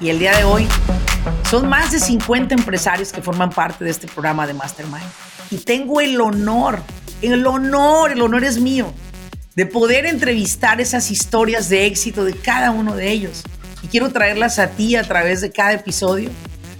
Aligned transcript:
Y 0.00 0.10
el 0.10 0.20
día 0.20 0.36
de 0.36 0.44
hoy 0.44 0.68
son 1.50 1.68
más 1.68 1.90
de 1.90 1.98
50 1.98 2.54
empresarios 2.54 3.12
que 3.12 3.20
forman 3.20 3.50
parte 3.50 3.84
de 3.84 3.90
este 3.90 4.06
programa 4.06 4.46
de 4.46 4.54
Mastermind. 4.54 5.02
Y 5.50 5.58
tengo 5.58 6.00
el 6.00 6.20
honor, 6.20 6.80
el 7.20 7.44
honor, 7.46 8.12
el 8.12 8.22
honor 8.22 8.44
es 8.44 8.60
mío, 8.60 8.92
de 9.56 9.66
poder 9.66 10.06
entrevistar 10.06 10.80
esas 10.80 11.10
historias 11.10 11.68
de 11.68 11.86
éxito 11.86 12.24
de 12.24 12.34
cada 12.34 12.70
uno 12.70 12.94
de 12.94 13.10
ellos. 13.10 13.42
Y 13.82 13.88
quiero 13.88 14.12
traerlas 14.12 14.60
a 14.60 14.68
ti 14.68 14.94
a 14.94 15.02
través 15.02 15.40
de 15.40 15.50
cada 15.50 15.72
episodio 15.72 16.30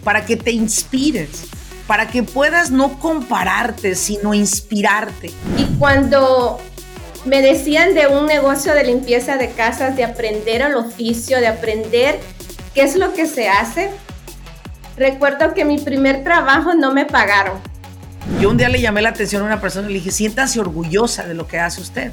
para 0.05 0.25
que 0.25 0.37
te 0.37 0.53
inspires, 0.53 1.46
para 1.89 2.07
que 2.09 2.23
puedas 2.23 2.71
no 2.71 3.00
compararte, 3.00 3.96
sino 3.96 4.32
inspirarte. 4.32 5.32
Y 5.57 5.64
cuando 5.79 6.61
me 7.25 7.43
decían 7.43 7.95
de 7.95 8.07
un 8.07 8.27
negocio 8.27 8.75
de 8.75 8.85
limpieza 8.85 9.39
de 9.39 9.50
casas, 9.50 9.96
de 9.96 10.05
aprender 10.05 10.62
el 10.62 10.77
oficio, 10.77 11.41
de 11.41 11.48
aprender 11.48 12.21
qué 12.79 12.84
es 12.84 12.95
lo 12.95 13.12
que 13.12 13.26
se 13.26 13.48
hace. 13.48 13.90
Recuerdo 14.96 15.52
que 15.52 15.64
mi 15.64 15.80
primer 15.80 16.23
trabajo 16.23 16.74
no 16.74 16.95
me 16.95 17.06
pagaron. 17.06 17.59
Yo 18.41 18.50
un 18.50 18.56
día 18.56 18.69
le 18.69 18.80
llamé 18.80 19.02
la 19.02 19.09
atención 19.09 19.42
a 19.42 19.46
una 19.46 19.60
persona 19.60 19.91
y 19.91 19.95
le 19.95 19.98
dije, 19.98 20.12
siéntase 20.12 20.60
orgullosa 20.60 21.27
de 21.27 21.34
lo 21.34 21.48
que 21.48 21.59
hace 21.59 21.80
usted, 21.80 22.12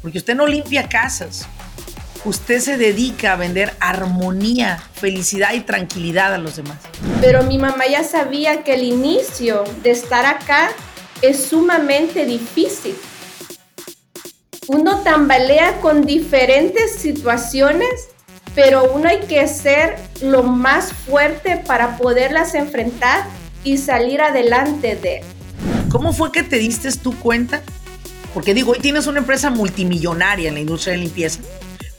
porque 0.00 0.16
usted 0.16 0.34
no 0.34 0.46
limpia 0.46 0.88
casas, 0.88 1.46
usted 2.24 2.60
se 2.60 2.78
dedica 2.78 3.34
a 3.34 3.36
vender 3.36 3.74
armonía, 3.78 4.82
felicidad 4.94 5.52
y 5.52 5.60
tranquilidad 5.60 6.32
a 6.32 6.38
los 6.38 6.56
demás. 6.56 6.78
Pero 7.20 7.42
mi 7.42 7.58
mamá 7.58 7.86
ya 7.86 8.02
sabía 8.02 8.64
que 8.64 8.72
el 8.72 8.84
inicio 8.84 9.64
de 9.82 9.90
estar 9.90 10.24
acá 10.24 10.70
es 11.20 11.44
sumamente 11.44 12.24
difícil. 12.24 12.96
Uno 14.66 15.00
tambalea 15.00 15.78
con 15.82 16.06
diferentes 16.06 16.96
situaciones 16.96 18.15
pero 18.56 18.90
uno 18.90 19.08
hay 19.08 19.20
que 19.20 19.46
ser 19.46 19.96
lo 20.22 20.42
más 20.42 20.92
fuerte 20.92 21.62
para 21.66 21.98
poderlas 21.98 22.54
enfrentar 22.54 23.26
y 23.62 23.76
salir 23.76 24.22
adelante 24.22 24.96
de. 24.96 25.22
¿Cómo 25.90 26.14
fue 26.14 26.32
que 26.32 26.42
te 26.42 26.56
diste 26.56 26.90
tú 26.92 27.14
cuenta? 27.18 27.62
Porque 28.32 28.54
digo, 28.54 28.72
hoy 28.72 28.78
tienes 28.80 29.06
una 29.06 29.18
empresa 29.18 29.50
multimillonaria 29.50 30.48
en 30.48 30.54
la 30.54 30.60
industria 30.60 30.94
de 30.94 31.00
limpieza, 31.00 31.40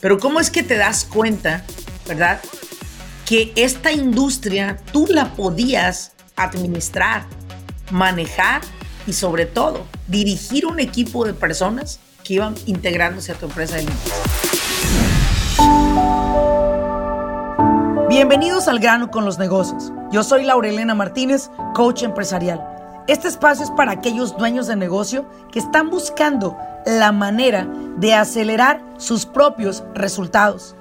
pero 0.02 0.20
¿cómo 0.20 0.40
es 0.40 0.50
que 0.50 0.64
te 0.64 0.78
das 0.78 1.06
cuenta, 1.06 1.64
verdad? 2.08 2.40
Que 3.26 3.54
esta 3.56 3.92
industria 3.92 4.78
tú 4.92 5.06
la 5.08 5.36
podías 5.36 6.14
administrar, 6.36 7.28
manejar 7.92 8.62
y 9.06 9.14
sobre 9.14 9.46
todo 9.46 9.86
dirigir 10.08 10.66
un 10.66 10.80
equipo 10.80 11.24
de 11.24 11.34
personas 11.34 12.00
que 12.24 12.36
iban 12.36 12.56
integrándose 12.66 13.32
a 13.32 13.36
tu 13.36 13.46
empresa 13.46 13.76
de 13.76 13.84
limpieza. 13.84 15.87
Bienvenidos 18.18 18.68
al 18.68 18.80
grano 18.80 19.12
con 19.12 19.26
los 19.26 19.38
negocios. 19.38 19.94
Yo 20.12 20.24
soy 20.24 20.44
Laurelena 20.44 20.96
Martínez, 20.96 21.52
coach 21.76 22.02
empresarial. 22.02 22.60
Este 23.06 23.28
espacio 23.28 23.64
es 23.64 23.70
para 23.70 23.92
aquellos 23.92 24.36
dueños 24.36 24.66
de 24.66 24.76
negocio 24.76 25.30
que 25.52 25.60
están 25.60 25.92
buscando 25.92 26.58
la 26.88 27.12
manera 27.12 27.68
de 27.98 28.16
acelerar 28.16 28.82
sus 28.98 29.28
propios 29.28 29.84
resultados. 29.94 30.76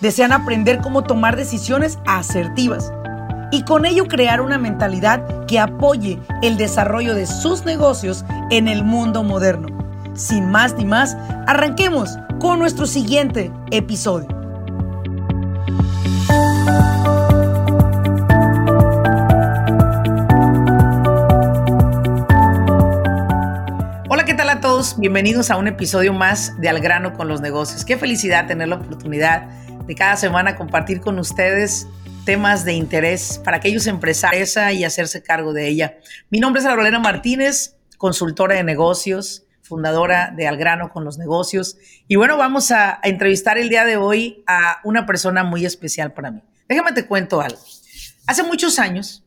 Desean 0.00 0.32
aprender 0.32 0.80
cómo 0.80 1.04
tomar 1.04 1.36
decisiones 1.36 1.98
asertivas 2.06 2.90
y 3.52 3.64
con 3.64 3.84
ello 3.84 4.08
crear 4.08 4.40
una 4.40 4.56
mentalidad 4.56 5.44
que 5.44 5.60
apoye 5.60 6.18
el 6.40 6.56
desarrollo 6.56 7.14
de 7.14 7.26
sus 7.26 7.66
negocios 7.66 8.24
en 8.50 8.66
el 8.66 8.82
mundo 8.82 9.22
moderno. 9.22 9.68
Sin 10.14 10.50
más 10.50 10.74
ni 10.74 10.86
más, 10.86 11.18
arranquemos 11.46 12.16
con 12.40 12.58
nuestro 12.58 12.86
siguiente 12.86 13.52
episodio. 13.70 14.37
Bienvenidos 24.96 25.50
a 25.50 25.56
un 25.56 25.66
episodio 25.66 26.12
más 26.12 26.56
de 26.60 26.68
Al 26.68 26.78
grano 26.78 27.12
con 27.14 27.26
los 27.26 27.40
negocios. 27.40 27.84
Qué 27.84 27.98
felicidad 27.98 28.46
tener 28.46 28.68
la 28.68 28.76
oportunidad 28.76 29.48
de 29.86 29.94
cada 29.96 30.16
semana 30.16 30.54
compartir 30.54 31.00
con 31.00 31.18
ustedes 31.18 31.88
temas 32.24 32.64
de 32.64 32.74
interés 32.74 33.40
para 33.44 33.56
aquellos 33.56 33.88
empresarios 33.88 34.56
y 34.72 34.84
hacerse 34.84 35.20
cargo 35.20 35.52
de 35.52 35.66
ella. 35.66 35.98
Mi 36.30 36.38
nombre 36.38 36.60
es 36.60 36.66
Aurelena 36.66 37.00
Martínez, 37.00 37.76
consultora 37.96 38.54
de 38.54 38.62
negocios, 38.62 39.46
fundadora 39.62 40.32
de 40.36 40.46
Al 40.46 40.56
grano 40.56 40.90
con 40.90 41.04
los 41.04 41.18
negocios. 41.18 41.76
Y 42.06 42.14
bueno, 42.14 42.36
vamos 42.36 42.70
a 42.70 43.00
entrevistar 43.02 43.58
el 43.58 43.70
día 43.70 43.84
de 43.84 43.96
hoy 43.96 44.44
a 44.46 44.78
una 44.84 45.06
persona 45.06 45.42
muy 45.42 45.66
especial 45.66 46.12
para 46.12 46.30
mí. 46.30 46.40
Déjame 46.68 46.92
te 46.92 47.04
cuento 47.04 47.40
algo. 47.40 47.58
Hace 48.28 48.44
muchos 48.44 48.78
años 48.78 49.24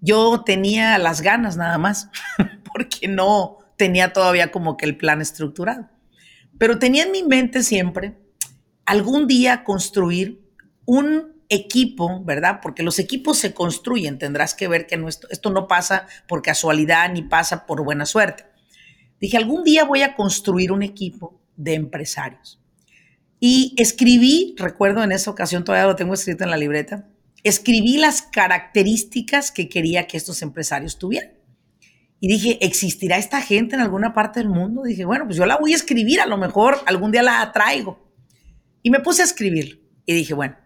yo 0.00 0.44
tenía 0.44 0.98
las 0.98 1.20
ganas 1.20 1.56
nada 1.56 1.78
más, 1.78 2.10
porque 2.72 3.08
no, 3.08 3.58
tenía 3.76 4.12
todavía 4.12 4.50
como 4.50 4.76
que 4.76 4.86
el 4.86 4.96
plan 4.96 5.20
estructurado. 5.20 5.88
Pero 6.58 6.78
tenía 6.78 7.04
en 7.04 7.12
mi 7.12 7.22
mente 7.22 7.62
siempre 7.62 8.16
algún 8.84 9.26
día 9.26 9.64
construir 9.64 10.40
un 10.84 11.36
equipo, 11.48 12.22
¿verdad? 12.24 12.60
Porque 12.62 12.82
los 12.82 12.98
equipos 12.98 13.38
se 13.38 13.54
construyen, 13.54 14.18
tendrás 14.18 14.54
que 14.54 14.68
ver 14.68 14.86
que 14.86 15.02
esto, 15.30 15.50
no 15.50 15.68
pasa 15.68 16.06
por 16.26 16.42
casualidad 16.42 17.12
ni 17.12 17.22
pasa 17.22 17.66
por 17.66 17.84
buena 17.84 18.06
suerte. 18.06 18.44
Dije, 19.20 19.36
algún 19.36 19.64
día 19.64 19.84
voy 19.84 20.02
a 20.02 20.14
construir 20.14 20.72
un 20.72 20.82
equipo 20.82 21.40
de 21.56 21.74
empresarios. 21.74 22.60
Y 23.38 23.74
escribí, 23.76 24.54
recuerdo 24.58 25.02
en 25.02 25.12
esa 25.12 25.30
ocasión, 25.30 25.64
todavía 25.64 25.86
lo 25.86 25.96
tengo 25.96 26.14
escrito 26.14 26.44
en 26.44 26.50
la 26.50 26.56
libreta, 26.56 27.08
escribí 27.42 27.98
las 27.98 28.22
características 28.22 29.50
que 29.50 29.68
quería 29.68 30.06
que 30.06 30.16
estos 30.16 30.42
empresarios 30.42 30.98
tuvieran. 30.98 31.35
Y 32.18 32.28
dije, 32.28 32.58
¿existirá 32.64 33.18
esta 33.18 33.40
gente 33.40 33.74
en 33.74 33.82
alguna 33.82 34.14
parte 34.14 34.40
del 34.40 34.48
mundo? 34.48 34.82
Dije, 34.82 35.04
bueno, 35.04 35.26
pues 35.26 35.36
yo 35.36 35.44
la 35.46 35.58
voy 35.58 35.72
a 35.72 35.76
escribir, 35.76 36.20
a 36.20 36.26
lo 36.26 36.38
mejor 36.38 36.78
algún 36.86 37.12
día 37.12 37.22
la 37.22 37.52
traigo. 37.52 38.10
Y 38.82 38.90
me 38.90 39.00
puse 39.00 39.22
a 39.22 39.26
escribir. 39.26 39.82
Y 40.06 40.14
dije, 40.14 40.32
bueno, 40.32 40.56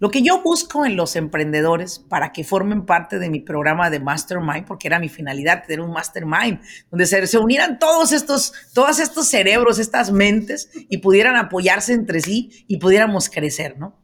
lo 0.00 0.10
que 0.10 0.22
yo 0.22 0.42
busco 0.42 0.86
en 0.86 0.96
los 0.96 1.16
emprendedores 1.16 1.98
para 1.98 2.32
que 2.32 2.44
formen 2.44 2.86
parte 2.86 3.18
de 3.18 3.30
mi 3.30 3.40
programa 3.40 3.90
de 3.90 3.98
Mastermind, 3.98 4.64
porque 4.64 4.86
era 4.86 5.00
mi 5.00 5.08
finalidad 5.08 5.64
tener 5.66 5.80
un 5.80 5.92
Mastermind, 5.92 6.60
donde 6.90 7.06
se, 7.06 7.38
unieran 7.38 7.78
todos 7.78 8.12
estos, 8.12 8.52
todos 8.74 9.00
estos 9.00 9.28
cerebros, 9.28 9.80
estas 9.80 10.12
mentes, 10.12 10.70
y 10.88 10.98
pudieran 10.98 11.36
apoyarse 11.36 11.94
entre 11.94 12.20
sí 12.20 12.64
y 12.68 12.76
pudiéramos 12.76 13.28
crecer, 13.28 13.76
¿no? 13.78 14.00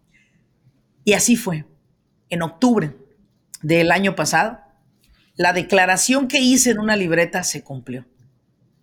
Y 1.04 1.12
así 1.12 1.36
fue. 1.36 1.66
En 2.30 2.42
octubre 2.42 2.96
del 3.62 3.92
año 3.92 4.16
pasado, 4.16 4.63
la 5.36 5.52
declaración 5.52 6.28
que 6.28 6.40
hice 6.40 6.70
en 6.70 6.78
una 6.78 6.96
libreta 6.96 7.42
se 7.42 7.62
cumplió. 7.62 8.06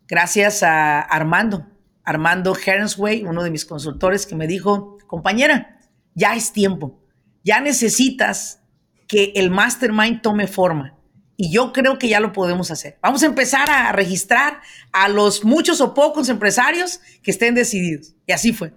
Gracias 0.08 0.64
a 0.64 1.00
Armando, 1.00 1.68
Armando 2.04 2.56
Hernsway, 2.56 3.24
uno 3.24 3.44
de 3.44 3.52
mis 3.52 3.66
consultores, 3.66 4.26
que 4.26 4.36
me 4.36 4.48
dijo, 4.48 4.98
compañera, 5.08 5.80
ya 6.14 6.36
es 6.36 6.52
tiempo, 6.52 7.02
ya 7.44 7.62
necesitas 7.62 8.62
que 9.08 9.32
el 9.36 9.50
mastermind 9.50 10.22
tome 10.22 10.48
forma. 10.48 10.98
Y 11.38 11.52
yo 11.52 11.74
creo 11.74 11.98
que 11.98 12.08
ya 12.08 12.20
lo 12.20 12.34
podemos 12.34 12.70
hacer. 12.70 13.00
Vamos 13.02 13.24
a 13.24 13.26
empezar 13.26 13.70
a 13.70 13.92
registrar 13.94 14.62
a 14.92 15.10
los 15.10 15.44
muchos 15.44 15.82
o 15.82 15.94
pocos 15.94 16.30
empresarios 16.30 17.00
que 17.24 17.32
estén 17.32 17.56
decididos. 17.56 18.14
Y 18.28 18.32
así 18.32 18.54
fue. 18.54 18.74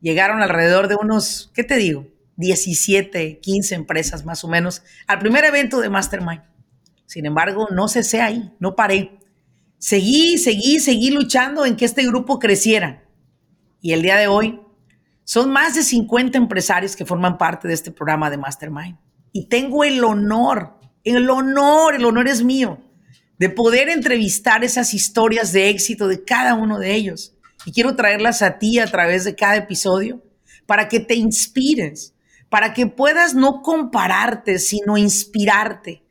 Llegaron 0.00 0.42
alrededor 0.42 0.88
de 0.88 0.96
unos, 0.96 1.52
¿qué 1.54 1.62
te 1.62 1.76
digo? 1.76 2.08
17, 2.36 3.38
15 3.40 3.74
empresas 3.76 4.24
más 4.24 4.42
o 4.42 4.48
menos 4.48 4.82
al 5.06 5.20
primer 5.20 5.44
evento 5.44 5.80
de 5.80 5.90
Mastermind. 5.90 6.42
Sin 7.12 7.26
embargo, 7.26 7.68
no 7.70 7.88
cesé 7.88 8.22
ahí, 8.22 8.54
no 8.58 8.74
paré. 8.74 9.18
Seguí, 9.76 10.38
seguí, 10.38 10.80
seguí 10.80 11.10
luchando 11.10 11.66
en 11.66 11.76
que 11.76 11.84
este 11.84 12.06
grupo 12.06 12.38
creciera. 12.38 13.04
Y 13.82 13.92
el 13.92 14.00
día 14.00 14.16
de 14.16 14.28
hoy 14.28 14.62
son 15.22 15.52
más 15.52 15.74
de 15.74 15.82
50 15.82 16.38
empresarios 16.38 16.96
que 16.96 17.04
forman 17.04 17.36
parte 17.36 17.68
de 17.68 17.74
este 17.74 17.90
programa 17.90 18.30
de 18.30 18.38
Mastermind. 18.38 18.96
Y 19.30 19.50
tengo 19.50 19.84
el 19.84 20.02
honor, 20.02 20.80
el 21.04 21.28
honor, 21.28 21.96
el 21.96 22.06
honor 22.06 22.28
es 22.28 22.42
mío, 22.42 22.80
de 23.38 23.50
poder 23.50 23.90
entrevistar 23.90 24.64
esas 24.64 24.94
historias 24.94 25.52
de 25.52 25.68
éxito 25.68 26.08
de 26.08 26.24
cada 26.24 26.54
uno 26.54 26.78
de 26.78 26.94
ellos. 26.94 27.34
Y 27.66 27.72
quiero 27.72 27.94
traerlas 27.94 28.40
a 28.40 28.58
ti 28.58 28.78
a 28.78 28.86
través 28.86 29.24
de 29.24 29.36
cada 29.36 29.56
episodio 29.56 30.24
para 30.64 30.88
que 30.88 30.98
te 30.98 31.16
inspires, 31.16 32.14
para 32.48 32.72
que 32.72 32.86
puedas 32.86 33.34
no 33.34 33.60
compararte, 33.60 34.58
sino 34.58 34.96
inspirarte 34.96 36.01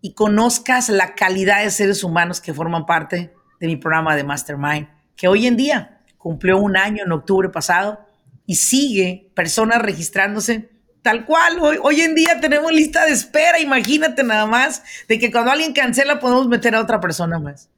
y 0.00 0.14
conozcas 0.14 0.88
la 0.88 1.14
calidad 1.14 1.62
de 1.62 1.70
seres 1.70 2.02
humanos 2.04 2.40
que 2.40 2.54
forman 2.54 2.86
parte 2.86 3.32
de 3.60 3.66
mi 3.66 3.76
programa 3.76 4.16
de 4.16 4.24
Mastermind, 4.24 4.88
que 5.16 5.28
hoy 5.28 5.46
en 5.46 5.56
día 5.56 6.00
cumplió 6.16 6.58
un 6.58 6.76
año 6.76 7.04
en 7.04 7.12
octubre 7.12 7.48
pasado 7.50 8.00
y 8.46 8.56
sigue 8.56 9.30
personas 9.34 9.82
registrándose 9.82 10.70
tal 11.02 11.24
cual. 11.24 11.58
Hoy, 11.60 11.78
hoy 11.82 12.00
en 12.00 12.14
día 12.14 12.40
tenemos 12.40 12.72
lista 12.72 13.04
de 13.06 13.12
espera, 13.12 13.60
imagínate 13.60 14.22
nada 14.22 14.46
más, 14.46 14.82
de 15.08 15.18
que 15.18 15.30
cuando 15.30 15.50
alguien 15.50 15.72
cancela 15.72 16.20
podemos 16.20 16.48
meter 16.48 16.74
a 16.74 16.80
otra 16.80 17.00
persona 17.00 17.38
más. 17.38 17.70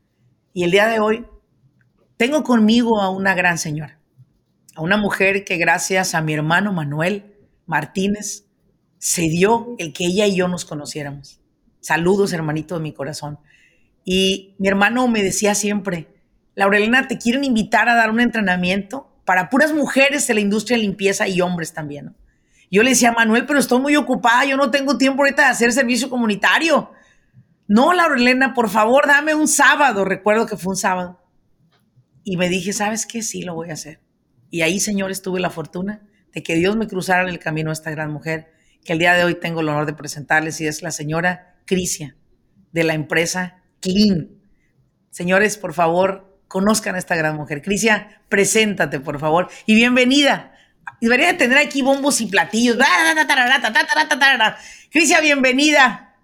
Y 0.53 0.65
el 0.65 0.71
día 0.71 0.87
de 0.87 1.01
hoy 1.01 1.27
tengo 2.17 2.43
conmigo 2.43 3.01
a 3.01 3.11
una 3.11 3.35
gran 3.35 3.59
señora, 3.59 3.99
a 4.75 4.83
una 4.83 4.97
mujer 4.97 5.45
que 5.45 5.57
gracias 5.57 6.15
a 6.15 6.21
mi 6.21 6.35
hermano 6.35 6.73
Manuel 6.73 7.35
Martínez 7.67 8.45
se 8.99 9.23
dio 9.23 9.75
el 9.79 9.93
que 9.93 10.05
ella 10.07 10.27
y 10.27 10.37
yo 10.37 10.49
nos 10.49 10.65
conociéramos. 10.65 11.42
Saludos, 11.83 12.33
hermanito 12.33 12.77
de 12.77 12.81
mi 12.81 12.93
corazón. 12.93 13.41
Y 14.05 14.55
mi 14.59 14.69
hermano 14.69 15.09
me 15.09 15.23
decía 15.23 15.55
siempre, 15.57 16.09
Laurelena, 16.55 17.09
te 17.09 17.19
quieren 17.19 17.43
invitar 17.45 17.89
a 17.89 17.95
dar 17.95 18.11
un 18.11 18.21
entrenamiento 18.21 19.13
para 19.25 19.51
puras 19.51 19.73
mujeres 19.73 20.27
de 20.29 20.35
la 20.35 20.41
industria 20.41 20.77
de 20.77 20.85
limpieza 20.85 21.27
y 21.27 21.41
hombres 21.41 21.75
también. 21.75 22.15
Yo 22.71 22.85
le 22.85 22.91
decía, 22.91 23.11
Manuel, 23.11 23.47
pero 23.47 23.59
estoy 23.59 23.81
muy 23.81 23.97
ocupada, 23.97 24.45
yo 24.45 24.57
no 24.57 24.71
tengo 24.71 24.97
tiempo 24.97 25.23
ahorita 25.23 25.43
de 25.43 25.49
hacer 25.49 25.73
servicio 25.73 26.09
comunitario. 26.09 26.93
No, 27.67 27.93
Laurelena, 27.93 28.55
por 28.55 28.71
favor, 28.71 29.09
dame 29.09 29.35
un 29.35 29.49
sábado. 29.49 30.05
Recuerdo 30.05 30.47
que 30.47 30.57
fue 30.57 30.71
un 30.71 30.77
sábado. 30.77 31.21
Y 32.23 32.37
me 32.37 32.49
dije, 32.49 32.73
¿sabes 32.73 33.07
qué? 33.07 33.23
Sí, 33.23 33.43
lo 33.43 33.55
voy 33.55 33.71
a 33.71 33.75
hacer. 33.75 34.01
Y 34.51 34.63
ahí, 34.63 34.79
señores, 34.79 35.21
tuve 35.21 35.41
la 35.41 35.51
fortuna 35.51 36.03
de 36.33 36.45
que 36.45 36.55
Dios 36.55 36.77
me 36.77 36.87
cruzara 36.87 37.23
en 37.23 37.29
el 37.29 37.41
camino 37.41 37.73
esta 37.73 37.91
gran 37.91 38.13
mujer, 38.13 38.53
que 38.85 38.93
el 38.93 39.01
día 39.01 39.15
de 39.15 39.25
hoy 39.25 39.35
tengo 39.35 39.61
el 39.61 39.69
honor 39.69 39.87
de 39.87 39.95
presentarles, 39.95 40.61
y 40.61 40.67
es 40.67 40.83
la 40.83 40.93
señora 40.93 41.52
Crisia, 41.67 42.17
de 42.73 42.85
la 42.85 42.95
empresa 42.95 43.63
Clean. 43.81 44.29
Señores, 45.11 45.59
por 45.59 45.75
favor, 45.75 46.39
conozcan 46.49 46.95
a 46.95 46.99
esta 46.99 47.17
gran 47.17 47.37
mujer. 47.37 47.63
Crisia, 47.63 48.23
preséntate, 48.29 49.01
por 49.01 49.19
favor, 49.19 49.49
y 49.67 49.75
bienvenida. 49.75 50.55
Debería 51.01 51.37
tener 51.37 51.59
aquí 51.59 51.83
bombos 51.83 52.21
y 52.21 52.27
platillos. 52.27 52.79
Crisia, 54.91 55.21
bienvenida. 55.21 56.15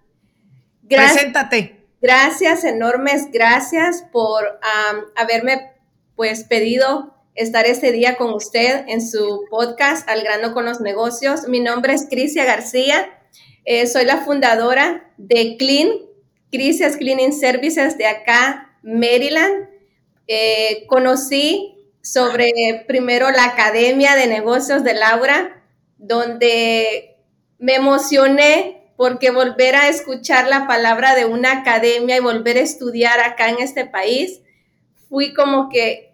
Preséntate. 0.87 1.85
Gracias, 2.01 2.63
enormes 2.63 3.29
gracias 3.31 4.03
por 4.11 4.59
haberme 5.15 5.73
pues 6.15 6.45
pedido 6.45 7.13
estar 7.35 7.65
este 7.65 7.91
día 7.91 8.15
con 8.17 8.33
usted 8.33 8.85
en 8.87 9.05
su 9.05 9.45
podcast 9.49 10.07
Al 10.09 10.23
grano 10.23 10.53
con 10.53 10.65
los 10.65 10.81
negocios. 10.81 11.47
Mi 11.47 11.59
nombre 11.59 11.93
es 11.93 12.07
Crisia 12.09 12.45
García. 12.45 13.18
Eh, 13.71 13.85
soy 13.85 14.03
la 14.03 14.25
fundadora 14.25 15.13
de 15.17 15.55
Clean, 15.55 15.89
Crisia's 16.51 16.97
Cleaning 16.97 17.31
Services 17.31 17.99
de 17.99 18.07
acá, 18.07 18.75
Maryland. 18.81 19.69
Eh, 20.25 20.87
conocí 20.87 21.77
sobre 22.01 22.51
primero 22.87 23.29
la 23.29 23.43
Academia 23.43 24.15
de 24.15 24.25
Negocios 24.25 24.83
de 24.83 24.95
Laura, 24.95 25.61
donde 25.99 27.15
me 27.59 27.75
emocioné 27.75 28.89
porque 28.97 29.29
volver 29.29 29.75
a 29.75 29.87
escuchar 29.87 30.47
la 30.47 30.65
palabra 30.65 31.13
de 31.13 31.25
una 31.25 31.59
academia 31.59 32.17
y 32.17 32.21
volver 32.21 32.57
a 32.57 32.61
estudiar 32.61 33.19
acá 33.19 33.49
en 33.49 33.59
este 33.59 33.85
país, 33.85 34.41
fui 35.09 35.35
como 35.35 35.69
que 35.69 36.08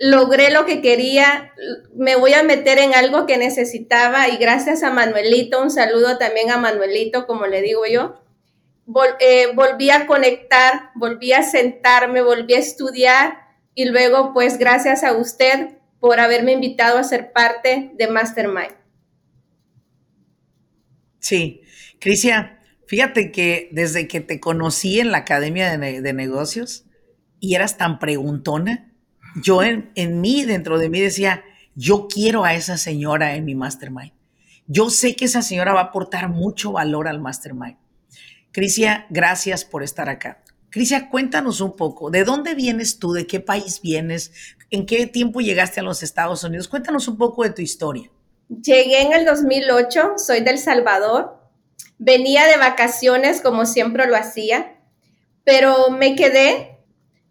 logré 0.00 0.50
lo 0.50 0.66
que 0.66 0.80
quería, 0.80 1.52
me 1.94 2.16
voy 2.16 2.32
a 2.32 2.42
meter 2.42 2.78
en 2.78 2.94
algo 2.94 3.26
que 3.26 3.36
necesitaba 3.36 4.28
y 4.28 4.38
gracias 4.38 4.82
a 4.82 4.90
Manuelito, 4.90 5.62
un 5.62 5.70
saludo 5.70 6.18
también 6.18 6.50
a 6.50 6.56
Manuelito, 6.56 7.26
como 7.26 7.46
le 7.46 7.62
digo 7.62 7.86
yo, 7.86 8.20
eh, 9.20 9.48
volví 9.54 9.90
a 9.90 10.06
conectar, 10.06 10.90
volví 10.94 11.32
a 11.32 11.42
sentarme, 11.42 12.22
volví 12.22 12.54
a 12.54 12.58
estudiar 12.58 13.50
y 13.74 13.84
luego, 13.84 14.32
pues 14.32 14.58
gracias 14.58 15.04
a 15.04 15.12
usted 15.12 15.76
por 16.00 16.18
haberme 16.18 16.52
invitado 16.52 16.98
a 16.98 17.04
ser 17.04 17.32
parte 17.32 17.92
de 17.94 18.08
Mastermind. 18.08 18.74
Sí, 21.18 21.60
Crisia, 22.00 22.58
fíjate 22.86 23.30
que 23.30 23.68
desde 23.72 24.08
que 24.08 24.20
te 24.20 24.40
conocí 24.40 24.98
en 24.98 25.12
la 25.12 25.18
Academia 25.18 25.76
de, 25.76 26.12
Negocios 26.12 26.86
y 27.38 27.54
eras 27.54 27.76
tan 27.76 27.98
preguntona, 27.98 28.89
yo 29.42 29.62
en, 29.62 29.90
en 29.94 30.20
mí, 30.20 30.44
dentro 30.44 30.78
de 30.78 30.88
mí 30.88 31.00
decía, 31.00 31.44
yo 31.74 32.08
quiero 32.08 32.44
a 32.44 32.54
esa 32.54 32.76
señora 32.76 33.34
en 33.34 33.44
mi 33.44 33.54
Mastermind. 33.54 34.12
Yo 34.66 34.90
sé 34.90 35.16
que 35.16 35.24
esa 35.24 35.42
señora 35.42 35.72
va 35.72 35.80
a 35.80 35.84
aportar 35.84 36.28
mucho 36.28 36.72
valor 36.72 37.08
al 37.08 37.20
Mastermind. 37.20 37.76
Crisia, 38.52 39.06
gracias 39.10 39.64
por 39.64 39.82
estar 39.82 40.08
acá. 40.08 40.42
Crisia, 40.70 41.08
cuéntanos 41.08 41.60
un 41.60 41.74
poco, 41.74 42.10
¿de 42.10 42.22
dónde 42.22 42.54
vienes 42.54 42.98
tú? 42.98 43.12
¿De 43.12 43.26
qué 43.26 43.40
país 43.40 43.80
vienes? 43.82 44.32
¿En 44.70 44.86
qué 44.86 45.06
tiempo 45.08 45.40
llegaste 45.40 45.80
a 45.80 45.82
los 45.82 46.02
Estados 46.02 46.44
Unidos? 46.44 46.68
Cuéntanos 46.68 47.08
un 47.08 47.18
poco 47.18 47.42
de 47.42 47.50
tu 47.50 47.62
historia. 47.62 48.10
Llegué 48.48 49.02
en 49.02 49.12
el 49.12 49.24
2008, 49.24 50.12
soy 50.16 50.40
del 50.40 50.58
Salvador. 50.58 51.40
Venía 51.98 52.46
de 52.46 52.56
vacaciones 52.56 53.40
como 53.40 53.66
siempre 53.66 54.06
lo 54.06 54.16
hacía, 54.16 54.76
pero 55.44 55.90
me 55.90 56.14
quedé, 56.14 56.78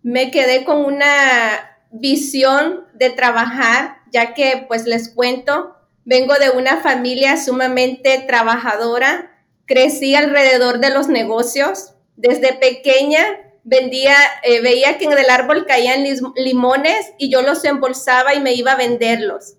me 0.03 0.31
quedé 0.31 0.65
con 0.65 0.83
una 0.83 1.68
visión 1.91 2.85
de 2.93 3.09
trabajar, 3.09 3.97
ya 4.11 4.33
que 4.33 4.65
pues 4.67 4.85
les 4.85 5.09
cuento, 5.09 5.75
vengo 6.05 6.35
de 6.35 6.49
una 6.51 6.81
familia 6.81 7.37
sumamente 7.37 8.23
trabajadora, 8.27 9.43
crecí 9.65 10.15
alrededor 10.15 10.79
de 10.79 10.89
los 10.89 11.07
negocios, 11.07 11.93
desde 12.15 12.53
pequeña 12.53 13.23
vendía, 13.63 14.15
eh, 14.43 14.61
veía 14.61 14.97
que 14.97 15.05
en 15.05 15.11
el 15.11 15.29
árbol 15.29 15.65
caían 15.65 16.03
limones 16.35 17.13
y 17.17 17.29
yo 17.29 17.41
los 17.41 17.63
embolsaba 17.65 18.33
y 18.33 18.39
me 18.39 18.53
iba 18.53 18.71
a 18.73 18.77
venderlos. 18.77 19.55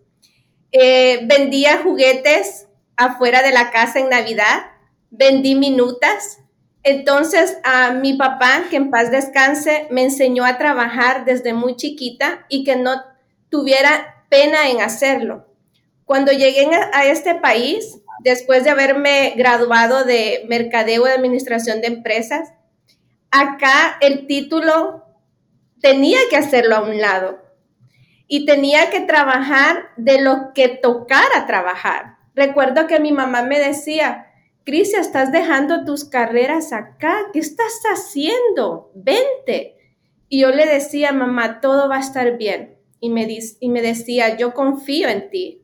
Eh, 0.72 1.20
vendía 1.24 1.78
juguetes 1.82 2.66
afuera 2.96 3.42
de 3.42 3.52
la 3.52 3.70
casa 3.70 3.98
en 3.98 4.08
Navidad, 4.08 4.66
vendí 5.10 5.54
minutas. 5.54 6.38
Entonces 6.82 7.58
a 7.62 7.92
mi 7.92 8.14
papá, 8.14 8.64
que 8.70 8.76
en 8.76 8.90
paz 8.90 9.10
descanse, 9.10 9.86
me 9.90 10.02
enseñó 10.02 10.44
a 10.44 10.58
trabajar 10.58 11.24
desde 11.24 11.52
muy 11.52 11.76
chiquita 11.76 12.46
y 12.48 12.64
que 12.64 12.76
no 12.76 13.02
tuviera 13.50 14.24
pena 14.28 14.70
en 14.70 14.80
hacerlo. 14.80 15.46
Cuando 16.04 16.32
llegué 16.32 16.68
a 16.92 17.04
este 17.04 17.34
país, 17.36 17.98
después 18.20 18.64
de 18.64 18.70
haberme 18.70 19.34
graduado 19.36 20.04
de 20.04 20.44
Mercadeo 20.48 21.04
de 21.04 21.12
Administración 21.12 21.80
de 21.80 21.88
Empresas, 21.88 22.52
acá 23.30 23.96
el 24.00 24.26
título 24.26 25.04
tenía 25.80 26.18
que 26.28 26.36
hacerlo 26.36 26.76
a 26.76 26.82
un 26.82 27.00
lado 27.00 27.38
y 28.26 28.46
tenía 28.46 28.90
que 28.90 29.00
trabajar 29.00 29.90
de 29.96 30.20
lo 30.20 30.52
que 30.54 30.68
tocara 30.68 31.46
trabajar. 31.46 32.16
Recuerdo 32.34 32.86
que 32.86 33.00
mi 33.00 33.12
mamá 33.12 33.42
me 33.42 33.58
decía, 33.58 34.29
Crisia, 34.64 35.00
estás 35.00 35.32
dejando 35.32 35.84
tus 35.84 36.04
carreras 36.04 36.72
acá, 36.72 37.28
¿qué 37.32 37.38
estás 37.38 37.80
haciendo? 37.92 38.90
Vente. 38.94 39.76
Y 40.28 40.40
yo 40.40 40.50
le 40.50 40.66
decía, 40.66 41.12
mamá, 41.12 41.60
todo 41.60 41.88
va 41.88 41.96
a 41.96 42.00
estar 42.00 42.36
bien. 42.36 42.78
Y 43.00 43.10
me, 43.10 43.26
y 43.60 43.68
me 43.68 43.82
decía, 43.82 44.36
yo 44.36 44.54
confío 44.54 45.08
en 45.08 45.30
ti, 45.30 45.62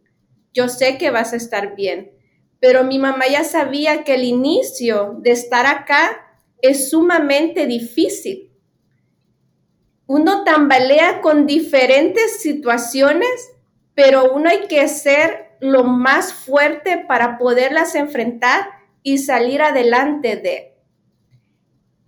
yo 0.53 0.69
sé 0.69 0.99
que 0.99 1.11
vas 1.11 1.33
a 1.33 1.37
estar 1.37 1.77
bien 1.77 2.17
pero 2.61 2.85
mi 2.85 2.99
mamá 2.99 3.27
ya 3.31 3.45
sabía 3.45 4.05
que 4.05 4.15
el 4.15 4.25
inicio 4.25 5.17
de 5.21 5.33
estar 5.33 5.67
acá 5.67 6.41
es 6.63 6.91
sumamente 6.91 7.67
difícil. 7.67 8.51
Uno 10.07 10.45
tambalea 10.45 11.21
con 11.21 11.47
diferentes 11.47 12.41
situaciones, 12.41 13.51
pero 13.95 14.33
uno 14.33 14.49
hay 14.49 14.67
que 14.69 14.89
ser 14.89 15.57
lo 15.61 15.85
más 15.85 16.33
fuerte 16.33 17.05
para 17.07 17.39
poderlas 17.39 17.95
enfrentar 17.95 18.69
y 19.07 19.19
salir 19.19 19.63
adelante 19.63 20.35
de. 20.35 20.75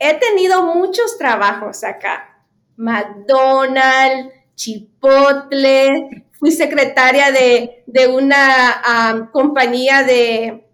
He 0.00 0.14
tenido 0.14 0.64
muchos 0.64 1.16
trabajos 1.16 1.84
acá. 1.84 2.44
McDonald's, 2.76 4.34
Chipotle, 4.56 6.24
fui 6.32 6.50
secretaria 6.50 7.30
de, 7.30 8.08
una 8.08 9.30
compañía 9.32 10.02
de, 10.02 10.66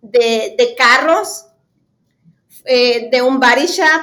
de, 0.00 0.74
carros, 0.78 1.44
eh, 2.64 3.10
de 3.12 3.20
un 3.20 3.38
body 3.38 3.66
shop, 3.66 4.00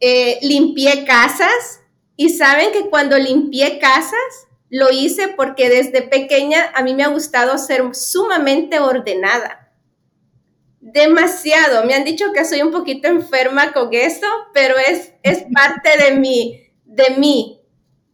eh, 0.00 0.40
limpié 0.42 1.04
casas 1.04 1.82
y 2.16 2.30
saben 2.30 2.72
que 2.72 2.90
cuando 2.90 3.16
limpié 3.16 3.78
casas 3.78 4.48
lo 4.70 4.90
hice 4.90 5.28
porque 5.28 5.68
desde 5.68 6.02
pequeña 6.02 6.72
a 6.74 6.82
mí 6.82 6.94
me 6.94 7.04
ha 7.04 7.08
gustado 7.08 7.58
ser 7.58 7.94
sumamente 7.94 8.80
ordenada. 8.80 9.63
Demasiado. 10.94 11.84
Me 11.84 11.94
han 11.94 12.04
dicho 12.04 12.32
que 12.32 12.44
soy 12.44 12.62
un 12.62 12.70
poquito 12.70 13.08
enferma 13.08 13.72
con 13.72 13.88
eso, 13.90 14.28
pero 14.52 14.76
es, 14.78 15.12
es 15.24 15.44
parte 15.52 15.90
de 15.98 16.16
mí, 16.16 16.70
de 16.84 17.16
mí. 17.18 17.60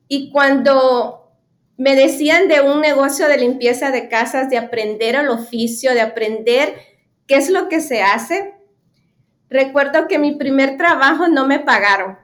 Y 0.08 0.30
cuando 0.32 1.30
me 1.76 1.94
decían 1.94 2.48
de 2.48 2.62
un 2.62 2.80
negocio 2.80 3.28
de 3.28 3.36
limpieza 3.36 3.90
de 3.90 4.08
casas, 4.08 4.48
de 4.48 4.56
aprender 4.56 5.14
el 5.14 5.28
oficio, 5.28 5.92
de 5.92 6.00
aprender 6.00 6.74
qué 7.26 7.34
es 7.34 7.50
lo 7.50 7.68
que 7.68 7.82
se 7.82 8.00
hace. 8.00 8.54
Recuerdo 9.50 10.08
que 10.08 10.18
mi 10.18 10.36
primer 10.36 10.78
trabajo 10.78 11.28
no 11.28 11.46
me 11.46 11.58
pagaron. 11.58 12.18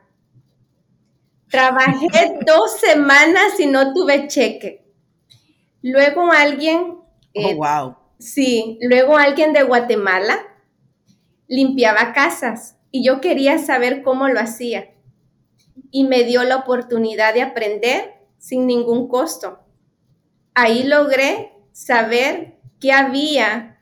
Trabajé 1.50 2.38
dos 2.46 2.80
semanas 2.80 3.60
y 3.60 3.66
no 3.66 3.92
tuve 3.92 4.26
cheque. 4.26 4.86
Luego 5.82 6.32
alguien... 6.32 6.96
oh, 7.34 7.54
wow. 7.56 8.05
Sí, 8.18 8.78
luego 8.80 9.18
alguien 9.18 9.52
de 9.52 9.62
Guatemala 9.62 10.38
limpiaba 11.48 12.12
casas 12.12 12.76
y 12.90 13.04
yo 13.04 13.20
quería 13.20 13.58
saber 13.58 14.02
cómo 14.02 14.28
lo 14.28 14.40
hacía. 14.40 14.94
Y 15.90 16.04
me 16.04 16.24
dio 16.24 16.42
la 16.44 16.56
oportunidad 16.56 17.34
de 17.34 17.42
aprender 17.42 18.14
sin 18.38 18.66
ningún 18.66 19.08
costo. 19.08 19.60
Ahí 20.54 20.84
logré 20.84 21.52
saber 21.72 22.58
qué 22.80 22.92
había 22.92 23.80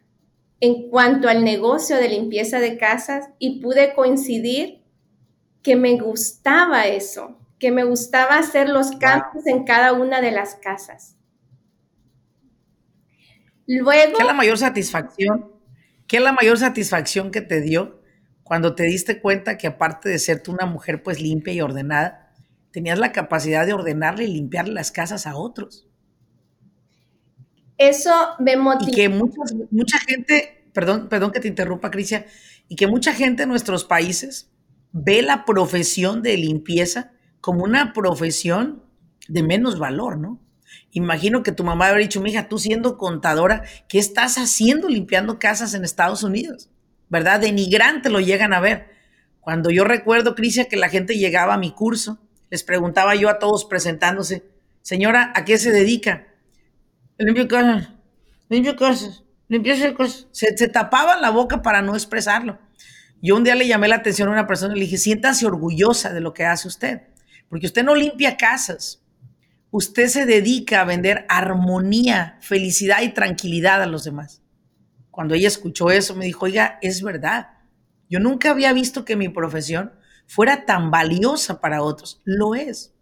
en 0.61 0.89
cuanto 0.89 1.29
al 1.29 1.45
negocio 1.45 1.97
de 1.97 2.09
limpieza 2.09 2.59
de 2.59 2.77
casas 2.77 3.29
y 3.39 3.61
pude 3.61 3.95
coincidir 3.95 4.83
que 5.63 5.77
me 5.77 5.99
gustaba 5.99 6.87
eso, 6.87 7.39
que 7.59 7.71
me 7.71 7.85
gustaba 7.85 8.39
hacer 8.39 8.69
los 8.69 8.93
cambios 8.93 9.47
en 9.47 9.65
cada 9.65 9.93
una 9.93 10.21
de 10.21 10.31
las 10.31 10.57
casas. 10.57 11.17
Luego... 13.67 14.17
¿Qué 14.17 14.23
es 14.23 14.27
la 14.27 14.35
mayor 14.35 14.59
satisfacción? 14.59 15.53
¿Qué 16.07 16.19
es 16.19 16.23
la 16.23 16.33
mayor 16.33 16.59
satisfacción 16.59 17.31
que 17.31 17.41
te 17.41 17.61
dio 17.61 18.03
cuando 18.43 18.75
te 18.75 18.83
diste 18.85 19.21
cuenta 19.21 19.57
que 19.57 19.67
aparte 19.67 20.09
de 20.09 20.19
ser 20.19 20.43
tú 20.43 20.53
una 20.53 20.67
mujer 20.67 21.03
pues 21.03 21.21
limpia 21.21 21.55
y 21.55 21.61
ordenada, 21.61 22.33
tenías 22.71 22.99
la 22.99 23.13
capacidad 23.13 23.65
de 23.65 23.73
ordenarle 23.73 24.25
y 24.25 24.33
limpiarle 24.33 24.75
las 24.75 24.91
casas 24.93 25.27
a 25.27 25.37
otros? 25.37 25.89
Eso 27.79 28.13
me 28.39 28.57
motivó. 28.57 28.91
Y 28.91 28.95
que 28.95 29.09
mucha 29.09 29.99
gente, 30.07 30.69
perdón, 30.73 31.09
perdón 31.09 31.33
que 31.33 31.41
te 31.41 31.49
interrumpa, 31.49 31.91
Cristian, 31.91 32.27
y 32.69 32.77
que 32.77 32.87
mucha 32.87 33.13
gente 33.15 33.45
en 33.45 33.49
nuestros 33.49 33.85
países 33.85 34.51
ve 34.93 35.23
la 35.23 35.45
profesión 35.45 36.23
de 36.23 36.37
limpieza 36.37 37.13
como 37.41 37.65
una 37.65 37.93
profesión 37.93 38.85
de 39.29 39.43
menos 39.43 39.79
valor, 39.79 40.19
¿no? 40.19 40.41
Imagino 40.93 41.43
que 41.43 41.53
tu 41.53 41.65
mamá 41.65 41.89
habría 41.89 42.07
dicho, 42.07 42.21
mija, 42.21 42.49
tú 42.49 42.59
siendo 42.59 42.99
contadora, 42.99 43.65
¿qué 43.89 43.99
estás 43.99 44.39
haciendo 44.39 44.89
limpiando 44.89 45.39
casas 45.39 45.75
en 45.75 45.85
Estados 45.85 46.23
Unidos? 46.23 46.71
¿Verdad? 47.09 47.41
Denigrante 47.41 48.11
lo 48.11 48.21
llegan 48.21 48.53
a 48.53 48.61
ver. 48.61 48.91
Cuando 49.41 49.71
yo 49.71 49.85
recuerdo, 49.85 50.35
Crisia, 50.35 50.69
que 50.69 50.77
la 50.77 50.89
gente 50.89 51.19
llegaba 51.19 51.55
a 51.55 51.59
mi 51.59 51.73
curso, 51.73 52.19
les 52.51 52.63
preguntaba 52.63 53.15
yo 53.15 53.29
a 53.29 53.39
todos 53.39 53.65
presentándose, 53.65 54.45
señora, 54.81 55.33
¿a 55.35 55.45
qué 55.45 55.59
se 55.59 55.71
dedica? 55.71 56.29
Limpio 57.19 57.47
casas, 57.47 57.91
limpio 58.49 58.77
casas, 58.77 59.25
limpio 59.49 59.95
cosas. 59.95 60.29
Se, 60.33 60.57
se 60.57 60.69
tapaban 60.69 61.21
la 61.21 61.31
boca 61.31 61.63
para 61.63 61.83
no 61.83 61.95
expresarlo. 61.95 62.59
Yo 63.21 63.37
un 63.37 63.45
día 63.45 63.55
le 63.55 63.67
llamé 63.67 63.89
la 63.89 63.97
atención 63.97 64.29
a 64.29 64.33
una 64.33 64.47
persona 64.47 64.75
y 64.75 64.79
le 64.79 64.85
dije, 64.85 64.99
siéntase 64.99 65.47
orgullosa 65.47 66.13
de 66.13 66.21
lo 66.21 66.35
que 66.35 66.45
hace 66.45 66.69
usted, 66.69 67.03
porque 67.49 67.67
usted 67.67 67.83
no 67.83 67.95
limpia 67.95 68.37
casas, 68.37 69.03
usted 69.77 70.07
se 70.07 70.25
dedica 70.25 70.81
a 70.81 70.85
vender 70.85 71.27
armonía, 71.29 72.39
felicidad 72.41 73.03
y 73.03 73.09
tranquilidad 73.09 73.83
a 73.83 73.87
los 73.87 74.05
demás. 74.05 74.41
Cuando 75.11 75.35
ella 75.35 75.49
escuchó 75.49 75.91
eso, 75.91 76.15
me 76.15 76.27
dijo, 76.27 76.45
oiga, 76.45 76.79
es 76.81 77.03
verdad, 77.03 77.49
yo 78.09 78.21
nunca 78.21 78.53
había 78.53 78.73
visto 78.73 79.05
que 79.05 79.17
mi 79.17 79.29
profesión 79.29 79.91
fuera 80.29 80.65
tan 80.65 80.93
valiosa 80.93 81.61
para 81.61 81.83
otros. 81.83 82.23
Lo 82.25 82.55
es. 82.55 82.95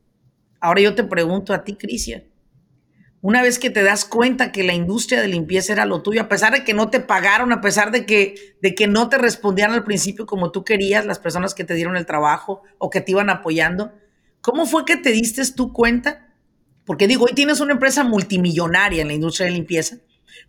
Ahora 0.60 0.80
yo 0.80 0.94
te 0.94 1.04
pregunto 1.04 1.52
a 1.52 1.62
ti, 1.62 1.74
Cristian, 1.74 2.24
una 3.20 3.42
vez 3.42 3.58
que 3.58 3.68
te 3.68 3.82
das 3.82 4.06
cuenta 4.06 4.50
que 4.50 4.64
la 4.64 4.72
industria 4.72 5.20
de 5.20 5.28
limpieza 5.28 5.74
era 5.74 5.84
lo 5.84 6.00
tuyo, 6.00 6.22
a 6.22 6.28
pesar 6.30 6.54
de 6.54 6.64
que 6.64 6.72
no 6.72 6.88
te 6.88 7.00
pagaron, 7.00 7.52
a 7.52 7.60
pesar 7.60 7.90
de 7.90 8.06
que, 8.06 8.56
de 8.62 8.74
que 8.74 8.86
no 8.86 9.10
te 9.10 9.18
respondían 9.18 9.72
al 9.72 9.84
principio 9.84 10.24
como 10.24 10.52
tú 10.52 10.64
querías, 10.64 11.04
las 11.04 11.18
personas 11.18 11.52
que 11.52 11.64
te 11.64 11.74
dieron 11.74 11.98
el 11.98 12.06
trabajo 12.06 12.62
o 12.78 12.88
que 12.88 13.02
te 13.02 13.10
iban 13.12 13.28
apoyando, 13.28 13.92
¿cómo 14.40 14.64
fue 14.64 14.86
que 14.86 14.96
te 14.96 15.10
diste 15.10 15.42
tú 15.52 15.74
cuenta? 15.74 16.31
Porque 16.84 17.06
digo, 17.06 17.26
hoy 17.26 17.32
tienes 17.34 17.60
una 17.60 17.72
empresa 17.72 18.04
multimillonaria 18.04 19.02
en 19.02 19.08
la 19.08 19.14
industria 19.14 19.46
de 19.46 19.52
limpieza, 19.52 19.98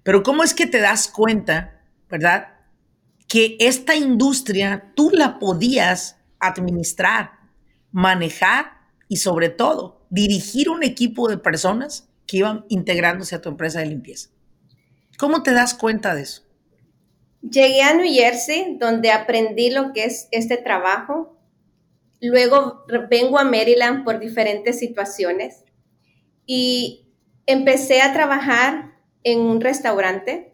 pero 0.02 0.24
¿cómo 0.24 0.44
es 0.44 0.54
que 0.54 0.66
te 0.66 0.80
das 0.80 1.08
cuenta, 1.08 1.82
verdad? 2.10 2.48
Que 3.28 3.58
esta 3.60 3.96
industria 3.96 4.92
tú 4.96 5.12
la 5.12 5.40
podías 5.40 6.18
administrar, 6.40 7.32
manejar 7.92 8.74
y 9.08 9.18
sobre 9.18 9.50
todo 9.50 10.06
dirigir 10.10 10.70
un 10.70 10.84
equipo 10.84 11.30
de 11.30 11.38
personas 11.38 12.10
que 12.28 12.38
iban 12.38 12.66
integrándose 12.70 13.36
a 13.36 13.42
tu 13.42 13.50
empresa 13.50 13.80
de 13.80 13.88
limpieza. 13.88 14.30
¿Cómo 15.18 15.44
te 15.44 15.52
das 15.52 15.74
cuenta 15.74 16.16
de 16.16 16.24
eso? 16.24 16.44
Llegué 17.42 17.82
a 17.82 17.94
New 17.94 18.12
Jersey, 18.12 18.78
donde 18.80 19.12
aprendí 19.12 19.70
lo 19.70 19.94
que 19.94 20.06
es 20.06 20.28
este 20.32 20.58
trabajo. 20.58 21.38
Luego 22.22 22.86
vengo 23.10 23.38
a 23.38 23.44
Maryland 23.44 24.04
por 24.06 24.20
diferentes 24.20 24.80
situaciones 24.80 25.64
y 26.46 27.08
empecé 27.46 28.02
a 28.02 28.14
trabajar 28.14 28.94
en 29.24 29.40
un 29.40 29.62
restaurante 29.62 30.54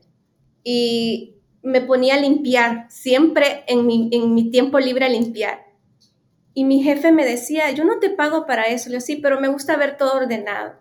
y 0.63 1.36
me 1.62 1.81
ponía 1.81 2.15
a 2.15 2.19
limpiar, 2.19 2.86
siempre 2.89 3.63
en 3.67 3.86
mi, 3.86 4.10
en 4.12 4.34
mi 4.34 4.50
tiempo 4.50 4.79
libre 4.79 5.05
a 5.05 5.10
limpiar. 5.10 5.65
Y 6.53 6.65
mi 6.65 6.81
jefe 6.84 7.12
me 7.12 7.25
decía, 7.25 7.72
yo 7.72 7.86
no 7.86 8.00
te 8.00 8.10
pago 8.10 8.46
para 8.46 8.67
eso. 8.67 8.89
Le 8.89 8.96
digo, 8.96 9.05
sí, 9.05 9.15
pero 9.17 9.39
me 9.39 9.48
gusta 9.48 9.77
ver 9.77 9.98
todo 9.98 10.17
ordenado. 10.17 10.74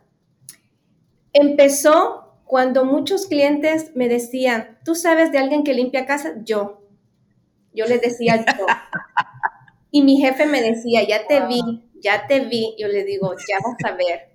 Empezó 1.33 2.41
cuando 2.45 2.85
muchos 2.85 3.27
clientes 3.27 3.93
me 3.95 4.09
decían, 4.09 4.79
¿tú 4.85 4.95
sabes 4.95 5.31
de 5.33 5.39
alguien 5.39 5.65
que 5.65 5.75
limpia 5.75 6.07
casa? 6.07 6.35
Yo. 6.45 6.83
Yo 7.73 7.87
les 7.87 8.01
decía 8.01 8.45
yo. 8.45 8.67
Y 9.91 10.03
mi 10.03 10.19
jefe 10.19 10.45
me 10.45 10.61
decía, 10.61 11.03
ya 11.09 11.27
te 11.27 11.47
vi, 11.47 11.63
ya 12.03 12.27
te 12.27 12.41
vi. 12.41 12.75
Yo 12.79 12.89
le 12.89 13.05
digo, 13.05 13.35
ya 13.49 13.57
vas 13.65 13.91
a 13.91 13.97
ver. 13.97 14.28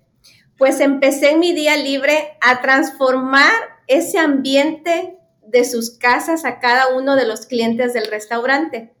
Pues 0.58 0.80
empecé 0.80 1.30
en 1.30 1.40
mi 1.40 1.52
día 1.52 1.76
libre 1.76 2.36
a 2.40 2.60
transformar 2.60 3.52
ese 3.86 4.18
ambiente 4.18 5.18
de 5.46 5.64
sus 5.64 5.90
casas 5.98 6.44
a 6.44 6.58
cada 6.58 6.94
uno 6.94 7.16
de 7.16 7.26
los 7.26 7.46
clientes 7.46 7.92
del 7.92 8.06
restaurante. 8.06 8.94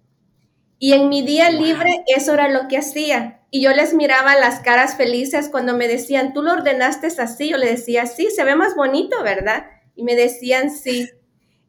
Y 0.78 0.92
en 0.92 1.08
mi 1.08 1.22
día 1.22 1.50
libre 1.50 2.04
eso 2.14 2.34
era 2.34 2.48
lo 2.48 2.68
que 2.68 2.78
hacía. 2.78 3.40
Y 3.50 3.62
yo 3.62 3.70
les 3.72 3.94
miraba 3.94 4.34
las 4.34 4.60
caras 4.60 4.96
felices 4.96 5.48
cuando 5.48 5.76
me 5.76 5.88
decían, 5.88 6.32
tú 6.32 6.42
lo 6.42 6.52
ordenaste 6.52 7.06
así. 7.06 7.50
Yo 7.50 7.56
le 7.56 7.70
decía, 7.70 8.06
sí, 8.06 8.28
se 8.34 8.44
ve 8.44 8.56
más 8.56 8.74
bonito, 8.74 9.22
¿verdad? 9.22 9.66
Y 9.94 10.02
me 10.02 10.16
decían, 10.16 10.70
sí. 10.70 11.08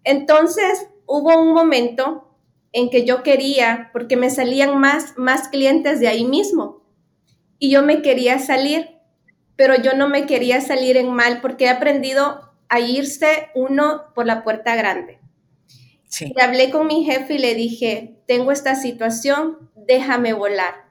Entonces 0.04 0.88
hubo 1.06 1.40
un 1.40 1.54
momento 1.54 2.36
en 2.72 2.90
que 2.90 3.06
yo 3.06 3.24
quería, 3.24 3.90
porque 3.94 4.18
me 4.18 4.30
salían 4.30 4.78
más, 4.80 5.18
más 5.18 5.48
clientes 5.48 6.00
de 6.00 6.08
ahí 6.08 6.26
mismo. 6.26 6.84
Y 7.58 7.70
yo 7.70 7.84
me 7.84 8.02
quería 8.02 8.40
salir, 8.40 8.95
pero 9.56 9.76
yo 9.82 9.94
no 9.94 10.10
me 10.10 10.26
quería 10.26 10.62
salir 10.62 10.98
en 10.98 11.14
mal 11.14 11.42
porque 11.42 11.66
he 11.66 11.70
aprendido 11.70 12.52
a 12.70 12.80
irse 12.80 13.50
uno 13.56 14.14
por 14.14 14.26
la 14.26 14.44
puerta 14.44 14.76
grande. 14.76 15.20
Sí. 16.08 16.34
Y 16.36 16.42
hablé 16.42 16.70
con 16.72 16.88
mi 16.88 17.04
jefe 17.04 17.36
y 17.36 17.40
le 17.40 17.56
dije, 17.56 18.16
tengo 18.28 18.52
esta 18.52 18.76
situación, 18.76 19.70
déjame 19.76 20.34
volar 20.34 20.86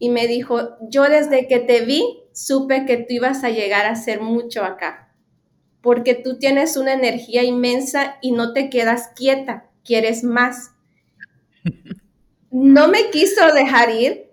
y 0.00 0.08
me 0.08 0.26
dijo, 0.26 0.78
yo 0.80 1.04
desde 1.04 1.46
que 1.46 1.60
te 1.60 1.84
vi 1.84 2.24
supe 2.32 2.86
que 2.86 2.96
tú 2.96 3.06
ibas 3.10 3.44
a 3.44 3.50
llegar 3.50 3.86
a 3.86 3.94
ser 3.94 4.20
mucho 4.20 4.64
acá, 4.64 5.14
porque 5.82 6.14
tú 6.14 6.38
tienes 6.38 6.76
una 6.76 6.94
energía 6.94 7.44
inmensa 7.44 8.16
y 8.22 8.32
no 8.32 8.54
te 8.54 8.70
quedas 8.70 9.10
quieta, 9.14 9.70
quieres 9.84 10.24
más. 10.24 10.72
No 12.52 12.88
me 12.88 13.10
quiso 13.10 13.52
dejar 13.54 13.90
ir, 13.90 14.28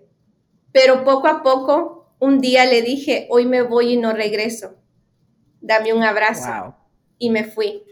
pero 0.72 1.04
poco 1.04 1.28
a 1.28 1.44
poco 1.44 1.97
un 2.18 2.40
día 2.40 2.66
le 2.66 2.82
dije, 2.82 3.26
hoy 3.30 3.46
me 3.46 3.62
voy 3.62 3.92
y 3.92 3.96
no 3.96 4.12
regreso, 4.12 4.74
dame 5.60 5.92
un 5.92 6.02
abrazo. 6.02 6.74
Y 7.18 7.30
me 7.30 7.44
fui. 7.44 7.82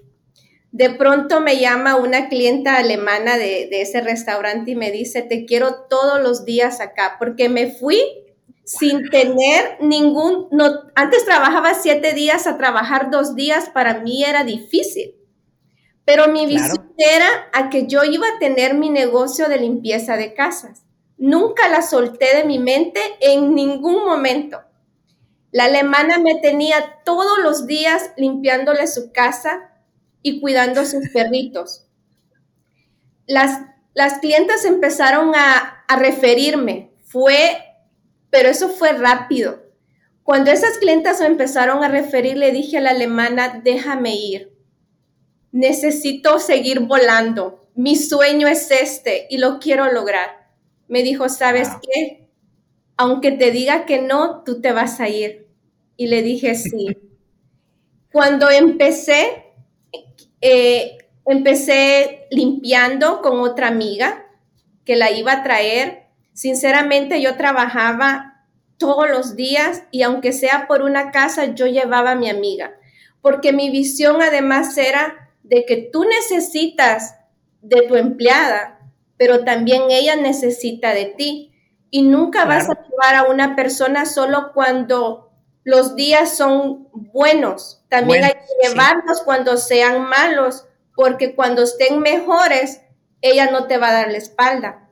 De 0.73 0.91
pronto 0.91 1.41
me 1.41 1.59
llama 1.59 1.97
una 1.97 2.29
clienta 2.29 2.77
alemana 2.77 3.39
de, 3.39 3.69
ese 3.71 4.01
restaurante 4.01 4.73
y 4.73 4.77
me 4.77 4.91
dice, 4.91 5.23
te 5.23 5.45
quiero 5.47 5.87
todos 5.89 6.21
los 6.21 6.45
días 6.45 6.81
acá, 6.81 7.17
porque 7.19 7.49
me 7.49 7.71
fui 7.71 8.01
sin 8.65 9.09
tener 9.11 9.79
ningún, 9.81 10.49
no, 10.51 10.67
antes 10.97 11.25
trabajaba 11.25 11.75
siete 11.75 12.15
días, 12.15 12.47
a 12.47 12.59
trabajar 12.59 13.11
dos 13.11 13.37
días 13.37 13.69
para 13.71 14.01
mí 14.01 14.25
era 14.25 14.45
difícil. 14.45 15.15
Pero 16.05 16.29
mi 16.29 16.47
visión 16.47 16.93
era 16.97 17.27
a 17.53 17.69
que 17.69 17.87
yo 17.87 18.05
iba 18.05 18.27
a 18.27 18.39
tener 18.39 18.75
mi 18.75 18.91
negocio 18.91 19.49
de 19.49 19.59
limpieza 19.59 20.17
de 20.17 20.35
casas. 20.35 20.86
Nunca 21.19 21.69
la 21.69 21.83
solté 21.83 22.37
de 22.37 22.45
mi 22.45 22.59
mente 22.59 23.01
en 23.21 23.55
ningún 23.55 24.05
momento. 24.05 24.61
La 25.51 25.65
alemana 25.65 26.19
me 26.19 26.35
tenía 26.37 27.01
todos 27.05 27.39
los 27.39 27.67
días 27.67 28.11
limpiándole 28.17 28.87
su 28.87 29.13
casa, 29.13 29.73
y 30.27 30.41
cuidando 30.41 30.81
a 30.81 30.85
sus 30.85 31.09
perritos. 31.13 31.87
Las, 33.29 33.61
las 33.95 34.19
clientas 34.19 34.65
empezaron 34.65 35.37
a, 35.37 35.85
a 35.87 35.97
referirme, 35.97 36.91
fue, 37.05 37.63
pero 38.29 38.49
eso 38.49 38.69
fue 38.69 38.93
rápido. 38.93 39.63
Cuando 40.25 40.51
esas 40.51 40.79
clientas 40.79 41.21
me 41.21 41.27
empezaron 41.27 41.85
a 41.85 41.89
referir, 41.89 42.37
le 42.37 42.51
dije 42.51 42.79
a 42.79 42.81
la 42.81 42.91
alemana, 42.91 43.61
déjame 43.63 44.17
ir. 44.17 44.53
Necesito 45.53 46.41
seguir 46.41 46.81
volando. 46.81 47.69
Mi 47.77 47.95
sueño 47.95 48.49
es 48.49 48.69
este 48.73 49.29
y 49.31 49.39
lo 49.39 49.61
quiero 49.61 49.93
lograr. 49.93 50.46
Me 50.89 51.03
dijo, 51.03 51.29
¿sabes 51.29 51.69
qué? 51.83 52.29
Aunque 52.97 53.33
te 53.33 53.51
diga 53.51 53.87
que 53.87 54.03
no, 54.03 54.43
tú 54.45 54.61
te 54.61 54.73
vas 54.73 55.01
a 55.01 55.09
ir. 55.09 55.49
Y 55.97 56.09
le 56.09 56.23
dije, 56.23 56.55
sí. 56.55 56.89
Cuando 58.13 58.51
empecé, 58.51 59.45
eh, 60.41 60.99
empecé 61.27 62.27
limpiando 62.31 63.21
con 63.21 63.41
otra 63.41 63.69
amiga 63.69 64.27
que 64.85 64.97
la 64.97 65.11
iba 65.11 65.33
a 65.33 65.43
traer. 65.43 66.07
Sinceramente 66.33 67.21
yo 67.21 67.37
trabajaba 67.37 68.47
todos 68.79 69.09
los 69.09 69.37
días 69.37 69.83
y 69.91 70.03
aunque 70.03 70.33
sea 70.33 70.67
por 70.67 70.83
una 70.83 71.11
casa, 71.11 71.55
yo 71.55 71.67
llevaba 71.67 72.13
a 72.13 72.17
mi 72.17 72.29
amiga, 72.29 72.73
porque 73.23 73.53
mi 73.53 73.71
visión 73.71 74.23
además 74.23 74.77
era 74.77 75.31
de 75.43 75.65
que 75.65 75.77
tú 75.93 76.05
necesitas 76.05 77.15
de 77.63 77.83
tu 77.83 77.97
empleada, 77.97 78.76
pero 79.17 79.45
también 79.45 79.83
ella 79.91 80.17
necesita 80.17 80.95
de 80.95 81.07
ti. 81.07 81.53
Y 81.91 82.03
nunca 82.03 82.45
vas 82.45 82.69
a 82.69 82.75
llevar 82.75 83.15
a 83.15 83.31
una 83.31 83.57
persona 83.57 84.07
solo 84.07 84.53
cuando 84.53 85.31
los 85.65 85.97
días 85.97 86.37
son 86.37 86.89
buenos. 86.93 87.85
También 87.89 88.25
hay 88.25 88.33
que 88.33 88.69
llevarlos 88.69 89.23
cuando 89.25 89.57
sean 89.57 90.03
malos, 90.09 90.67
porque 90.95 91.35
cuando 91.35 91.63
estén 91.63 92.01
mejores, 92.01 92.83
ella 93.21 93.51
no 93.51 93.67
te 93.67 93.79
va 93.79 93.89
a 93.89 93.93
dar 93.93 94.11
la 94.11 94.19
espalda. 94.19 94.91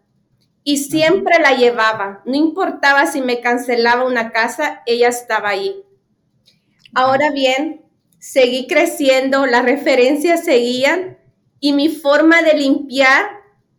Y 0.63 0.79
siempre 0.79 1.39
la 1.41 1.53
llevaba. 1.53 2.23
No 2.25 2.35
importaba 2.35 3.07
si 3.07 3.21
me 3.21 3.41
cancelaba 3.41 4.05
una 4.05 4.33
casa, 4.33 4.83
ella 4.87 5.09
estaba 5.09 5.51
ahí. 5.51 5.85
Ahora 6.95 7.31
bien, 7.31 7.85
seguí 8.19 8.67
creciendo, 8.67 9.47
las 9.47 9.65
referencias 9.65 10.45
seguían 10.45 11.19
y 11.61 11.73
mi 11.73 11.89
forma 11.89 12.43
de 12.43 12.55
limpiar, 12.55 13.34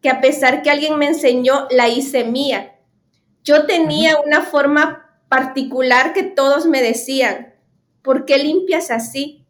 que 0.06 0.12
a 0.12 0.22
pesar 0.22 0.62
que 0.62 0.70
alguien 0.70 1.00
me 1.00 1.08
enseñó, 1.08 1.68
la 1.72 1.90
hice 1.90 2.26
mía. 2.26 2.76
Yo 3.44 3.66
tenía 3.66 4.20
una 4.24 4.44
forma 4.44 5.20
particular 5.30 6.14
que 6.14 6.22
todos 6.22 6.68
me 6.68 6.84
decían, 6.84 7.56
¿por 8.04 8.26
qué 8.26 8.38
limpias 8.38 8.92
así? 8.92 9.48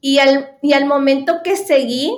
Y 0.00 0.20
al, 0.20 0.56
y 0.62 0.72
al 0.72 0.86
momento 0.86 1.40
que 1.42 1.56
seguí, 1.56 2.12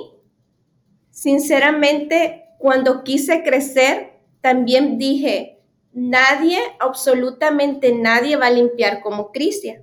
sinceramente, 1.09 2.45
cuando 2.59 3.03
quise 3.03 3.41
crecer, 3.41 4.19
también 4.41 4.99
dije, 4.99 5.57
nadie, 5.93 6.59
absolutamente 6.79 7.95
nadie 7.95 8.35
va 8.35 8.45
a 8.45 8.51
limpiar 8.51 9.01
como 9.01 9.31
Cristian. 9.31 9.81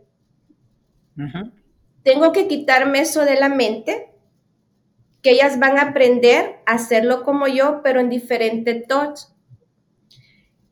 Tengo 2.05 2.31
que 2.31 2.47
quitarme 2.47 3.01
eso 3.01 3.25
de 3.25 3.41
la 3.41 3.49
mente, 3.49 4.13
que 5.23 5.31
ellas 5.31 5.59
van 5.59 5.79
a 5.79 5.83
aprender 5.83 6.57
a 6.67 6.75
hacerlo 6.75 7.23
como 7.25 7.47
yo, 7.49 7.81
pero 7.83 8.01
en 8.01 8.09
diferente 8.09 8.85
touch. 8.89 9.21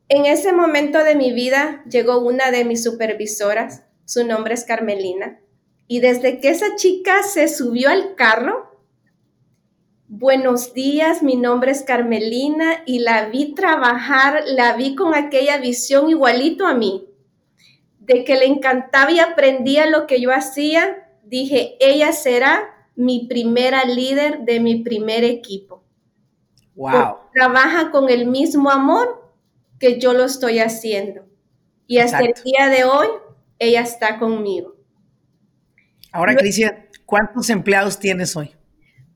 En 0.09 0.25
ese 0.25 0.53
momento 0.53 1.03
de 1.03 1.15
mi 1.15 1.33
vida 1.33 1.83
llegó 1.89 2.19
una 2.19 2.51
de 2.51 2.63
mis 2.63 2.83
supervisoras, 2.83 3.83
su 4.05 4.25
nombre 4.25 4.53
es 4.53 4.63
Carmelina, 4.63 5.39
y 5.87 5.99
desde 5.99 6.39
que 6.39 6.49
esa 6.49 6.75
chica 6.75 7.23
se 7.23 7.47
subió 7.49 7.89
al 7.89 8.15
carro, 8.15 8.71
buenos 10.07 10.73
días, 10.73 11.23
mi 11.23 11.35
nombre 11.35 11.71
es 11.71 11.83
Carmelina 11.83 12.83
y 12.85 12.99
la 12.99 13.27
vi 13.27 13.53
trabajar, 13.53 14.43
la 14.45 14.73
vi 14.77 14.95
con 14.95 15.13
aquella 15.13 15.57
visión 15.57 16.09
igualito 16.09 16.65
a 16.65 16.73
mí 16.73 17.07
de 18.07 18.23
que 18.23 18.35
le 18.35 18.45
encantaba 18.45 19.11
y 19.11 19.19
aprendía 19.19 19.85
lo 19.85 20.07
que 20.07 20.21
yo 20.21 20.31
hacía, 20.31 21.09
dije, 21.23 21.75
ella 21.81 22.13
será 22.13 22.76
mi 22.97 23.27
primera 23.27 23.85
líder 23.85 24.39
de 24.39 24.59
mi 24.59 24.83
primer 24.83 25.23
equipo. 25.23 25.83
Wow. 26.75 27.17
trabaja 27.33 27.89
con 27.89 28.09
el 28.09 28.27
mismo 28.27 28.69
amor 28.69 29.33
que 29.79 29.99
yo 29.99 30.13
lo 30.13 30.25
estoy 30.25 30.59
haciendo. 30.59 31.25
Y 31.87 31.99
hasta 31.99 32.19
el 32.19 32.33
día 32.43 32.67
de 32.67 32.83
hoy, 32.83 33.07
ella 33.57 33.81
está 33.81 34.19
conmigo. 34.19 34.75
Ahora, 36.11 36.35
Cristian, 36.35 36.87
¿cuántos 37.05 37.49
empleados 37.49 37.97
tienes 37.97 38.35
hoy? 38.35 38.53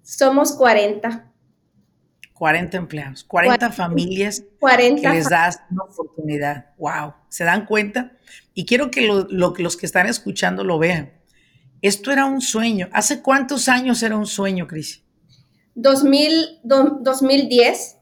Somos 0.02 0.54
40. 0.54 1.32
40 2.34 2.78
empleados, 2.78 3.24
40, 3.24 3.72
familias 3.72 4.44
40 4.60 5.02
que 5.02 5.16
les 5.16 5.30
das 5.30 5.62
una 5.70 5.84
oportunidad. 5.84 6.74
Wow, 6.80 7.14
¿se 7.30 7.44
dan 7.44 7.68
cuenta? 7.68 8.14
Y 8.56 8.66
quiero 8.66 8.90
que 8.90 9.08
los 9.30 9.78
que 9.78 9.86
están 9.86 10.08
escuchando 10.08 10.64
lo 10.64 10.80
vean. 10.80 11.21
Esto 11.82 12.12
era 12.12 12.26
un 12.26 12.42
sueño. 12.42 12.90
¿Hace 12.94 13.22
cuántos 13.22 13.68
años 13.68 14.04
era 14.04 14.16
un 14.16 14.28
sueño, 14.28 14.68
Cris? 14.68 15.04
2010. 17.04 17.98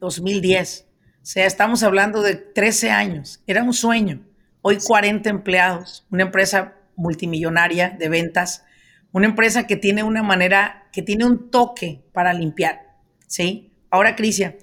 2010. 0.00 0.86
O 0.86 1.24
sea, 1.24 1.46
estamos 1.46 1.82
hablando 1.82 2.20
de 2.22 2.34
13 2.34 2.90
años. 2.90 3.42
Era 3.46 3.62
un 3.62 3.72
sueño. 3.72 4.26
Hoy 4.60 4.78
40 4.78 5.30
empleados, 5.30 6.06
una 6.10 6.24
empresa 6.24 6.76
multimillonaria 6.96 7.96
de 7.98 8.08
ventas, 8.08 8.64
una 9.12 9.26
empresa 9.26 9.66
que 9.66 9.76
tiene 9.76 10.02
una 10.02 10.22
manera, 10.22 10.88
que 10.92 11.02
tiene 11.02 11.24
un 11.24 11.50
toque 11.50 12.04
para 12.12 12.32
limpiar 12.32 12.92
¿sí? 13.32 13.72
Ahora, 13.90 14.14
Crisia, 14.14 14.58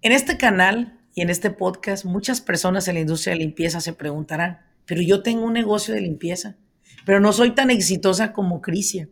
en 0.00 0.12
este 0.12 0.36
canal 0.36 1.00
y 1.14 1.22
en 1.22 1.30
este 1.30 1.50
podcast, 1.50 2.04
muchas 2.04 2.40
personas 2.40 2.86
en 2.86 2.94
la 2.94 3.00
industria 3.00 3.32
de 3.32 3.40
limpieza 3.40 3.80
se 3.80 3.92
preguntarán, 3.92 4.60
pero 4.86 5.02
yo 5.02 5.24
tengo 5.24 5.44
un 5.44 5.54
negocio 5.54 5.92
de 5.92 6.00
limpieza, 6.00 6.56
pero 7.04 7.20
no 7.20 7.32
soy 7.32 7.54
tan 7.54 7.70
exitosa 7.70 8.32
como 8.32 8.60
Crisia. 8.60 9.08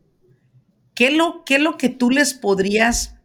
¿Qué 0.95 1.11
lo, 1.11 1.45
¿Qué 1.45 1.57
es 1.57 1.61
lo 1.61 1.77
que 1.77 1.89
tú 1.89 2.11
les 2.11 2.35
podrías 2.35 3.17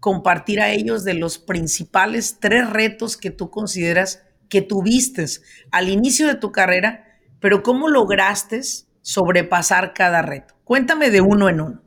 compartir 0.00 0.60
a 0.60 0.70
ellos 0.70 1.04
de 1.04 1.14
los 1.14 1.38
principales 1.38 2.38
tres 2.40 2.70
retos 2.70 3.16
que 3.16 3.30
tú 3.30 3.50
consideras 3.50 4.22
que 4.48 4.62
tuviste 4.62 5.26
al 5.70 5.88
inicio 5.88 6.26
de 6.26 6.36
tu 6.36 6.52
carrera, 6.52 7.04
pero 7.40 7.62
cómo 7.62 7.88
lograste 7.88 8.60
sobrepasar 9.02 9.92
cada 9.92 10.22
reto? 10.22 10.54
Cuéntame 10.64 11.10
de 11.10 11.20
uno 11.20 11.48
en 11.48 11.60
uno. 11.60 11.82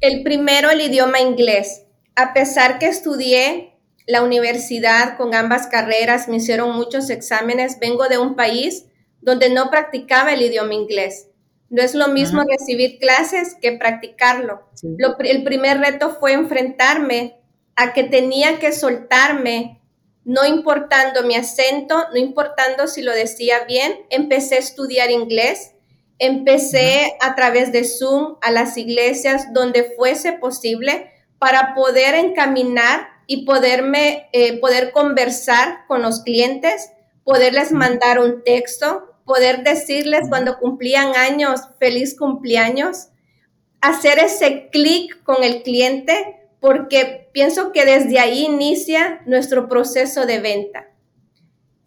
El 0.00 0.22
primero, 0.22 0.70
el 0.70 0.80
idioma 0.80 1.20
inglés 1.20 1.86
a 2.20 2.34
pesar 2.34 2.78
que 2.78 2.86
estudié 2.86 3.78
la 4.06 4.22
universidad 4.22 5.16
con 5.16 5.34
ambas 5.34 5.68
carreras, 5.68 6.28
me 6.28 6.36
hicieron 6.36 6.76
muchos 6.76 7.08
exámenes, 7.08 7.78
vengo 7.78 8.08
de 8.08 8.18
un 8.18 8.36
país 8.36 8.84
donde 9.22 9.48
no 9.48 9.70
practicaba 9.70 10.34
el 10.34 10.42
idioma 10.42 10.74
inglés. 10.74 11.28
No 11.70 11.82
es 11.82 11.94
lo 11.94 12.08
mismo 12.08 12.42
recibir 12.42 12.98
clases 12.98 13.56
que 13.60 13.72
practicarlo. 13.72 14.68
el 15.20 15.44
primer 15.44 15.78
reto 15.78 16.16
fue 16.18 16.32
enfrentarme 16.32 17.40
a 17.76 17.92
que 17.92 18.04
tenía 18.04 18.58
que 18.58 18.72
soltarme, 18.72 19.80
no 20.24 20.44
importando 20.44 21.22
mi 21.22 21.36
acento, 21.36 21.96
no 22.12 22.18
importando 22.18 22.88
si 22.88 23.02
lo 23.02 23.12
decía 23.12 23.64
bien, 23.66 23.94
empecé 24.10 24.56
a 24.56 24.58
estudiar 24.58 25.10
inglés, 25.10 25.72
empecé 26.18 27.16
a 27.20 27.34
través 27.34 27.72
de 27.72 27.84
Zoom 27.84 28.36
a 28.42 28.50
las 28.50 28.76
iglesias 28.76 29.52
donde 29.54 29.94
fuese 29.96 30.32
posible 30.32 31.10
para 31.38 31.74
poder 31.74 32.14
encaminar 32.14 33.08
y 33.26 33.46
poderme, 33.46 34.28
eh, 34.32 34.60
poder 34.60 34.92
conversar 34.92 35.86
con 35.86 36.02
los 36.02 36.22
clientes, 36.22 36.90
poderles 37.24 37.72
mandar 37.72 38.18
un 38.18 38.42
texto, 38.44 39.09
poder 39.30 39.62
decirles 39.62 40.28
cuando 40.28 40.58
cumplían 40.58 41.14
años, 41.14 41.60
feliz 41.78 42.18
cumpleaños, 42.18 43.10
hacer 43.80 44.18
ese 44.18 44.68
clic 44.70 45.22
con 45.22 45.44
el 45.44 45.62
cliente, 45.62 46.48
porque 46.58 47.30
pienso 47.32 47.70
que 47.70 47.84
desde 47.84 48.18
ahí 48.18 48.46
inicia 48.46 49.22
nuestro 49.26 49.68
proceso 49.68 50.26
de 50.26 50.40
venta. 50.40 50.88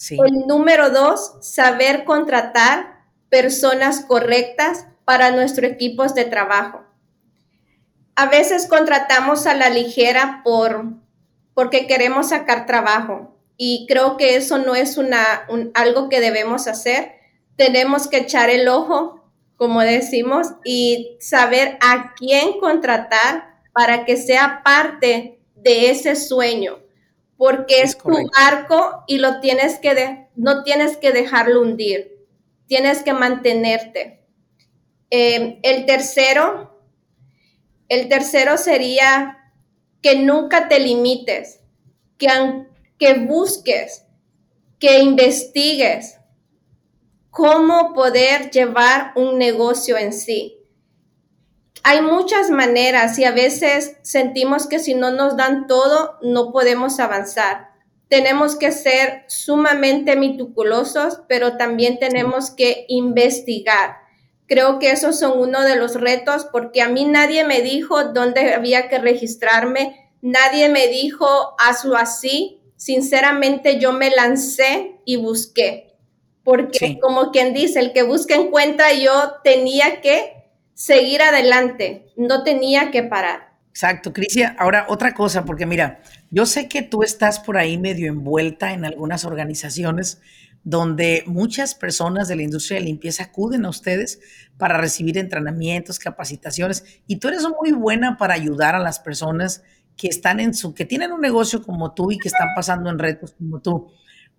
El 0.10 0.48
número 0.48 0.90
dos, 0.90 1.34
saber 1.42 2.06
contratar 2.06 3.06
personas 3.30 4.06
correctas 4.06 4.88
para 5.04 5.32
nuestros 5.32 5.70
equipos 5.70 6.16
de 6.16 6.24
trabajo 6.24 6.84
a 8.16 8.28
veces 8.28 8.68
contratamos 8.68 9.48
a 9.48 9.54
la 9.56 9.70
ligera 9.70 10.42
por, 10.44 10.86
porque 11.54 11.88
queremos 11.88 12.30
sacar 12.30 12.66
trabajo 12.66 13.36
y 13.58 13.86
creo 13.88 14.18
que 14.18 14.36
eso 14.36 14.58
no 14.58 14.76
es 14.76 14.98
una, 14.98 15.48
algo 15.74 16.10
que 16.10 16.20
debemos 16.20 16.68
hacer. 16.68 17.14
Tenemos 17.56 18.08
que 18.08 18.18
echar 18.18 18.50
el 18.50 18.68
ojo, 18.68 19.24
como 19.56 19.82
decimos, 19.82 20.48
y 20.64 21.18
saber 21.20 21.78
a 21.82 22.14
quién 22.16 22.60
contratar 22.60 23.62
para 23.74 24.06
que 24.06 24.18
sea 24.18 24.62
parte 24.64 25.40
de 25.56 25.90
ese 25.90 26.16
sueño, 26.16 26.80
porque 27.38 27.82
es, 27.82 27.98
tu 27.98 28.10
barco 28.10 29.04
y 29.08 29.18
lo 29.18 29.40
tienes 29.40 29.80
que 29.80 29.96
de, 29.96 30.28
no 30.36 30.64
tienes 30.64 30.98
que 30.98 31.12
dejarlo 31.12 31.62
hundir, 31.62 32.26
tienes 32.68 33.04
que 33.04 33.14
mantenerte. 33.14 34.26
Eh, 35.10 35.60
el 35.62 35.86
tercero 35.86 36.74
el 37.94 38.10
tercero 38.10 38.58
sería 38.58 39.52
que 40.02 40.16
nunca 40.16 40.68
te 40.68 40.80
limites, 40.80 41.60
que, 42.18 42.28
que 42.98 43.14
busques, 43.20 44.06
que 44.80 45.00
investigues 45.00 46.18
cómo 47.34 47.94
poder 47.94 48.50
llevar 48.50 49.12
un 49.18 49.38
negocio 49.38 49.98
en 49.98 50.14
sí. 50.14 50.58
Hay 51.84 52.02
muchas 52.02 52.50
maneras 52.50 53.20
y 53.20 53.26
a 53.26 53.32
veces 53.32 53.98
sentimos 54.04 54.68
que 54.68 54.80
si 54.80 54.94
no 54.94 55.12
nos 55.12 55.36
dan 55.36 55.68
todo, 55.68 56.18
no 56.22 56.54
podemos 56.54 57.02
avanzar. 57.02 57.72
Tenemos 58.08 58.56
que 58.56 58.72
ser 58.72 59.26
sumamente 59.28 60.16
meticulosos, 60.16 61.20
pero 61.28 61.58
también 61.58 62.00
tenemos 62.00 62.52
que 62.52 62.86
investigar 62.88 64.04
Creo 64.48 64.78
que 64.78 64.92
esos 64.92 65.18
son 65.20 65.40
uno 65.40 65.62
de 65.62 65.76
los 65.76 65.96
retos 65.96 66.46
porque 66.52 66.82
a 66.82 66.90
mí 66.90 67.06
nadie 67.06 67.46
me 67.46 67.62
dijo 67.62 68.04
dónde 68.06 68.54
había 68.54 68.90
que 68.90 69.00
registrarme, 69.00 70.12
nadie 70.22 70.70
me 70.70 70.88
dijo 70.88 71.56
hazlo 71.58 71.96
así. 71.96 72.60
Sinceramente 72.76 73.80
yo 73.80 73.94
me 73.94 74.10
lancé 74.10 75.00
y 75.06 75.16
busqué, 75.16 75.93
porque 76.44 77.00
como 77.02 77.32
quien 77.32 77.54
dice, 77.54 77.80
el 77.80 77.94
que 77.94 78.04
busca 78.04 78.36
encuentra, 78.36 78.94
yo 78.94 79.36
tenía 79.44 80.02
que 80.02 80.44
seguir 80.74 81.22
adelante, 81.22 82.08
no 82.16 82.44
tenía 82.44 82.92
que 82.92 83.04
parar. 83.04 83.54
Exacto, 83.70 84.14
Crisia. 84.14 84.56
Ahora, 84.60 84.86
otra 84.90 85.14
cosa, 85.14 85.46
porque 85.46 85.66
mira, 85.66 86.02
yo 86.30 86.46
sé 86.46 86.68
que 86.68 86.84
tú 86.84 87.02
estás 87.02 87.40
por 87.40 87.58
ahí 87.58 87.78
medio 87.78 88.08
envuelta 88.08 88.74
en 88.74 88.86
algunas 88.86 89.26
organizaciones 89.26 90.20
donde 90.64 91.24
muchas 91.26 91.76
personas 91.76 92.28
de 92.28 92.36
la 92.36 92.44
industria 92.44 92.80
de 92.80 92.86
limpieza 92.86 93.24
acuden 93.24 93.66
a 93.66 93.70
ustedes 93.70 94.20
para 94.58 94.78
recibir 94.78 95.18
entrenamientos, 95.18 96.00
capacitaciones, 96.00 96.86
y 97.08 97.18
tú 97.18 97.28
eres 97.28 97.44
muy 97.60 97.72
buena 97.72 98.18
para 98.18 98.34
ayudar 98.34 98.76
a 98.76 98.80
las 98.80 99.00
personas 99.00 99.64
que 99.98 100.08
están 100.08 100.40
en 100.40 100.54
su, 100.54 100.74
que 100.74 100.86
tienen 100.86 101.12
un 101.12 101.22
negocio 101.22 101.62
como 101.62 101.94
tú 101.94 102.12
y 102.12 102.18
que 102.18 102.30
están 102.30 102.50
pasando 102.56 102.90
en 102.90 103.00
retos 103.00 103.34
como 103.34 103.60
tú. 103.60 103.92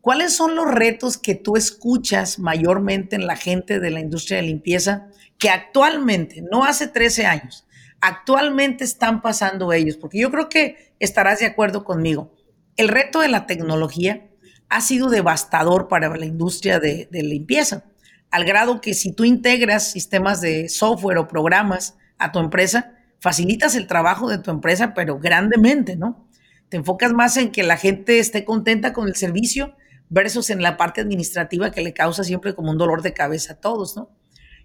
¿Cuáles 0.04 0.36
son 0.36 0.54
los 0.54 0.70
retos 0.70 1.16
que 1.16 1.34
tú 1.34 1.56
escuchas 1.56 2.38
mayormente 2.38 3.16
en 3.16 3.26
la 3.26 3.36
gente 3.36 3.80
de 3.80 3.90
la 3.90 4.00
industria 4.00 4.36
de 4.36 4.42
limpieza 4.42 5.06
que 5.38 5.48
actualmente, 5.48 6.44
no 6.52 6.64
hace 6.64 6.88
13 6.88 7.24
años, 7.24 7.66
actualmente 8.02 8.84
están 8.84 9.22
pasando 9.22 9.72
ellos? 9.72 9.96
Porque 9.96 10.18
yo 10.18 10.30
creo 10.30 10.50
que 10.50 10.92
estarás 10.98 11.38
de 11.38 11.46
acuerdo 11.46 11.84
conmigo. 11.84 12.34
El 12.76 12.88
reto 12.88 13.20
de 13.20 13.28
la 13.28 13.46
tecnología 13.46 14.28
ha 14.68 14.82
sido 14.82 15.08
devastador 15.08 15.88
para 15.88 16.14
la 16.14 16.26
industria 16.26 16.80
de, 16.80 17.08
de 17.10 17.22
limpieza, 17.22 17.86
al 18.30 18.44
grado 18.44 18.82
que 18.82 18.92
si 18.92 19.10
tú 19.10 19.24
integras 19.24 19.90
sistemas 19.90 20.42
de 20.42 20.68
software 20.68 21.16
o 21.16 21.28
programas 21.28 21.96
a 22.18 22.30
tu 22.30 22.40
empresa, 22.40 22.92
facilitas 23.20 23.74
el 23.74 23.86
trabajo 23.86 24.28
de 24.28 24.36
tu 24.36 24.50
empresa, 24.50 24.92
pero 24.92 25.18
grandemente, 25.18 25.96
¿no? 25.96 26.28
Te 26.68 26.76
enfocas 26.76 27.14
más 27.14 27.38
en 27.38 27.50
que 27.50 27.62
la 27.62 27.78
gente 27.78 28.18
esté 28.18 28.44
contenta 28.44 28.92
con 28.92 29.08
el 29.08 29.16
servicio 29.16 29.74
versus 30.14 30.48
en 30.50 30.62
la 30.62 30.76
parte 30.76 31.00
administrativa 31.00 31.72
que 31.72 31.82
le 31.82 31.92
causa 31.92 32.22
siempre 32.22 32.54
como 32.54 32.70
un 32.70 32.78
dolor 32.78 33.02
de 33.02 33.12
cabeza 33.12 33.54
a 33.54 33.56
todos, 33.56 33.96
¿no? 33.96 34.10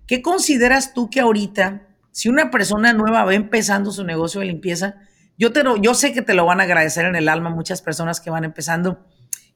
¿Qué 0.06 0.22
consideras 0.22 0.94
tú 0.94 1.10
que 1.10 1.22
ahorita, 1.22 1.88
si 2.12 2.30
una 2.30 2.52
persona 2.52 2.94
nueva 2.94 3.26
va 3.26 3.34
empezando 3.34 3.92
su 3.92 4.04
negocio 4.04 4.42
de 4.42 4.46
limpieza, 4.46 4.98
yo, 5.40 5.52
te 5.52 5.64
yo 5.82 5.96
sé 5.96 6.14
que 6.14 6.22
te 6.22 6.36
lo 6.36 6.46
van 6.46 6.62
a 6.62 6.66
agradecer 6.66 7.06
en 7.06 7.16
el 7.16 7.28
alma 7.28 7.50
muchas 7.50 7.82
personas 7.82 8.22
que 8.22 8.30
van 8.30 8.44
empezando, 8.44 9.04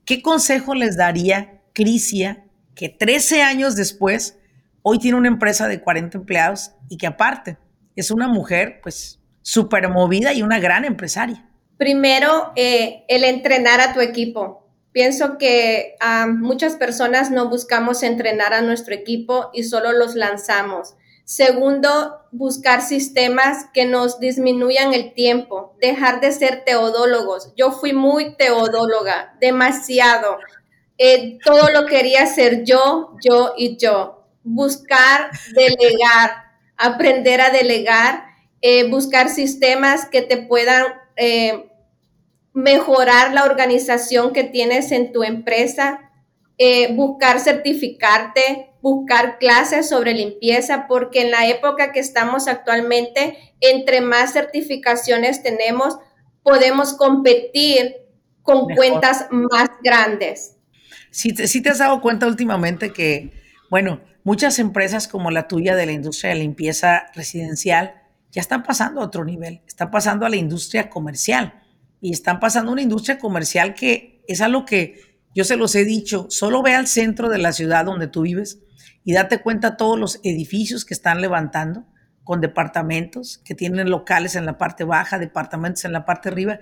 ¿qué 0.03 0.23
consejo 0.23 0.73
les 0.73 0.97
daría 0.97 1.62
Crisia, 1.73 2.43
que 2.75 2.89
13 2.89 3.43
años 3.43 3.75
después, 3.75 4.39
hoy 4.82 4.97
tiene 4.97 5.17
una 5.17 5.27
empresa 5.27 5.67
de 5.67 5.79
40 5.79 6.17
empleados 6.17 6.71
y 6.89 6.97
que 6.97 7.06
aparte 7.06 7.58
es 7.95 8.10
una 8.10 8.27
mujer 8.27 8.79
pues 8.82 9.19
súper 9.43 9.89
movida 9.89 10.34
y 10.34 10.41
una 10.41 10.60
gran 10.60 10.86
empresaria. 10.86 11.47
Primero, 11.77 12.51
eh, 12.56 13.03
el 13.10 13.23
entrenar 13.23 13.79
a 13.79 13.93
tu 13.93 13.99
equipo. 13.99 14.62
Pienso 14.93 15.39
que 15.39 15.95
a 15.99 16.27
muchas 16.27 16.75
personas 16.75 17.32
no 17.32 17.49
buscamos 17.49 18.03
entrenar 18.03 18.53
a 18.53 18.62
nuestro 18.62 18.93
equipo 18.93 19.49
y 19.51 19.63
solo 19.63 19.91
los 19.91 20.13
lanzamos. 20.13 20.93
Segundo, 21.25 22.19
buscar 22.32 22.82
sistemas 22.82 23.65
que 23.73 23.86
nos 23.86 24.19
disminuyan 24.19 24.93
el 24.93 25.13
tiempo, 25.13 25.75
dejar 25.82 26.21
de 26.21 26.32
ser 26.32 26.63
teodólogos. 26.63 27.53
Yo 27.56 27.71
fui 27.71 27.93
muy 27.93 28.36
teodóloga, 28.36 29.36
demasiado. 29.39 30.38
Eh, 30.99 31.39
todo 31.43 31.69
lo 31.71 31.88
quería 31.88 32.23
hacer 32.23 32.63
yo, 32.63 33.15
yo 33.25 33.53
y 33.58 33.77
yo. 33.77 34.27
Buscar 34.43 35.32
delegar, 35.56 36.43
aprender 36.77 37.41
a 37.41 37.49
delegar, 37.49 38.25
eh, 38.62 38.88
buscar 38.89 39.29
sistemas 39.29 40.06
que 40.06 40.21
te 40.21 40.38
puedan 40.38 40.86
eh, 41.15 41.73
mejorar 42.54 43.34
la 43.34 43.46
organización 43.46 44.32
que 44.32 44.44
tienes 44.44 44.92
en 44.92 45.12
tu 45.12 45.24
empresa, 45.24 46.12
eh, 46.58 46.94
buscar 46.94 47.39
certificarte, 47.39 48.70
buscar 48.82 49.39
clases 49.39 49.89
sobre 49.89 50.13
limpieza, 50.13 50.88
porque 50.88 51.22
en 51.22 51.32
la 51.32 51.48
época 51.48 51.92
que 51.92 52.00
estamos 52.00 52.48
actualmente, 52.48 53.56
entre 53.60 54.02
más 54.02 54.34
certificaciones 54.34 55.42
tenemos, 55.42 55.98
podemos 56.44 56.94
competir 56.94 57.96
con 58.44 58.68
cuentas 58.76 59.28
más 59.32 59.70
grandes. 59.82 60.58
Si 61.10 61.32
si 61.48 61.62
te 61.62 61.70
has 61.70 61.78
dado 61.80 62.02
cuenta 62.02 62.28
últimamente 62.28 62.92
que, 62.92 63.32
bueno, 63.70 64.02
muchas 64.24 64.60
empresas 64.60 65.08
como 65.08 65.32
la 65.32 65.48
tuya 65.48 65.76
de 65.76 65.86
la 65.86 65.92
industria 65.92 66.34
de 66.34 66.39
limpieza 66.39 67.06
residencial 67.16 67.96
ya 68.32 68.42
están 68.42 68.63
pasando 68.63 69.02
a 69.02 69.06
otro 69.06 69.24
nivel, 69.24 69.62
están 69.66 69.92
pasando 69.92 70.26
a 70.26 70.30
la 70.30 70.36
industria 70.36 70.89
comercial 70.89 71.62
y 72.04 72.12
están 72.12 72.42
pasando 72.42 72.74
una 72.74 72.82
industria 72.82 73.18
comercial 73.18 73.76
que 73.76 74.22
es 74.28 74.42
algo 74.42 74.66
que 74.66 75.22
yo 75.34 75.46
se 75.46 75.56
los 75.56 75.74
he 75.74 75.86
dicho, 75.86 76.28
solo 76.30 76.62
ve 76.62 76.76
al 76.76 76.88
centro 76.88 77.30
de 77.30 77.38
la 77.38 77.54
ciudad 77.54 77.86
donde 77.86 78.10
tú 78.10 78.24
vives 78.24 78.60
y 79.06 79.13
date 79.13 79.42
cuenta 79.42 79.78
todos 79.78 79.98
los 79.98 80.20
edificios 80.22 80.84
que 80.84 80.94
están 80.94 81.22
levantando 81.22 81.86
con 82.26 82.42
departamentos, 82.42 83.38
que 83.46 83.56
tienen 83.56 83.89
locales 83.89 84.36
en 84.36 84.46
la 84.46 84.58
parte 84.58 84.84
baja, 84.84 85.18
departamentos 85.18 85.86
en 85.86 85.94
la 85.94 86.06
parte 86.06 86.28
arriba. 86.28 86.60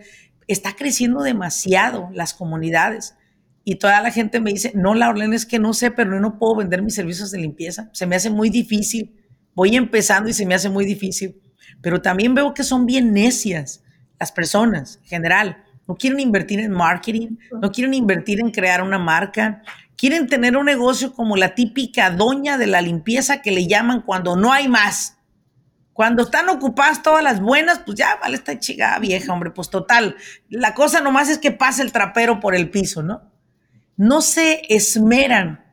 Está 0.47 0.75
creciendo 0.75 1.23
demasiado 1.23 2.09
las 2.13 2.35
comunidades. 2.35 3.15
Y 3.63 3.75
toda 3.75 3.99
la 4.01 4.11
gente 4.11 4.39
me 4.39 4.51
dice, 4.51 4.71
no, 4.75 4.93
la 4.93 5.11
es 5.33 5.47
que 5.47 5.57
no 5.57 5.73
sé, 5.73 5.89
pero 5.89 6.13
yo 6.13 6.19
no 6.19 6.37
puedo 6.37 6.57
vender 6.57 6.83
mis 6.83 6.93
servicios 6.93 7.31
de 7.31 7.39
limpieza. 7.39 7.89
Se 7.93 8.05
me 8.05 8.15
hace 8.15 8.29
muy 8.29 8.51
difícil. 8.51 9.19
Voy 9.55 9.75
empezando 9.75 10.29
y 10.29 10.33
se 10.33 10.45
me 10.45 10.53
hace 10.53 10.69
muy 10.69 10.85
difícil. 10.85 11.41
Pero 11.81 11.99
también 11.99 12.35
veo 12.35 12.53
que 12.53 12.63
son 12.63 12.85
bien 12.85 13.11
necias 13.11 13.80
las 14.21 14.31
personas 14.31 14.99
en 15.03 15.07
general. 15.09 15.65
No 15.85 15.97
quieren 15.97 16.21
invertir 16.21 16.61
en 16.61 16.71
marketing, 16.71 17.35
no 17.61 17.69
quieren 17.73 17.93
invertir 17.93 18.39
en 18.39 18.51
crear 18.51 18.81
una 18.81 18.97
marca. 18.97 19.61
Quieren 19.97 20.27
tener 20.27 20.55
un 20.55 20.65
negocio 20.65 21.13
como 21.13 21.35
la 21.35 21.53
típica 21.53 22.09
doña 22.09 22.57
de 22.57 22.67
la 22.67 22.81
limpieza 22.81 23.41
que 23.41 23.51
le 23.51 23.67
llaman 23.67 24.01
cuando 24.01 24.37
no 24.37 24.53
hay 24.53 24.69
más. 24.69 25.17
Cuando 25.91 26.23
están 26.23 26.47
ocupadas 26.47 27.03
todas 27.03 27.21
las 27.21 27.41
buenas, 27.41 27.79
pues 27.79 27.97
ya 27.97 28.17
vale 28.21 28.35
esta 28.35 28.57
chica 28.57 28.97
vieja, 28.99 29.33
hombre, 29.33 29.51
pues 29.51 29.69
total. 29.69 30.15
La 30.47 30.73
cosa 30.73 31.01
nomás 31.01 31.27
es 31.27 31.37
que 31.37 31.51
pase 31.51 31.81
el 31.81 31.91
trapero 31.91 32.39
por 32.39 32.55
el 32.55 32.69
piso, 32.69 33.03
¿no? 33.03 33.31
no 34.01 34.21
se 34.21 34.61
esmeran 34.67 35.63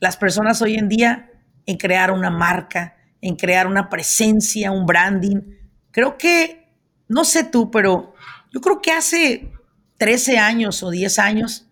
las 0.00 0.16
personas 0.16 0.62
hoy 0.62 0.76
en 0.76 0.88
día 0.88 1.30
en 1.66 1.76
crear 1.76 2.10
una 2.10 2.30
marca, 2.30 2.96
en 3.20 3.36
crear 3.36 3.66
una 3.66 3.90
presencia, 3.90 4.70
un 4.70 4.86
branding. 4.86 5.42
Creo 5.90 6.16
que, 6.16 6.65
no 7.08 7.24
sé 7.24 7.44
tú, 7.44 7.70
pero 7.70 8.14
yo 8.52 8.60
creo 8.60 8.80
que 8.80 8.92
hace 8.92 9.52
13 9.98 10.38
años 10.38 10.82
o 10.82 10.90
10 10.90 11.18
años 11.18 11.68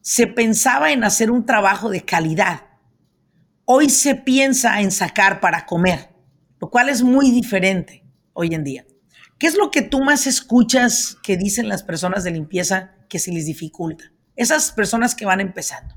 se 0.00 0.26
pensaba 0.26 0.92
en 0.92 1.04
hacer 1.04 1.30
un 1.30 1.44
trabajo 1.44 1.90
de 1.90 2.04
calidad. 2.04 2.66
Hoy 3.64 3.90
se 3.90 4.14
piensa 4.14 4.80
en 4.80 4.90
sacar 4.90 5.40
para 5.40 5.66
comer, 5.66 6.10
lo 6.60 6.70
cual 6.70 6.88
es 6.88 7.02
muy 7.02 7.30
diferente 7.30 8.04
hoy 8.32 8.54
en 8.54 8.64
día. 8.64 8.86
¿Qué 9.38 9.46
es 9.46 9.56
lo 9.56 9.70
que 9.70 9.82
tú 9.82 10.00
más 10.02 10.26
escuchas 10.26 11.16
que 11.22 11.36
dicen 11.36 11.68
las 11.68 11.82
personas 11.82 12.24
de 12.24 12.32
limpieza 12.32 12.94
que 13.08 13.18
se 13.18 13.32
les 13.32 13.46
dificulta? 13.46 14.12
esas 14.40 14.72
personas 14.72 15.14
que 15.14 15.26
van 15.26 15.40
empezando. 15.40 15.94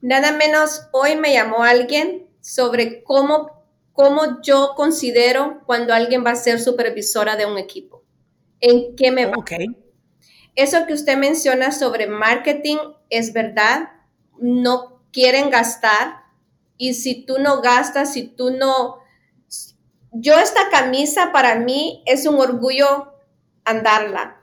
Nada 0.00 0.32
menos, 0.32 0.88
hoy 0.92 1.14
me 1.16 1.34
llamó 1.34 1.62
alguien 1.62 2.26
sobre 2.40 3.02
cómo, 3.02 3.55
cómo 3.96 4.42
yo 4.42 4.74
considero 4.76 5.62
cuando 5.64 5.94
alguien 5.94 6.24
va 6.24 6.32
a 6.32 6.36
ser 6.36 6.60
supervisora 6.60 7.34
de 7.34 7.46
un 7.46 7.56
equipo. 7.56 8.04
¿En 8.60 8.94
qué 8.94 9.10
me 9.10 9.26
va? 9.26 9.32
Okay. 9.38 9.66
Eso 10.54 10.86
que 10.86 10.92
usted 10.92 11.16
menciona 11.16 11.72
sobre 11.72 12.06
marketing 12.06 12.76
es 13.10 13.32
verdad. 13.32 13.88
No 14.38 15.02
quieren 15.12 15.50
gastar. 15.50 16.24
Y 16.76 16.94
si 16.94 17.24
tú 17.24 17.38
no 17.38 17.62
gastas, 17.62 18.12
si 18.12 18.28
tú 18.28 18.50
no... 18.50 18.98
Yo 20.12 20.38
esta 20.38 20.68
camisa 20.70 21.32
para 21.32 21.56
mí 21.56 22.02
es 22.06 22.26
un 22.26 22.38
orgullo 22.38 23.14
andarla 23.64 24.42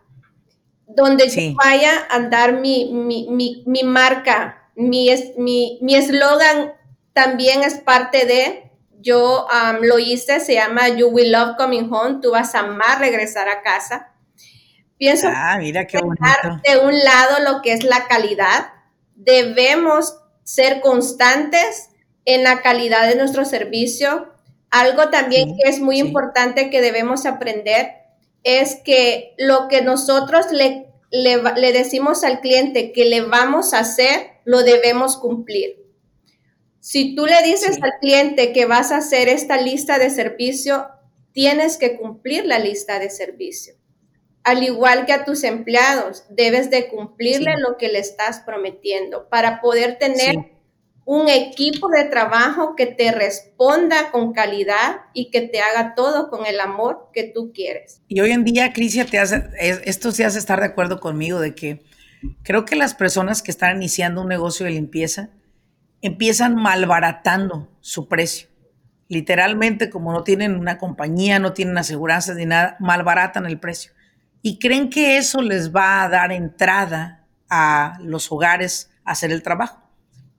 donde 0.85 1.27
yo 1.29 1.55
vaya 1.55 2.05
a 2.09 2.15
andar 2.15 2.59
mi, 2.59 2.91
mi, 2.91 3.83
marca, 3.83 4.69
mi 4.75 5.09
eslogan 5.09 6.73
también 7.13 7.63
es 7.63 7.75
parte 7.75 8.25
de, 8.25 8.72
yo 9.03 9.47
lo 9.81 9.99
hice, 9.99 10.39
se 10.39 10.55
llama 10.55 10.89
You 10.89 11.09
Will 11.09 11.31
Love 11.31 11.57
Coming 11.57 11.91
Home, 11.91 12.19
tú 12.21 12.31
vas 12.31 12.55
a 12.55 12.59
amar 12.59 12.99
regresar 12.99 13.49
a 13.49 13.61
casa. 13.61 14.13
Pienso 14.97 15.27
ah, 15.29 15.57
mira 15.59 15.85
qué 15.85 15.97
de 15.97 16.77
un 16.79 16.97
lado 16.97 17.51
lo 17.51 17.61
que 17.61 17.73
es 17.73 17.83
la 17.83 18.07
calidad, 18.07 18.67
debemos 19.15 20.17
ser 20.43 20.81
constantes 20.81 21.89
en 22.25 22.43
la 22.43 22.61
calidad 22.61 23.07
de 23.07 23.15
nuestro 23.15 23.45
servicio. 23.45 24.29
Algo 24.69 25.09
también 25.09 25.55
que 25.57 25.69
es 25.69 25.79
muy 25.79 25.99
importante 25.99 26.69
que 26.69 26.81
debemos 26.81 27.25
aprender 27.25 27.91
es 28.43 28.77
que 28.83 29.35
lo 29.37 29.67
que 29.67 29.81
nosotros 29.81 30.47
le, 30.51 30.87
le, 31.11 31.73
decimos 31.73 32.23
al 32.23 32.39
cliente 32.41 32.91
que 32.91 33.05
le 33.05 33.21
vamos 33.21 33.73
a 33.73 33.79
hacer, 33.79 34.31
lo 34.45 34.63
debemos 34.63 35.17
cumplir. 35.17 35.83
Si 36.84 37.15
tú 37.15 37.26
le 37.26 37.41
dices 37.43 37.80
al 37.82 37.93
cliente 38.02 38.52
que 38.52 38.65
vas 38.65 38.91
a 38.91 38.98
hacer 38.98 39.30
esta 39.30 39.56
lista 39.56 40.00
de 40.00 40.10
servicio, 40.10 40.89
tienes 41.32 41.78
que 41.78 41.96
cumplir 41.96 42.46
la 42.46 42.60
lista 42.60 43.00
de 43.00 43.10
servicio. 43.10 43.76
Al 44.43 44.63
igual 44.63 45.06
que 45.06 45.13
a 45.13 45.24
tus 45.24 45.46
empleados, 45.46 46.26
debes 46.30 46.69
de 46.69 46.89
cumplirle 46.89 47.54
lo 47.58 47.78
que 47.78 47.88
le 47.88 48.00
estás 48.00 48.41
prometiendo 48.41 49.30
para 49.30 49.62
poder 49.62 49.98
tener 49.98 50.36
un 51.06 51.30
equipo 51.30 51.88
de 51.88 52.04
trabajo 52.04 52.76
que 52.76 52.88
te 52.88 53.13
responda 53.13 54.12
con 54.12 54.34
calidad 54.34 55.04
y 55.13 55.32
que 55.32 55.39
te 55.39 55.62
haga 55.62 55.96
todo 55.96 56.30
con 56.30 56.46
el 56.46 56.60
amor 56.60 57.12
que 57.13 57.24
tú 57.24 57.54
quieres. 57.54 58.02
Y 58.10 58.19
hoy 58.19 58.32
en 58.32 58.43
día, 58.43 58.74
Crisia, 58.74 59.06
te 59.06 59.19
hace, 59.19 59.41
esto 59.86 60.12
se 60.12 60.26
hace 60.26 60.38
estar 60.38 60.60
de 60.60 60.65
acuerdo 60.65 61.00
conmigo 61.00 61.39
de 61.39 61.56
que 61.56 61.82
creo 62.43 62.65
que 62.65 62.76
las 62.76 62.93
personas 62.93 63.41
que 63.41 63.52
están 63.52 63.78
iniciando 63.78 64.19
un 64.19 64.28
negocio 64.28 64.65
de 64.65 64.74
limpieza 64.74 65.30
empiezan 66.03 66.55
malbaratando 66.55 67.69
su 67.79 68.07
precio. 68.07 68.49
Literalmente, 69.07 69.89
como 69.89 70.11
no 70.11 70.23
tienen 70.23 70.55
una 70.55 70.77
compañía, 70.77 71.39
no 71.39 71.53
tienen 71.53 71.77
aseguranzas 71.77 72.35
ni 72.35 72.45
nada, 72.45 72.75
malbaratan 72.79 73.45
el 73.45 73.57
precio. 73.57 73.93
Y 74.41 74.59
creen 74.59 74.89
que 74.89 75.17
eso 75.17 75.41
les 75.41 75.73
va 75.73 76.03
a 76.03 76.09
dar 76.09 76.33
entrada 76.33 77.25
a 77.49 77.97
los 78.01 78.31
hogares 78.31 78.91
a 79.05 79.11
hacer 79.11 79.31
el 79.31 79.41
trabajo. 79.41 79.81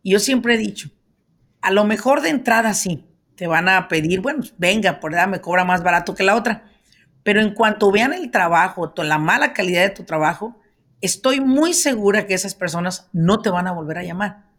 Y 0.03 0.13
yo 0.13 0.19
siempre 0.19 0.55
he 0.55 0.59
dicho, 0.59 0.91
a 1.63 1.71
lo 1.71 1.85
mejor 1.85 2.21
de 2.21 2.29
entrada 2.29 2.75
sí, 2.75 3.07
te 3.35 3.47
van 3.47 3.71
a 3.71 3.89
pedir, 3.89 4.21
bueno, 4.21 4.45
venga, 4.59 5.01
por 5.01 5.15
edad 5.15 5.29
me 5.29 5.41
cobra 5.41 5.65
más 5.65 5.83
barato 5.83 6.15
que 6.15 6.25
la 6.25 6.37
otra. 6.37 6.65
Pero 7.23 7.41
en 7.41 7.55
cuanto 7.55 7.91
vean 7.91 8.13
el 8.13 8.31
trabajo, 8.31 8.93
la 8.99 9.19
mala 9.19 9.55
calidad 9.55 9.83
de 9.83 9.91
tu 9.91 10.05
trabajo, 10.05 10.61
estoy 11.01 11.41
muy 11.41 11.73
segura 11.73 12.27
que 12.27 12.35
esas 12.35 12.55
personas 12.55 13.09
no 13.15 13.41
te 13.41 13.49
van 13.49 13.67
a 13.67 13.73
volver 13.73 13.97
a 13.97 14.03
llamar. 14.03 14.54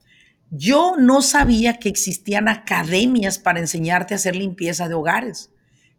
Yo 0.51 0.95
no 0.97 1.21
sabía 1.21 1.79
que 1.79 1.89
existían 1.89 2.47
academias 2.47 3.39
para 3.39 3.59
enseñarte 3.59 4.13
a 4.13 4.17
hacer 4.17 4.35
limpieza 4.35 4.87
de 4.87 4.95
hogares. 4.95 5.51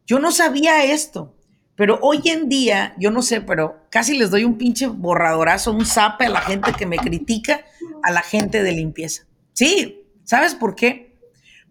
Yo 0.06 0.18
no 0.18 0.30
sabía 0.30 0.84
esto. 0.84 1.36
Pero 1.76 1.98
hoy 2.00 2.22
en 2.24 2.48
día, 2.48 2.94
yo 2.98 3.10
no 3.10 3.20
sé, 3.20 3.42
pero 3.42 3.86
casi 3.90 4.16
les 4.16 4.30
doy 4.30 4.44
un 4.44 4.56
pinche 4.56 4.86
borradorazo, 4.86 5.72
un 5.72 5.84
zape 5.84 6.24
a 6.24 6.30
la 6.30 6.40
gente 6.40 6.72
que 6.72 6.86
me 6.86 6.96
critica, 6.96 7.60
a 8.02 8.10
la 8.10 8.22
gente 8.22 8.62
de 8.62 8.72
limpieza. 8.72 9.26
Sí, 9.52 10.02
¿sabes 10.24 10.54
por 10.54 10.74
qué? 10.74 11.18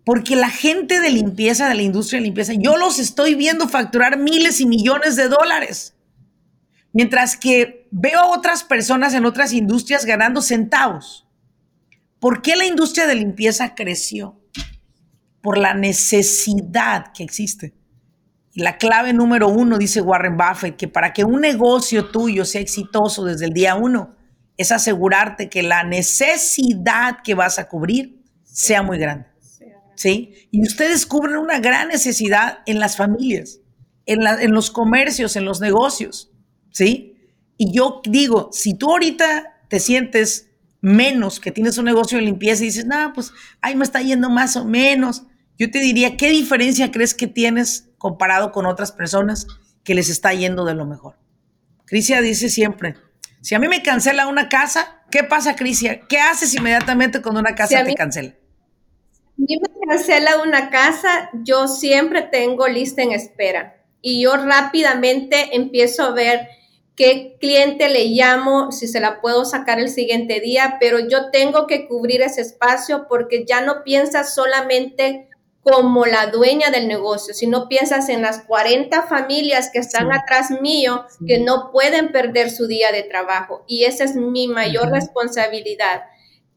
Porque 0.06 0.36
la 0.36 0.50
gente 0.50 1.00
de 1.00 1.10
limpieza, 1.10 1.68
de 1.68 1.74
la 1.74 1.82
industria 1.82 2.20
de 2.20 2.26
limpieza, 2.26 2.54
yo 2.54 2.78
los 2.78 3.00
estoy 3.00 3.34
viendo 3.34 3.68
facturar 3.68 4.20
miles 4.20 4.62
y 4.62 4.68
millones 4.68 5.16
de 5.16 5.28
dólares. 5.28 5.96
Mientras 6.94 7.36
que 7.36 7.88
veo 7.90 8.20
a 8.20 8.38
otras 8.38 8.64
personas 8.64 9.16
en 9.16 9.26
otras 9.26 9.54
industrias 9.54 10.06
ganando 10.06 10.44
centavos. 10.44 11.25
¿Por 12.20 12.42
qué 12.42 12.56
la 12.56 12.66
industria 12.66 13.08
de 13.08 13.16
limpieza 13.16 13.76
creció? 13.76 14.42
Por 15.42 15.58
la 15.58 15.74
necesidad 15.74 17.12
que 17.14 17.24
existe. 17.24 17.74
Y 18.54 18.62
la 18.62 18.78
clave 18.78 19.14
número 19.14 19.50
uno, 19.50 19.78
dice 19.78 20.02
Warren 20.02 20.38
Buffett, 20.38 20.78
que 20.78 20.88
para 20.88 21.12
que 21.12 21.26
un 21.26 21.42
negocio 21.42 22.10
tuyo 22.10 22.46
sea 22.46 22.62
exitoso 22.62 23.26
desde 23.26 23.46
el 23.46 23.54
día 23.54 23.76
uno, 23.76 24.16
es 24.58 24.72
asegurarte 24.72 25.50
que 25.50 25.62
la 25.62 25.84
necesidad 25.84 27.18
que 27.24 27.36
vas 27.36 27.60
a 27.60 27.68
cubrir 27.68 28.24
sea 28.44 28.82
muy 28.82 28.98
grande. 28.98 29.28
¿Sí? 29.96 30.50
Y 30.52 30.62
ustedes 30.62 31.06
cubren 31.06 31.38
una 31.38 31.60
gran 31.60 31.88
necesidad 31.88 32.60
en 32.66 32.80
las 32.80 32.98
familias, 32.98 33.60
en, 34.06 34.26
en 34.26 34.52
los 34.52 34.72
comercios, 34.72 35.36
en 35.36 35.46
los 35.46 35.62
negocios. 35.62 36.32
¿Sí? 36.72 37.18
Y 37.58 37.74
yo 37.74 38.02
digo, 38.06 38.50
si 38.52 38.74
tú 38.74 38.92
ahorita 38.92 39.60
te 39.70 39.80
sientes 39.80 40.50
menos, 40.86 41.40
que 41.40 41.52
tienes 41.52 41.80
un 41.80 41.86
negocio 41.86 42.20
de 42.20 42.24
limpieza 42.24 42.64
y 42.64 42.68
dices, 42.68 42.86
no, 42.86 43.12
pues 43.14 43.34
ahí 43.60 43.76
me 43.76 43.84
está 43.84 44.02
yendo 44.02 44.30
más 44.30 44.56
o 44.56 44.66
menos, 44.66 45.24
yo 45.58 45.72
te 45.72 45.80
diría, 45.80 46.16
¿qué 46.16 46.30
diferencia 46.30 46.92
crees 46.92 47.16
que 47.16 47.26
tienes 47.26 47.90
comparado 47.98 48.52
con 48.52 48.68
otras 48.68 48.92
personas 48.92 49.48
que 49.84 49.96
les 49.96 50.10
está 50.10 50.34
yendo 50.34 50.64
de 50.64 50.76
lo 50.76 50.86
mejor? 50.86 51.18
Crisia 51.86 52.22
dice 52.22 52.50
siempre, 52.50 52.96
si 53.42 53.56
a 53.56 53.60
mí 53.60 53.68
me 53.68 53.82
cancela 53.82 54.28
una 54.28 54.48
casa, 54.48 55.04
¿qué 55.10 55.24
pasa, 55.24 55.56
Crisia? 55.56 56.02
¿Qué 56.02 56.20
haces 56.20 56.54
inmediatamente 56.54 57.20
cuando 57.22 57.40
una 57.40 57.56
casa 57.56 57.84
te 57.84 57.96
cancela? 57.96 58.36
Si 59.38 59.56
a 59.56 59.60
mí 59.60 59.60
me 59.60 59.88
cancela 59.88 60.42
una 60.44 60.70
casa, 60.70 61.32
yo 61.34 61.68
siempre 61.68 62.22
tengo 62.22 62.68
lista 62.68 63.02
en 63.02 63.12
espera 63.12 63.76
y 64.02 64.22
yo 64.22 64.38
rápidamente 64.38 65.56
empiezo 65.56 66.04
a 66.04 66.12
ver 66.12 66.48
qué 66.96 67.38
cliente 67.40 67.90
le 67.90 68.06
llamo, 68.06 68.72
si 68.72 68.88
se 68.88 69.00
la 69.00 69.22
puedo 69.22 69.46
sacar 69.46 69.80
el 69.80 69.90
siguiente 69.90 70.40
día, 70.40 70.78
pero 70.80 71.00
yo 71.00 71.30
tengo 71.32 71.68
que 71.68 71.88
cubrir 71.88 72.22
ese 72.22 72.42
espacio 72.42 73.08
porque 73.10 73.46
ya 73.46 73.62
no 73.62 73.84
piensas 73.84 74.34
solamente 74.34 75.28
como 75.62 76.06
la 76.06 76.28
dueña 76.28 76.70
del 76.70 76.88
negocio, 76.88 77.34
si 77.34 77.48
no 77.48 77.68
piensas 77.68 78.10
en 78.10 78.22
las 78.22 78.44
40 78.44 79.02
familias 79.08 79.72
que 79.74 79.80
están 79.80 80.14
atrás 80.14 80.52
mío, 80.62 81.06
que 81.26 81.40
no 81.40 81.72
pueden 81.72 82.12
perder 82.12 82.52
su 82.52 82.68
día 82.68 82.92
de 82.92 83.02
trabajo. 83.02 83.66
Y 83.68 83.86
esa 83.86 84.04
es 84.04 84.16
mi 84.16 84.48
mayor 84.48 84.92
responsabilidad, 84.92 86.04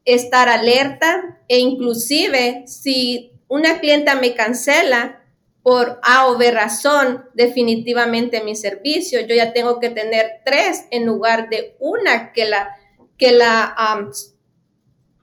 estar 0.04 0.50
alerta 0.50 1.40
e 1.48 1.58
inclusive 1.58 2.64
si 2.66 3.32
una 3.48 3.80
clienta 3.80 4.14
me 4.14 4.34
cancela 4.34 5.24
por 5.62 6.00
A 6.02 6.28
o 6.28 6.38
B 6.38 6.50
razón, 6.50 7.24
definitivamente 7.34 8.42
mi 8.42 8.56
servicio, 8.56 9.20
yo 9.20 9.34
ya 9.34 9.52
tengo 9.52 9.80
que 9.80 9.90
tener 9.90 10.40
tres 10.44 10.86
en 10.90 11.04
lugar 11.04 11.48
de 11.48 11.76
una 11.78 12.32
que 12.32 12.44
la, 12.44 12.76
que 13.16 13.32
la, 13.32 13.74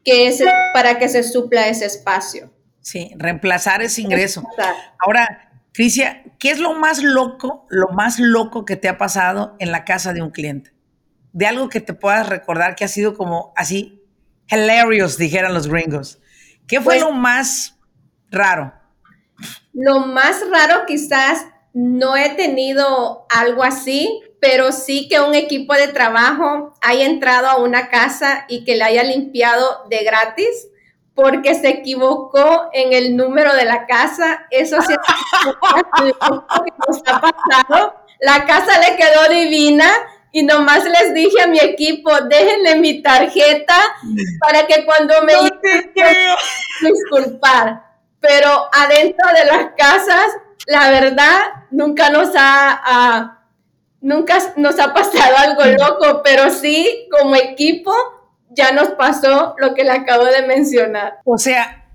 que 0.04 0.28
es 0.28 0.44
para 0.74 1.00
que 1.00 1.10
se 1.10 1.24
supla 1.24 1.68
ese 1.68 1.86
espacio. 1.86 2.52
Sí, 2.82 3.12
reemplazar 3.18 3.82
ese 3.82 4.02
ingreso. 4.02 4.44
Ahora, 5.00 5.52
Crisia, 5.74 6.24
¿qué 6.38 6.52
es 6.52 6.60
lo 6.60 6.76
más 6.76 7.02
loco, 7.02 7.66
lo 7.70 7.90
más 7.90 8.20
loco 8.20 8.64
que 8.64 8.76
te 8.76 8.88
ha 8.88 8.98
pasado 8.98 9.56
en 9.60 9.72
la 9.72 9.84
casa 9.84 10.14
de 10.14 10.22
un 10.22 10.30
cliente? 10.30 10.72
De 11.34 11.48
algo 11.48 11.68
que 11.68 11.82
te 11.82 11.94
puedas 11.94 12.30
recordar 12.30 12.76
que 12.76 12.86
ha 12.86 12.88
sido 12.88 13.18
como 13.18 13.52
así, 13.58 14.04
hilarious, 14.48 15.18
dijeran 15.18 15.54
los 15.54 15.68
gringos. 15.68 16.22
¿Qué 16.68 16.78
fue 16.78 16.96
pues 16.96 17.02
lo 17.02 17.12
más 17.12 17.78
raro? 18.30 18.74
Lo 19.76 20.00
más 20.00 20.42
raro 20.50 20.86
quizás 20.86 21.46
no 21.74 22.16
he 22.16 22.30
tenido 22.30 23.26
algo 23.30 23.62
así, 23.62 24.22
pero 24.40 24.72
sí 24.72 25.10
que 25.10 25.20
un 25.20 25.36
equipo 25.36 25.74
de 25.74 25.90
trabajo 25.90 26.74
haya 26.82 27.06
entrado 27.06 27.48
a 27.48 27.58
una 27.58 27.90
casa 27.90 28.46
y 28.48 28.64
que 28.64 28.78
le 28.78 28.86
haya 28.86 29.04
limpiado 29.04 29.84
de 29.90 30.06
gratis 30.06 30.70
porque 31.14 31.56
se 31.56 31.68
equivocó 31.70 32.70
en 32.72 32.94
el 32.94 33.18
número 33.18 33.54
de 33.54 33.66
la 33.66 33.86
casa. 33.86 34.48
Eso 34.50 34.82
sí 34.82 34.94
nos 36.88 37.02
ha 37.08 37.22
pasado. 37.22 37.96
La 38.22 38.46
casa 38.46 38.80
le 38.80 38.96
quedó 38.96 39.28
divina 39.30 39.92
y 40.32 40.44
nomás 40.44 40.86
les 40.86 41.14
dije 41.14 41.42
a 41.42 41.48
mi 41.48 41.60
equipo, 41.60 42.12
déjenle 42.30 42.76
mi 42.78 43.02
tarjeta 43.02 43.78
para 44.40 44.68
que 44.68 44.86
cuando 44.86 45.22
me 45.24 45.34
no 45.34 45.50
disculpar. 46.82 47.85
Pero 48.28 48.70
adentro 48.74 49.28
de 49.34 49.46
las 49.46 49.72
casas, 49.78 50.28
la 50.68 50.90
verdad, 50.90 51.42
nunca 51.72 52.10
nos 52.10 52.30
ha, 52.36 53.40
nunca 54.02 54.38
nos 54.58 54.80
ha 54.80 54.94
pasado 54.94 55.38
algo 55.38 55.64
loco, 55.78 56.22
pero 56.24 56.50
sí, 56.50 57.08
como 57.12 57.36
equipo, 57.36 57.94
ya 58.50 58.72
nos 58.72 58.90
pasó 58.92 59.56
lo 59.58 59.74
que 59.74 59.84
le 59.84 59.92
acabo 59.92 60.26
de 60.26 60.48
mencionar. 60.48 61.20
O 61.26 61.38
sea, 61.38 61.86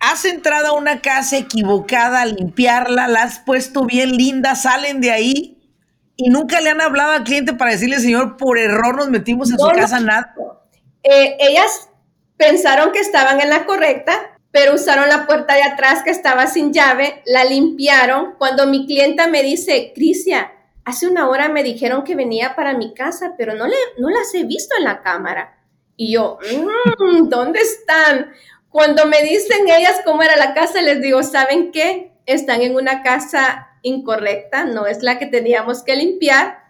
has 0.00 0.24
entrado 0.24 0.68
a 0.68 0.72
una 0.72 1.00
casa 1.00 1.36
equivocada 1.36 2.22
a 2.22 2.26
limpiarla, 2.26 3.08
la 3.08 3.22
has 3.22 3.40
puesto 3.40 3.84
bien 3.84 4.16
linda, 4.16 4.54
salen 4.54 5.00
de 5.00 5.10
ahí 5.10 5.56
y 6.16 6.30
nunca 6.30 6.60
le 6.60 6.70
han 6.70 6.80
hablado 6.80 7.12
al 7.12 7.24
cliente 7.24 7.52
para 7.52 7.72
decirle, 7.72 7.98
señor, 7.98 8.36
por 8.36 8.58
error 8.58 8.96
nos 8.96 9.10
metimos 9.10 9.50
en 9.50 9.58
su 9.58 9.68
casa, 9.68 10.00
nada. 10.00 10.34
Eh, 11.02 11.36
ellas 11.38 11.90
pensaron 12.36 12.92
que 12.92 13.00
estaban 13.00 13.40
en 13.40 13.50
la 13.50 13.66
correcta, 13.66 14.35
pero 14.56 14.74
usaron 14.74 15.10
la 15.10 15.26
puerta 15.26 15.54
de 15.54 15.62
atrás 15.62 16.02
que 16.02 16.08
estaba 16.08 16.46
sin 16.46 16.72
llave, 16.72 17.20
la 17.26 17.44
limpiaron. 17.44 18.36
Cuando 18.38 18.66
mi 18.66 18.86
clienta 18.86 19.26
me 19.26 19.42
dice, 19.42 19.92
Crisia, 19.94 20.50
hace 20.82 21.06
una 21.06 21.28
hora 21.28 21.50
me 21.50 21.62
dijeron 21.62 22.04
que 22.04 22.14
venía 22.14 22.56
para 22.56 22.72
mi 22.72 22.94
casa, 22.94 23.34
pero 23.36 23.54
no, 23.54 23.66
le, 23.66 23.76
no 23.98 24.08
las 24.08 24.34
he 24.34 24.44
visto 24.44 24.74
en 24.78 24.84
la 24.84 25.02
cámara. 25.02 25.62
Y 25.94 26.14
yo, 26.14 26.38
mm, 26.40 27.28
¿dónde 27.28 27.60
están? 27.60 28.32
Cuando 28.70 29.04
me 29.04 29.20
dicen 29.20 29.68
ellas 29.68 30.00
cómo 30.06 30.22
era 30.22 30.38
la 30.38 30.54
casa, 30.54 30.80
les 30.80 31.02
digo, 31.02 31.22
¿saben 31.22 31.70
qué? 31.70 32.12
Están 32.24 32.62
en 32.62 32.76
una 32.76 33.02
casa 33.02 33.68
incorrecta, 33.82 34.64
no 34.64 34.86
es 34.86 35.02
la 35.02 35.18
que 35.18 35.26
teníamos 35.26 35.82
que 35.82 35.96
limpiar. 35.96 36.64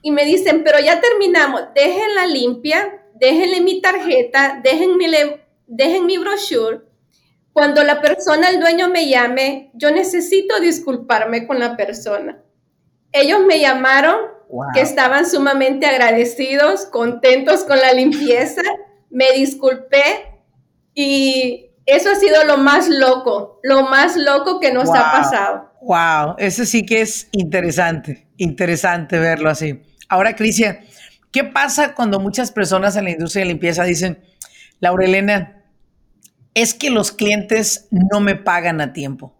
Y 0.00 0.10
me 0.12 0.24
dicen, 0.24 0.64
pero 0.64 0.80
ya 0.80 0.98
terminamos, 1.02 1.60
déjenla 1.74 2.24
limpia, 2.24 3.02
déjenle 3.16 3.60
mi 3.60 3.82
tarjeta, 3.82 4.62
déjenme, 4.64 5.43
dejen 5.66 6.06
mi 6.06 6.18
brochure. 6.18 6.80
Cuando 7.52 7.84
la 7.84 8.00
persona, 8.00 8.50
el 8.50 8.60
dueño 8.60 8.88
me 8.88 9.08
llame, 9.08 9.70
yo 9.74 9.90
necesito 9.90 10.58
disculparme 10.60 11.46
con 11.46 11.60
la 11.60 11.76
persona. 11.76 12.42
Ellos 13.12 13.40
me 13.46 13.60
llamaron 13.60 14.16
que 14.74 14.80
estaban 14.80 15.28
sumamente 15.28 15.86
agradecidos, 15.86 16.86
contentos 16.86 17.64
con 17.64 17.78
la 17.78 17.92
limpieza. 17.92 18.62
Me 19.08 19.32
disculpé 19.32 20.02
y 20.94 21.70
eso 21.86 22.10
ha 22.10 22.14
sido 22.16 22.44
lo 22.44 22.56
más 22.56 22.88
loco, 22.88 23.60
lo 23.62 23.82
más 23.82 24.16
loco 24.16 24.58
que 24.58 24.72
nos 24.72 24.88
ha 24.90 25.12
pasado. 25.12 25.70
Wow, 25.82 26.36
eso 26.38 26.64
sí 26.64 26.86
que 26.86 27.02
es 27.02 27.28
interesante, 27.32 28.26
interesante 28.36 29.18
verlo 29.18 29.50
así. 29.50 29.82
Ahora, 30.08 30.34
Cristian, 30.34 30.80
¿qué 31.30 31.44
pasa 31.44 31.94
cuando 31.94 32.20
muchas 32.20 32.50
personas 32.50 32.96
en 32.96 33.04
la 33.04 33.10
industria 33.10 33.44
de 33.44 33.50
limpieza 33.50 33.84
dicen, 33.84 34.22
Laurelena, 34.80 35.64
es 36.54 36.74
que 36.74 36.90
los 36.90 37.12
clientes 37.12 37.88
no 37.90 38.20
me 38.20 38.36
pagan 38.36 38.80
a 38.80 38.92
tiempo. 38.92 39.34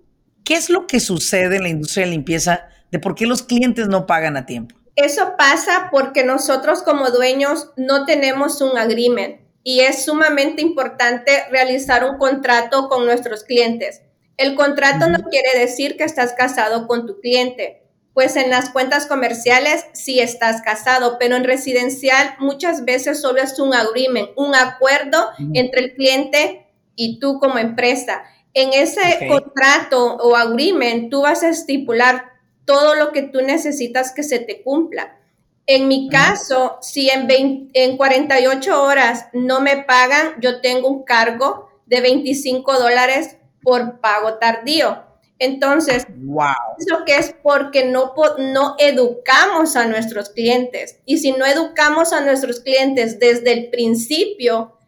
¿Qué 0.44 0.54
es 0.54 0.68
lo 0.68 0.86
que 0.86 1.00
sucede 1.00 1.56
en 1.56 1.62
la 1.62 1.68
industria 1.68 2.04
de 2.04 2.12
limpieza 2.12 2.68
de 2.90 2.98
por 2.98 3.14
qué 3.14 3.26
los 3.26 3.42
clientes 3.42 3.88
no 3.88 4.06
pagan 4.06 4.36
a 4.36 4.46
tiempo? 4.46 4.76
Eso 4.96 5.34
pasa 5.36 5.88
porque 5.90 6.24
nosotros 6.24 6.82
como 6.82 7.10
dueños 7.10 7.70
no 7.76 8.04
tenemos 8.04 8.60
un 8.60 8.78
agreement 8.78 9.40
y 9.64 9.80
es 9.80 10.04
sumamente 10.04 10.62
importante 10.62 11.44
realizar 11.50 12.04
un 12.04 12.18
contrato 12.18 12.88
con 12.88 13.06
nuestros 13.06 13.42
clientes. 13.44 14.02
El 14.36 14.54
contrato 14.54 15.08
no 15.08 15.24
quiere 15.30 15.58
decir 15.58 15.96
que 15.96 16.04
estás 16.04 16.34
casado 16.34 16.86
con 16.86 17.06
tu 17.06 17.20
cliente, 17.20 17.83
pues 18.14 18.36
en 18.36 18.48
las 18.48 18.70
cuentas 18.70 19.06
comerciales 19.06 19.86
sí 19.92 20.20
estás 20.20 20.62
casado, 20.62 21.16
pero 21.18 21.34
en 21.34 21.44
residencial 21.44 22.36
muchas 22.38 22.84
veces 22.84 23.20
solo 23.20 23.42
es 23.42 23.58
un 23.58 23.74
agreement, 23.74 24.30
un 24.36 24.54
acuerdo 24.54 25.30
entre 25.52 25.80
el 25.80 25.94
cliente 25.94 26.66
y 26.94 27.18
tú 27.18 27.40
como 27.40 27.58
empresa. 27.58 28.22
En 28.54 28.72
ese 28.72 29.26
contrato 29.28 30.16
o 30.16 30.36
agreement 30.36 31.10
tú 31.10 31.22
vas 31.22 31.42
a 31.42 31.48
estipular 31.48 32.32
todo 32.64 32.94
lo 32.94 33.10
que 33.10 33.22
tú 33.22 33.40
necesitas 33.40 34.12
que 34.14 34.22
se 34.22 34.38
te 34.38 34.62
cumpla. 34.62 35.18
En 35.66 35.88
mi 35.88 36.08
caso, 36.08 36.78
si 36.82 37.10
en, 37.10 37.26
en 37.72 37.96
48 37.96 38.82
horas 38.82 39.26
no 39.32 39.60
me 39.60 39.78
pagan, 39.78 40.34
yo 40.40 40.60
tengo 40.60 40.88
un 40.88 41.02
cargo 41.02 41.68
de 41.86 42.00
25 42.00 42.78
dólares 42.78 43.38
por 43.60 44.00
pago 44.00 44.34
tardío. 44.34 45.02
Entonces, 45.38 46.06
wow. 46.16 46.46
eso 46.78 47.04
que 47.04 47.16
es 47.16 47.34
porque 47.42 47.84
no, 47.86 48.14
no 48.38 48.76
educamos 48.78 49.76
a 49.76 49.86
nuestros 49.86 50.30
clientes. 50.30 51.00
Y 51.04 51.18
si 51.18 51.32
no 51.32 51.44
educamos 51.44 52.12
a 52.12 52.20
nuestros 52.20 52.60
clientes 52.60 53.18
desde 53.18 53.52
el 53.52 53.70
principio, 53.70 54.78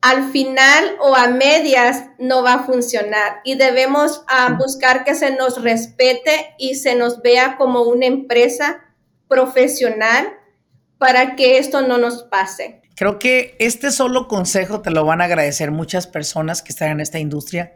al 0.00 0.30
final 0.30 0.96
o 1.00 1.16
a 1.16 1.28
medias 1.28 2.04
no 2.18 2.42
va 2.42 2.54
a 2.54 2.64
funcionar 2.64 3.40
y 3.44 3.56
debemos 3.56 4.22
ah, 4.28 4.56
buscar 4.58 5.04
que 5.04 5.14
se 5.14 5.32
nos 5.32 5.62
respete 5.62 6.54
y 6.58 6.76
se 6.76 6.94
nos 6.94 7.22
vea 7.22 7.56
como 7.56 7.82
una 7.82 8.06
empresa 8.06 8.84
profesional 9.26 10.28
para 10.98 11.34
que 11.36 11.58
esto 11.58 11.82
no 11.82 11.98
nos 11.98 12.22
pase. 12.24 12.82
Creo 12.94 13.18
que 13.18 13.56
este 13.58 13.90
solo 13.90 14.28
consejo 14.28 14.80
te 14.80 14.90
lo 14.90 15.04
van 15.04 15.20
a 15.20 15.24
agradecer 15.24 15.70
muchas 15.70 16.06
personas 16.06 16.62
que 16.62 16.72
están 16.72 16.90
en 16.90 17.00
esta 17.00 17.18
industria, 17.18 17.74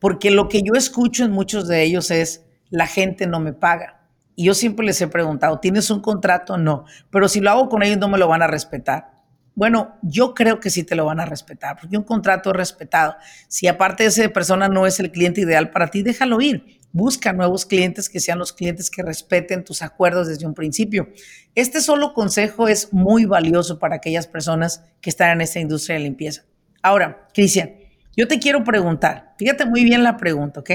porque 0.00 0.30
lo 0.30 0.48
que 0.48 0.62
yo 0.62 0.74
escucho 0.74 1.24
en 1.24 1.30
muchos 1.30 1.68
de 1.68 1.82
ellos 1.82 2.10
es, 2.10 2.44
la 2.70 2.86
gente 2.86 3.26
no 3.26 3.38
me 3.38 3.52
paga. 3.52 4.00
Y 4.34 4.44
yo 4.44 4.54
siempre 4.54 4.86
les 4.86 5.00
he 5.00 5.06
preguntado, 5.06 5.60
¿tienes 5.60 5.90
un 5.90 6.00
contrato? 6.00 6.56
No, 6.56 6.86
pero 7.10 7.28
si 7.28 7.40
lo 7.40 7.50
hago 7.50 7.68
con 7.68 7.82
ellos 7.82 7.98
no 7.98 8.08
me 8.08 8.18
lo 8.18 8.26
van 8.26 8.42
a 8.42 8.46
respetar. 8.46 9.10
Bueno, 9.54 9.98
yo 10.02 10.32
creo 10.32 10.58
que 10.58 10.70
sí 10.70 10.84
te 10.84 10.94
lo 10.94 11.04
van 11.04 11.20
a 11.20 11.26
respetar, 11.26 11.76
porque 11.78 11.98
un 11.98 12.04
contrato 12.04 12.50
es 12.50 12.56
respetado. 12.56 13.16
Si 13.48 13.66
aparte 13.66 14.06
esa 14.06 14.26
persona 14.30 14.68
no 14.68 14.86
es 14.86 15.00
el 15.00 15.10
cliente 15.10 15.42
ideal 15.42 15.70
para 15.70 15.88
ti, 15.88 16.02
déjalo 16.02 16.40
ir. 16.40 16.80
Busca 16.92 17.32
nuevos 17.32 17.66
clientes 17.66 18.08
que 18.08 18.20
sean 18.20 18.38
los 18.38 18.52
clientes 18.52 18.90
que 18.90 19.02
respeten 19.02 19.62
tus 19.62 19.82
acuerdos 19.82 20.28
desde 20.28 20.46
un 20.46 20.54
principio. 20.54 21.08
Este 21.54 21.82
solo 21.82 22.14
consejo 22.14 22.68
es 22.68 22.92
muy 22.92 23.26
valioso 23.26 23.78
para 23.78 23.96
aquellas 23.96 24.26
personas 24.26 24.82
que 25.00 25.10
están 25.10 25.30
en 25.30 25.40
esta 25.42 25.60
industria 25.60 25.96
de 25.96 26.04
limpieza. 26.04 26.44
Ahora, 26.82 27.28
Cristian, 27.34 27.74
yo 28.16 28.28
te 28.28 28.38
quiero 28.38 28.64
preguntar, 28.64 29.34
fíjate 29.38 29.66
muy 29.66 29.84
bien 29.84 30.02
la 30.02 30.16
pregunta, 30.16 30.60
¿ok? 30.60 30.70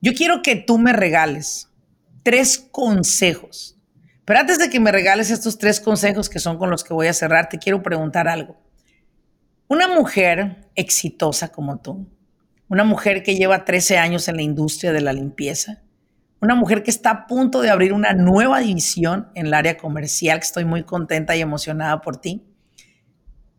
Yo 0.00 0.12
quiero 0.14 0.42
que 0.42 0.56
tú 0.56 0.78
me 0.78 0.92
regales 0.92 1.68
tres 2.22 2.58
consejos 2.70 3.80
pero 4.30 4.38
antes 4.38 4.60
de 4.60 4.70
que 4.70 4.78
me 4.78 4.92
regales 4.92 5.32
estos 5.32 5.58
tres 5.58 5.80
consejos 5.80 6.28
que 6.28 6.38
son 6.38 6.56
con 6.56 6.70
los 6.70 6.84
que 6.84 6.94
voy 6.94 7.08
a 7.08 7.12
cerrar, 7.12 7.48
te 7.48 7.58
quiero 7.58 7.82
preguntar 7.82 8.28
algo. 8.28 8.56
Una 9.66 9.88
mujer 9.88 10.68
exitosa 10.76 11.48
como 11.48 11.80
tú, 11.80 12.08
una 12.68 12.84
mujer 12.84 13.24
que 13.24 13.34
lleva 13.34 13.64
13 13.64 13.98
años 13.98 14.28
en 14.28 14.36
la 14.36 14.42
industria 14.42 14.92
de 14.92 15.00
la 15.00 15.12
limpieza, 15.12 15.82
una 16.40 16.54
mujer 16.54 16.84
que 16.84 16.92
está 16.92 17.10
a 17.10 17.26
punto 17.26 17.60
de 17.60 17.70
abrir 17.70 17.92
una 17.92 18.12
nueva 18.12 18.60
división 18.60 19.32
en 19.34 19.46
el 19.46 19.54
área 19.54 19.76
comercial, 19.76 20.38
que 20.38 20.46
estoy 20.46 20.64
muy 20.64 20.84
contenta 20.84 21.34
y 21.34 21.40
emocionada 21.40 22.00
por 22.00 22.18
ti. 22.18 22.49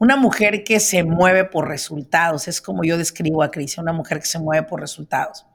Una 0.02 0.16
mujer 0.16 0.64
que 0.64 0.80
se 0.80 1.04
mueve 1.04 1.46
por 1.46 1.68
resultados, 1.68 2.48
es 2.48 2.60
como 2.60 2.84
yo 2.84 2.98
describo 2.98 3.44
a 3.44 3.52
Cris, 3.52 3.78
una 3.78 3.94
mujer 3.94 4.20
que 4.20 4.26
se 4.26 4.40
mueve 4.40 4.66
por 4.66 4.82
resultados. 4.82 5.46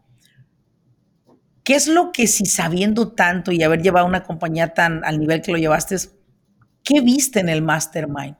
¿Qué 1.64 1.74
es 1.74 1.88
lo 1.88 2.12
que 2.12 2.28
si 2.28 2.46
sabiendo 2.46 3.08
tanto 3.08 3.50
y 3.50 3.64
haber 3.64 3.82
llevado 3.82 4.06
una 4.06 4.22
compañía 4.22 4.72
tan 4.72 5.04
al 5.04 5.18
nivel 5.18 5.42
que 5.42 5.50
lo 5.50 5.58
llevaste, 5.58 5.96
qué 6.84 7.00
viste 7.00 7.40
en 7.40 7.48
el 7.48 7.60
mastermind? 7.60 8.36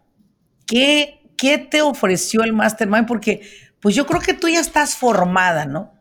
¿Qué, 0.65 1.29
qué 1.37 1.59
te 1.59 1.83
ofreció 1.83 2.45
el 2.45 2.53
mastermind? 2.53 3.09
Porque 3.09 3.41
pues 3.81 3.97
yo 3.97 4.07
creo 4.07 4.21
que 4.21 4.35
tú 4.35 4.49
ya 4.49 4.61
estás 4.61 4.95
formada, 4.95 5.65
¿no? 5.67 5.93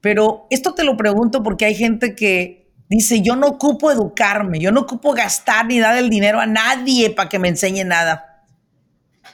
Pero 0.00 0.46
esto 0.50 0.72
te 0.72 0.84
lo 0.84 0.96
pregunto 0.96 1.42
porque 1.42 1.64
hay 1.64 1.74
gente 1.74 2.14
que 2.14 2.70
dice, 2.88 3.22
yo 3.22 3.34
no 3.34 3.48
ocupo 3.48 3.90
educarme, 3.90 4.60
yo 4.60 4.70
no 4.70 4.82
ocupo 4.82 5.14
gastar 5.14 5.66
ni 5.66 5.80
dar 5.80 5.96
el 5.96 6.10
dinero 6.10 6.38
a 6.38 6.46
nadie 6.46 7.10
para 7.10 7.28
que 7.28 7.40
me 7.40 7.48
enseñe 7.48 7.84
nada. 7.84 8.27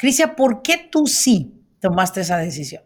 Crisia, 0.04 0.36
¿por 0.36 0.60
qué 0.60 0.76
tú 0.76 1.06
sí 1.06 1.54
tomaste 1.80 2.20
esa 2.20 2.36
decisión? 2.36 2.82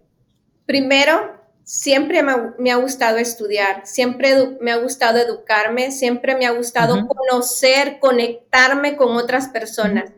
Primero, 0.66 1.42
siempre 1.64 2.22
me 2.22 2.70
ha, 2.70 2.76
gustado 2.76 3.16
estudiar, 3.16 3.84
siempre 3.88 4.56
me 4.60 4.70
ha 4.70 4.76
gustado 4.76 5.18
educarme, 5.18 5.90
siempre 5.90 6.36
me 6.36 6.46
ha 6.46 6.52
gustado 6.52 7.08
conocer, 7.08 7.98
conectarme 7.98 8.94
con 8.94 9.16
otras 9.16 9.48
personas. 9.48 10.12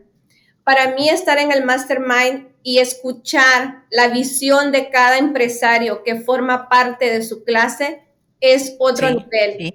Para 0.63 0.93
mí 0.93 1.09
estar 1.09 1.39
en 1.39 1.51
el 1.51 1.65
mastermind 1.65 2.49
y 2.61 2.77
escuchar 2.77 3.85
la 3.89 4.09
visión 4.09 4.71
de 4.71 4.91
cada 4.91 5.17
empresario 5.17 6.03
que 6.03 6.21
forma 6.21 6.69
parte 6.69 7.09
de 7.09 7.23
su 7.23 7.43
clase 7.43 8.03
es 8.41 8.75
otro 8.77 9.09
nivel. 9.09 9.73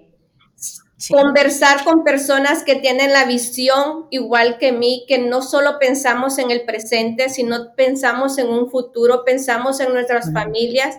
Conversar 1.10 1.84
con 1.84 2.04
personas 2.04 2.62
que 2.62 2.76
tienen 2.76 3.12
la 3.12 3.24
visión 3.26 4.06
igual 4.10 4.58
que 4.58 4.72
mí, 4.72 5.04
que 5.06 5.18
no 5.18 5.42
solo 5.42 5.78
pensamos 5.78 6.38
en 6.38 6.50
el 6.50 6.64
presente, 6.64 7.28
sino 7.28 7.74
pensamos 7.74 8.38
en 8.38 8.48
un 8.48 8.70
futuro, 8.70 9.24
pensamos 9.24 9.80
en 9.80 9.92
nuestras 9.92 10.32
familias 10.32 10.98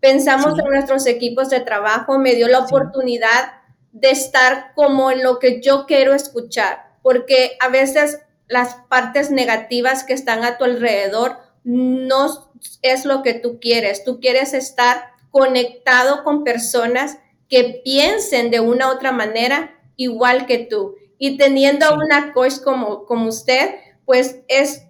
pensamos 0.00 0.58
en 0.58 0.66
nuestros 0.66 1.06
equipos 1.06 1.50
de 1.50 1.60
trabajo, 1.60 2.18
me 2.18 2.34
dio 2.34 2.48
la 2.48 2.60
oportunidad 2.60 3.52
de 3.92 4.10
estar 4.10 4.72
como 4.74 5.10
en 5.10 5.22
lo 5.22 5.38
que 5.38 5.60
yo 5.60 5.86
quiero 5.86 6.14
escuchar, 6.14 6.96
porque 7.02 7.56
a 7.60 7.68
veces 7.68 8.20
las 8.46 8.74
partes 8.88 9.30
negativas 9.30 10.04
que 10.04 10.12
están 10.12 10.44
a 10.44 10.58
tu 10.58 10.64
alrededor 10.64 11.38
no 11.64 12.52
es 12.82 13.04
lo 13.04 13.22
que 13.22 13.34
tú 13.34 13.58
quieres. 13.60 14.04
Tú 14.04 14.20
quieres 14.20 14.54
estar 14.54 15.10
conectado 15.30 16.22
con 16.22 16.44
personas 16.44 17.18
que 17.48 17.80
piensen 17.84 18.50
de 18.50 18.60
una 18.60 18.88
u 18.88 18.92
otra 18.92 19.12
manera 19.12 19.78
igual 19.96 20.46
que 20.46 20.58
tú. 20.58 20.96
Y 21.18 21.36
teniendo 21.38 21.94
una 21.94 22.32
coach 22.32 22.60
como, 22.62 23.04
como 23.06 23.28
usted, 23.28 23.76
pues 24.04 24.40
es 24.48 24.82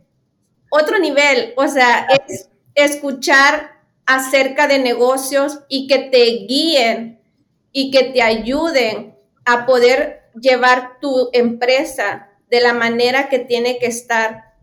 otro 0.71 0.99
nivel, 0.99 1.55
o 1.57 1.69
sea, 1.69 2.07
es 2.27 2.49
escuchar 2.75 3.77
acerca 4.05 4.67
de 4.67 4.79
negocios 4.79 5.61
y 5.69 5.87
que 5.87 5.99
te 5.99 6.25
guíen 6.47 7.21
y 7.73 7.91
que 7.91 8.05
te 8.05 8.23
ayuden 8.23 9.17
a 9.45 9.67
poder 9.67 10.23
llevar 10.41 10.99
tu 11.01 11.31
empresa 11.33 12.31
de 12.51 12.61
la 12.61 12.73
manera 12.73 13.29
que 13.29 13.39
tiene 13.39 13.79
que 13.79 13.87
estar 13.87 14.55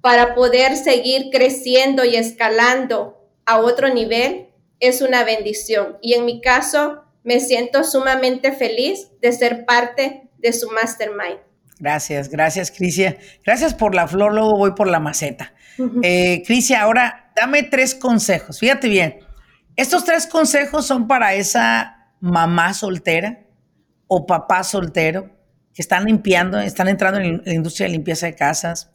para 0.00 0.34
poder 0.34 0.76
seguir 0.76 1.30
creciendo 1.30 2.04
y 2.04 2.16
escalando 2.16 3.18
a 3.46 3.60
otro 3.60 3.88
nivel 3.88 4.48
es 4.80 5.00
una 5.00 5.22
bendición. 5.24 5.96
Y 6.02 6.14
en 6.14 6.24
mi 6.24 6.40
caso, 6.40 7.01
me 7.24 7.40
siento 7.40 7.84
sumamente 7.84 8.52
feliz 8.52 9.08
de 9.20 9.32
ser 9.32 9.64
parte 9.64 10.30
de 10.38 10.52
su 10.52 10.70
mastermind. 10.70 11.38
Gracias, 11.78 12.28
gracias, 12.28 12.70
Crisia. 12.70 13.16
Gracias 13.44 13.74
por 13.74 13.94
la 13.94 14.06
flor, 14.06 14.32
luego 14.32 14.56
voy 14.56 14.72
por 14.72 14.88
la 14.88 15.00
maceta. 15.00 15.52
Eh, 16.02 16.42
Crisia, 16.46 16.82
ahora 16.82 17.32
dame 17.34 17.62
tres 17.64 17.94
consejos. 17.94 18.60
Fíjate 18.60 18.88
bien, 18.88 19.18
estos 19.76 20.04
tres 20.04 20.26
consejos 20.26 20.86
son 20.86 21.08
para 21.08 21.34
esa 21.34 22.12
mamá 22.20 22.74
soltera 22.74 23.40
o 24.06 24.26
papá 24.26 24.62
soltero 24.62 25.30
que 25.74 25.82
están 25.82 26.04
limpiando, 26.04 26.60
están 26.60 26.88
entrando 26.88 27.18
en 27.18 27.42
la 27.44 27.54
industria 27.54 27.86
de 27.86 27.92
limpieza 27.92 28.26
de 28.26 28.34
casas. 28.34 28.92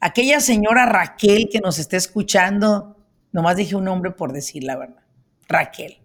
Aquella 0.00 0.40
señora 0.40 0.86
Raquel 0.86 1.48
que 1.50 1.60
nos 1.60 1.78
está 1.78 1.96
escuchando, 1.96 2.96
nomás 3.32 3.56
dije 3.56 3.74
un 3.74 3.84
nombre 3.84 4.12
por 4.12 4.32
decir 4.32 4.64
la 4.64 4.76
verdad, 4.76 5.02
Raquel. 5.46 5.99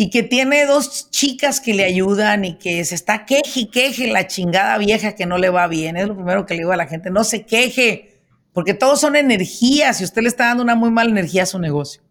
Y 0.00 0.10
que 0.10 0.22
tiene 0.22 0.64
dos 0.64 1.10
chicas 1.10 1.60
que 1.60 1.74
le 1.74 1.82
ayudan 1.82 2.44
y 2.44 2.56
que 2.56 2.84
se 2.84 2.94
está 2.94 3.26
queje 3.26 3.60
y 3.60 3.66
queje 3.66 4.06
la 4.06 4.28
chingada 4.28 4.78
vieja 4.78 5.16
que 5.16 5.26
no 5.26 5.38
le 5.38 5.50
va 5.50 5.66
bien. 5.66 5.96
Es 5.96 6.06
lo 6.06 6.14
primero 6.14 6.46
que 6.46 6.54
le 6.54 6.60
digo 6.60 6.70
a 6.70 6.76
la 6.76 6.86
gente, 6.86 7.10
no 7.10 7.24
se 7.24 7.44
queje 7.44 8.14
porque 8.52 8.74
todos 8.74 9.00
son 9.00 9.16
energías 9.16 10.00
y 10.00 10.04
usted 10.04 10.22
le 10.22 10.28
está 10.28 10.46
dando 10.46 10.62
una 10.62 10.76
muy 10.76 10.90
mala 10.90 11.10
energía 11.10 11.42
a 11.42 11.46
su 11.46 11.58
negocio. 11.58 12.02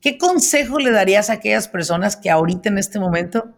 ¿Qué 0.00 0.18
consejo 0.18 0.78
le 0.78 0.90
darías 0.90 1.30
a 1.30 1.34
aquellas 1.34 1.68
personas 1.68 2.16
que 2.16 2.30
ahorita 2.30 2.68
en 2.68 2.78
este 2.78 2.98
momento 2.98 3.56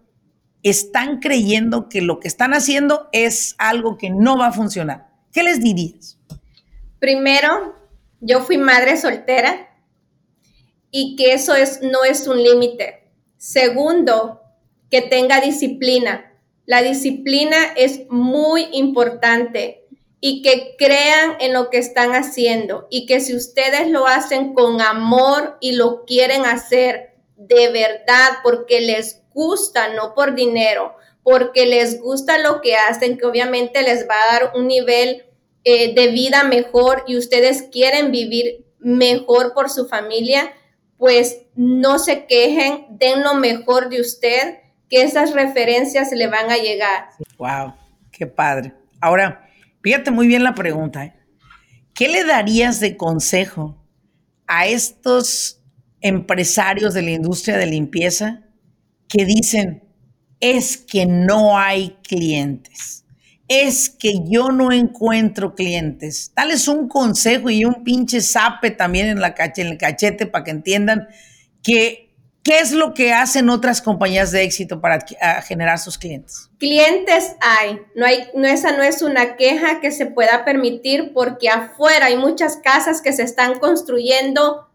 están 0.63 1.19
creyendo 1.19 1.89
que 1.89 2.03
lo 2.03 2.21
que 2.21 2.29
están 2.29 2.53
haciendo 2.53 3.09
es 3.13 3.55
algo 3.59 3.97
que 3.97 4.11
no 4.11 4.39
va 4.39 4.49
a 4.49 4.53
funcionar? 4.53 5.09
¿Qué 5.33 5.43
les 5.43 5.63
dirías? 5.63 6.19
Primero, 6.99 7.75
yo 8.21 8.43
fui 8.43 8.59
madre 8.59 8.97
soltera 8.97 9.69
y 10.91 11.17
que 11.17 11.33
eso 11.33 11.55
es, 11.55 11.81
no 11.83 12.05
es 12.05 12.27
un 12.27 12.43
límite. 12.43 13.06
Segundo, 13.37 14.43
que 14.91 15.03
tenga 15.03 15.41
disciplina. 15.41 16.33
La 16.65 16.83
disciplina 16.83 17.57
es 17.77 18.09
muy 18.09 18.69
importante 18.73 19.85
y 20.21 20.43
que 20.43 20.75
crean 20.79 21.37
en 21.41 21.53
lo 21.53 21.71
que 21.71 21.79
están 21.79 22.13
haciendo 22.13 22.87
y 22.91 23.07
que 23.07 23.21
si 23.21 23.35
ustedes 23.35 23.89
lo 23.89 24.07
hacen 24.07 24.55
con 24.55 24.81
amor 24.81 25.57
y 25.61 25.73
lo 25.73 26.05
quieren 26.05 26.45
hacer 26.45 27.15
de 27.37 27.69
verdad 27.69 28.39
porque 28.43 28.81
les 28.81 29.23
gusta, 29.33 29.89
no 29.89 30.15
por 30.15 30.35
dinero, 30.35 30.97
porque 31.23 31.67
les 31.67 32.01
gusta 32.01 32.39
lo 32.39 32.61
que 32.61 32.77
hacen, 32.77 33.19
que 33.19 33.27
obviamente 33.27 33.83
les 33.83 34.09
va 34.09 34.15
a 34.15 34.33
dar 34.33 34.53
un 34.57 34.67
nivel 34.67 35.27
eh, 35.65 35.95
de 35.95 36.09
vida 36.09 36.45
mejor 36.45 37.05
y 37.07 37.17
ustedes 37.17 37.65
quieren 37.71 38.11
vivir 38.11 38.65
mejor 38.79 39.53
por 39.53 39.69
su 39.69 39.87
familia, 39.89 40.53
pues 40.99 41.43
no 41.55 41.99
se 41.99 42.27
quejen, 42.27 42.87
den 42.91 43.23
lo 43.23 43.35
mejor 43.35 43.89
de 43.89 44.01
usted, 44.01 44.59
que 44.89 45.03
esas 45.03 45.33
referencias 45.33 46.11
le 46.13 46.27
van 46.29 46.51
a 46.51 46.57
llegar. 46.57 47.09
Wow, 47.39 47.75
qué 48.13 48.27
padre. 48.27 48.73
Ahora, 49.01 49.49
fíjate 49.83 50.11
muy 50.11 50.27
bien 50.27 50.45
la 50.45 50.55
pregunta. 50.55 51.05
¿eh? 51.05 51.15
¿Qué 51.95 52.09
le 52.09 52.25
darías 52.25 52.81
de 52.81 52.97
consejo 52.97 53.77
a 54.47 54.67
estos 54.67 55.63
empresarios 56.01 56.95
de 56.95 57.03
la 57.03 57.11
industria 57.11 57.57
de 57.57 57.67
limpieza 57.67 58.43
que 59.09 59.25
dicen, 59.25 59.83
es 60.41 60.77
que 60.77 61.07
no 61.07 61.59
hay 61.59 61.97
clientes? 62.03 63.06
Es 63.49 63.89
que 63.91 64.21
yo 64.25 64.51
no 64.51 64.73
encuentro 64.73 65.55
clientes. 65.55 66.33
Dales 66.35 66.69
un 66.69 66.89
consejo 66.89 67.51
y 67.51 67.65
un 67.65 67.85
pinche 67.85 68.21
zape 68.21 68.71
también 68.71 69.09
en, 69.09 69.21
la 69.21 69.35
en 69.37 69.67
el 69.67 69.79
cachete 69.79 70.27
para 70.27 70.45
que 70.45 70.51
entiendan 70.51 71.09
que 71.63 72.07
qué 72.47 72.61
es 72.61 72.71
lo 72.71 72.95
que 72.95 73.13
hacen 73.13 73.51
otras 73.51 73.83
compañías 73.83 74.31
de 74.31 74.45
éxito 74.45 74.81
para 74.81 75.01
generar 75.43 75.81
sus 75.81 75.99
clientes. 75.99 76.49
Clientes 76.59 77.35
hay. 77.41 77.81
No 77.97 78.07
hay, 78.07 78.29
no, 78.37 78.47
esa 78.47 78.71
no 78.71 78.85
es 78.85 79.03
una 79.03 79.35
queja 79.35 79.81
que 79.81 79.91
se 79.91 80.07
pueda 80.07 80.45
permitir 80.45 81.13
porque 81.13 81.49
afuera 81.49 82.07
hay 82.07 82.17
muchas 82.17 82.57
casas 82.59 83.03
que 83.03 83.13
se 83.13 83.25
están 83.25 83.59
construyendo 83.59 84.69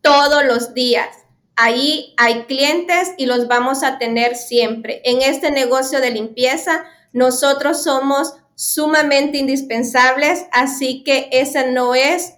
todos 0.00 0.42
los 0.42 0.72
días. 0.72 1.08
Ahí 1.54 2.14
hay 2.16 2.44
clientes 2.44 3.12
y 3.18 3.26
los 3.26 3.46
vamos 3.46 3.82
a 3.82 3.98
tener 3.98 4.34
siempre. 4.34 5.02
En 5.04 5.20
este 5.20 5.50
negocio 5.50 6.00
de 6.00 6.10
limpieza, 6.10 6.86
nosotros 7.18 7.82
somos 7.82 8.34
sumamente 8.54 9.38
indispensables, 9.38 10.46
así 10.52 11.02
que 11.04 11.28
ese 11.32 11.70
no 11.72 11.94
es 11.94 12.34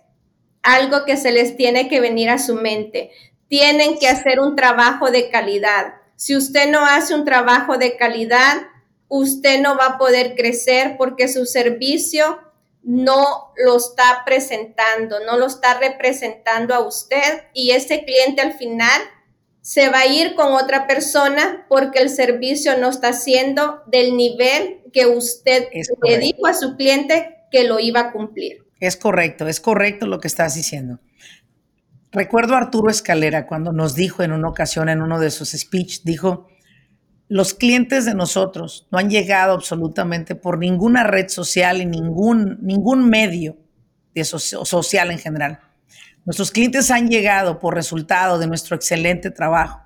algo 0.62 1.04
que 1.04 1.16
se 1.16 1.32
les 1.32 1.56
tiene 1.56 1.88
que 1.88 2.00
venir 2.00 2.30
a 2.30 2.38
su 2.38 2.54
mente. 2.54 3.10
Tienen 3.48 3.98
que 3.98 4.08
hacer 4.08 4.40
un 4.40 4.56
trabajo 4.56 5.10
de 5.10 5.30
calidad. 5.30 5.94
Si 6.16 6.36
usted 6.36 6.70
no 6.70 6.84
hace 6.84 7.14
un 7.14 7.24
trabajo 7.24 7.78
de 7.78 7.96
calidad, 7.96 8.62
usted 9.08 9.60
no 9.60 9.76
va 9.76 9.86
a 9.86 9.98
poder 9.98 10.34
crecer 10.34 10.96
porque 10.96 11.28
su 11.28 11.46
servicio 11.46 12.38
no 12.82 13.52
lo 13.56 13.76
está 13.76 14.22
presentando, 14.24 15.20
no 15.20 15.36
lo 15.36 15.46
está 15.46 15.78
representando 15.78 16.74
a 16.74 16.80
usted 16.80 17.44
y 17.52 17.72
ese 17.72 18.04
cliente 18.04 18.40
al 18.40 18.54
final 18.54 19.00
se 19.70 19.88
va 19.88 20.00
a 20.00 20.06
ir 20.08 20.34
con 20.34 20.52
otra 20.54 20.88
persona 20.88 21.64
porque 21.68 22.00
el 22.00 22.10
servicio 22.10 22.76
no 22.76 22.88
está 22.88 23.12
siendo 23.12 23.84
del 23.86 24.16
nivel 24.16 24.80
que 24.92 25.06
usted 25.06 25.68
le 26.02 26.18
dijo 26.18 26.48
a 26.48 26.54
su 26.54 26.74
cliente 26.74 27.36
que 27.52 27.62
lo 27.68 27.78
iba 27.78 28.00
a 28.00 28.12
cumplir. 28.12 28.64
Es 28.80 28.96
correcto, 28.96 29.46
es 29.46 29.60
correcto 29.60 30.08
lo 30.08 30.18
que 30.18 30.26
estás 30.26 30.56
diciendo. 30.56 30.98
Recuerdo 32.10 32.56
a 32.56 32.58
Arturo 32.58 32.90
Escalera 32.90 33.46
cuando 33.46 33.72
nos 33.72 33.94
dijo 33.94 34.24
en 34.24 34.32
una 34.32 34.48
ocasión 34.48 34.88
en 34.88 35.02
uno 35.02 35.20
de 35.20 35.30
sus 35.30 35.50
speech, 35.50 36.00
dijo, 36.02 36.48
los 37.28 37.54
clientes 37.54 38.04
de 38.04 38.16
nosotros 38.16 38.88
no 38.90 38.98
han 38.98 39.08
llegado 39.08 39.52
absolutamente 39.52 40.34
por 40.34 40.58
ninguna 40.58 41.04
red 41.04 41.28
social 41.28 41.80
y 41.80 41.86
ningún, 41.86 42.58
ningún 42.60 43.08
medio 43.08 43.56
de 44.16 44.24
social 44.24 45.12
en 45.12 45.18
general 45.20 45.60
Nuestros 46.26 46.50
clientes 46.50 46.90
han 46.90 47.08
llegado 47.08 47.58
por 47.58 47.74
resultado 47.74 48.38
de 48.38 48.46
nuestro 48.46 48.76
excelente 48.76 49.30
trabajo. 49.30 49.80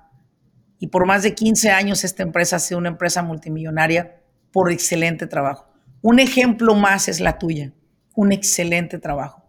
Y 0.79 0.87
por 0.87 1.05
más 1.05 1.23
de 1.23 1.33
15 1.33 1.71
años 1.71 2.03
esta 2.03 2.23
empresa 2.23 2.57
ha 2.57 2.59
sido 2.59 2.77
una 2.77 2.89
empresa 2.89 3.23
multimillonaria 3.23 4.21
por 4.51 4.71
excelente 4.71 5.27
trabajo. 5.27 5.71
Un 6.01 6.19
ejemplo 6.19 6.75
más 6.75 7.07
es 7.07 7.21
la 7.21 7.37
tuya. 7.37 7.71
Un 8.13 8.33
excelente 8.33 8.99
trabajo. 8.99 9.45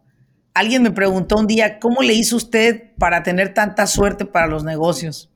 Alguien 0.54 0.82
me 0.82 0.92
preguntó 0.92 1.36
un 1.36 1.46
día, 1.46 1.80
¿cómo 1.80 2.02
le 2.02 2.14
hizo 2.14 2.36
usted 2.36 2.94
para 2.98 3.22
tener 3.22 3.52
tanta 3.52 3.86
suerte 3.86 4.24
para 4.24 4.46
los 4.46 4.64
negocios? 4.64 5.30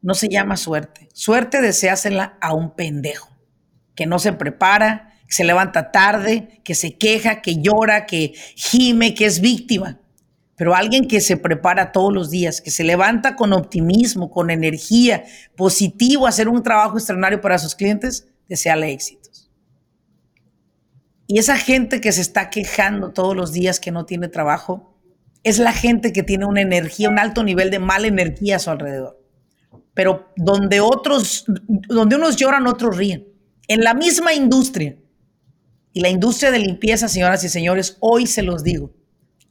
No 0.00 0.14
se 0.14 0.28
llama 0.28 0.56
suerte. 0.56 1.08
Suerte 1.12 1.60
deseársela 1.60 2.38
a 2.40 2.54
un 2.54 2.74
pendejo 2.74 3.28
que 3.96 4.06
no 4.06 4.20
se 4.20 4.32
prepara, 4.32 5.12
que 5.26 5.34
se 5.34 5.44
levanta 5.44 5.90
tarde, 5.90 6.60
que 6.62 6.76
se 6.76 6.96
queja, 6.96 7.42
que 7.42 7.60
llora, 7.60 8.06
que 8.06 8.32
gime, 8.54 9.14
que 9.14 9.26
es 9.26 9.40
víctima 9.40 9.98
pero 10.58 10.74
alguien 10.74 11.06
que 11.06 11.20
se 11.20 11.36
prepara 11.36 11.92
todos 11.92 12.12
los 12.12 12.30
días, 12.30 12.60
que 12.60 12.72
se 12.72 12.82
levanta 12.82 13.36
con 13.36 13.52
optimismo, 13.52 14.28
con 14.28 14.50
energía, 14.50 15.24
positivo, 15.56 16.26
a 16.26 16.30
hacer 16.30 16.48
un 16.48 16.64
trabajo 16.64 16.98
extraordinario 16.98 17.40
para 17.40 17.58
sus 17.58 17.76
clientes, 17.76 18.26
deseale 18.48 18.90
éxitos. 18.90 19.48
Y 21.28 21.38
esa 21.38 21.56
gente 21.56 22.00
que 22.00 22.10
se 22.10 22.22
está 22.22 22.50
quejando 22.50 23.12
todos 23.12 23.36
los 23.36 23.52
días 23.52 23.78
que 23.78 23.92
no 23.92 24.04
tiene 24.04 24.26
trabajo, 24.26 24.98
es 25.44 25.60
la 25.60 25.72
gente 25.72 26.12
que 26.12 26.24
tiene 26.24 26.44
una 26.44 26.60
energía, 26.60 27.08
un 27.08 27.20
alto 27.20 27.44
nivel 27.44 27.70
de 27.70 27.78
mala 27.78 28.08
energía 28.08 28.56
a 28.56 28.58
su 28.58 28.70
alrededor. 28.70 29.22
Pero 29.94 30.32
donde 30.36 30.80
otros, 30.80 31.44
donde 31.68 32.16
unos 32.16 32.34
lloran, 32.34 32.66
otros 32.66 32.96
ríen. 32.96 33.28
En 33.68 33.84
la 33.84 33.94
misma 33.94 34.34
industria. 34.34 34.96
Y 35.92 36.00
la 36.00 36.08
industria 36.08 36.50
de 36.50 36.58
limpieza, 36.58 37.06
señoras 37.06 37.44
y 37.44 37.48
señores, 37.48 37.96
hoy 38.00 38.26
se 38.26 38.42
los 38.42 38.64
digo, 38.64 38.97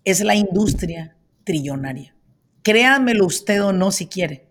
es 0.08 0.22
la 0.22 0.36
industria 0.36 1.18
trillonaria. 1.44 2.16
Créanmelo 2.64 3.26
usted 3.26 3.62
o 3.62 3.74
no 3.74 3.92
si 3.92 4.08
quiere, 4.08 4.48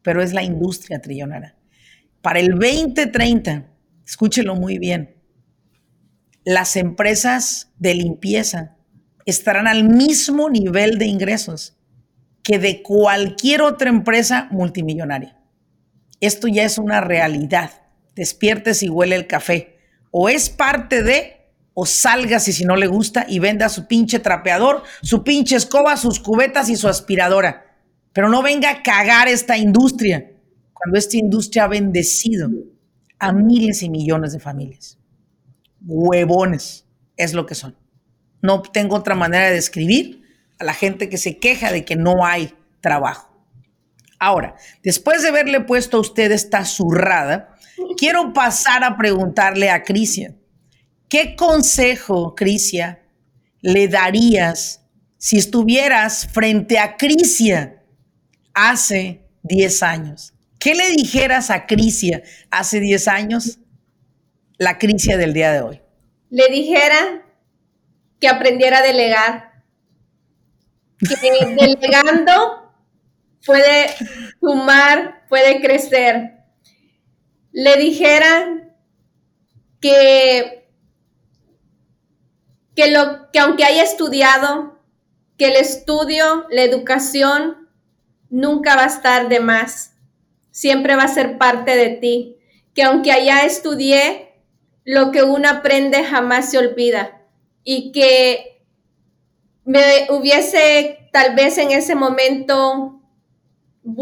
pero 0.00 0.22
es 0.22 0.32
la 0.32 0.44
industria 0.44 1.00
trillonaria. 1.00 1.56
Para 2.20 2.38
el 2.38 2.50
2030, 2.50 3.66
escúchelo 4.06 4.54
muy 4.54 4.78
bien, 4.78 5.16
las 6.44 6.76
empresas 6.76 7.72
de 7.80 7.96
limpieza 7.96 8.76
estarán 9.26 9.66
al 9.66 9.82
mismo 9.82 10.48
nivel 10.48 10.98
de 10.98 11.06
ingresos 11.06 11.76
que 12.44 12.60
de 12.60 12.80
cualquier 12.84 13.62
otra 13.62 13.90
empresa 13.90 14.46
multimillonaria. 14.52 15.36
Esto 16.20 16.46
ya 16.46 16.62
es 16.62 16.78
una 16.78 17.00
realidad. 17.00 17.72
Despiertes 18.14 18.84
y 18.84 18.88
huele 18.88 19.16
el 19.16 19.26
café. 19.26 19.78
O 20.12 20.28
es 20.28 20.48
parte 20.48 21.02
de 21.02 21.41
o 21.74 21.86
sálgase 21.86 22.52
si 22.52 22.64
no 22.64 22.76
le 22.76 22.86
gusta 22.86 23.24
y 23.28 23.38
venda 23.38 23.68
su 23.68 23.86
pinche 23.86 24.18
trapeador, 24.18 24.82
su 25.02 25.24
pinche 25.24 25.56
escoba, 25.56 25.96
sus 25.96 26.20
cubetas 26.20 26.68
y 26.68 26.76
su 26.76 26.88
aspiradora. 26.88 27.78
Pero 28.12 28.28
no 28.28 28.42
venga 28.42 28.70
a 28.70 28.82
cagar 28.82 29.28
esta 29.28 29.56
industria, 29.56 30.30
cuando 30.72 30.98
esta 30.98 31.16
industria 31.16 31.64
ha 31.64 31.68
bendecido 31.68 32.50
a 33.18 33.32
miles 33.32 33.82
y 33.82 33.88
millones 33.88 34.32
de 34.32 34.40
familias. 34.40 34.98
Huevones 35.86 36.84
es 37.16 37.32
lo 37.32 37.46
que 37.46 37.54
son. 37.54 37.76
No 38.42 38.62
tengo 38.62 38.96
otra 38.96 39.14
manera 39.14 39.46
de 39.46 39.54
describir 39.54 40.22
a 40.58 40.64
la 40.64 40.74
gente 40.74 41.08
que 41.08 41.16
se 41.16 41.38
queja 41.38 41.72
de 41.72 41.84
que 41.84 41.96
no 41.96 42.26
hay 42.26 42.52
trabajo. 42.80 43.32
Ahora, 44.18 44.56
después 44.82 45.22
de 45.22 45.28
haberle 45.28 45.60
puesto 45.60 45.96
a 45.96 46.00
usted 46.00 46.30
esta 46.32 46.64
zurrada, 46.64 47.56
quiero 47.96 48.32
pasar 48.32 48.84
a 48.84 48.96
preguntarle 48.96 49.70
a 49.70 49.82
Cristian. 49.82 50.41
¿Qué 51.12 51.36
consejo, 51.36 52.34
Crisia, 52.34 53.02
le 53.60 53.86
darías 53.86 54.80
si 55.18 55.36
estuvieras 55.36 56.26
frente 56.32 56.78
a 56.78 56.96
Crisia 56.96 57.84
hace 58.54 59.20
10 59.42 59.82
años? 59.82 60.32
¿Qué 60.58 60.74
le 60.74 60.88
dijeras 60.92 61.50
a 61.50 61.66
Crisia 61.66 62.22
hace 62.50 62.80
10 62.80 63.08
años, 63.08 63.58
la 64.56 64.78
Crisia 64.78 65.18
del 65.18 65.34
día 65.34 65.52
de 65.52 65.60
hoy? 65.60 65.82
Le 66.30 66.48
dijera 66.48 67.26
que 68.18 68.28
aprendiera 68.28 68.78
a 68.78 68.82
delegar, 68.82 69.64
que 70.98 71.44
delegando 71.60 72.72
puede 73.44 73.88
sumar, 74.40 75.26
puede 75.28 75.60
crecer. 75.60 76.38
Le 77.52 77.76
dijera 77.76 78.72
que 79.78 80.61
que, 82.74 82.90
lo, 82.90 83.30
que 83.32 83.38
aunque 83.38 83.64
haya 83.64 83.82
estudiado, 83.82 84.78
que 85.36 85.48
el 85.48 85.56
estudio, 85.56 86.46
la 86.50 86.62
educación, 86.62 87.68
nunca 88.30 88.76
va 88.76 88.84
a 88.84 88.86
estar 88.86 89.28
de 89.28 89.40
más. 89.40 89.94
Siempre 90.50 90.96
va 90.96 91.04
a 91.04 91.08
ser 91.08 91.38
parte 91.38 91.76
de 91.76 91.90
ti. 91.90 92.36
Que 92.74 92.82
aunque 92.84 93.12
allá 93.12 93.44
estudié, 93.44 94.34
lo 94.84 95.10
que 95.12 95.22
uno 95.22 95.48
aprende 95.48 96.04
jamás 96.04 96.50
se 96.50 96.58
olvida. 96.58 97.22
Y 97.64 97.92
que 97.92 98.64
me 99.64 100.08
hubiese 100.10 101.08
tal 101.12 101.34
vez 101.34 101.58
en 101.58 101.70
ese 101.70 101.94
momento 101.94 103.00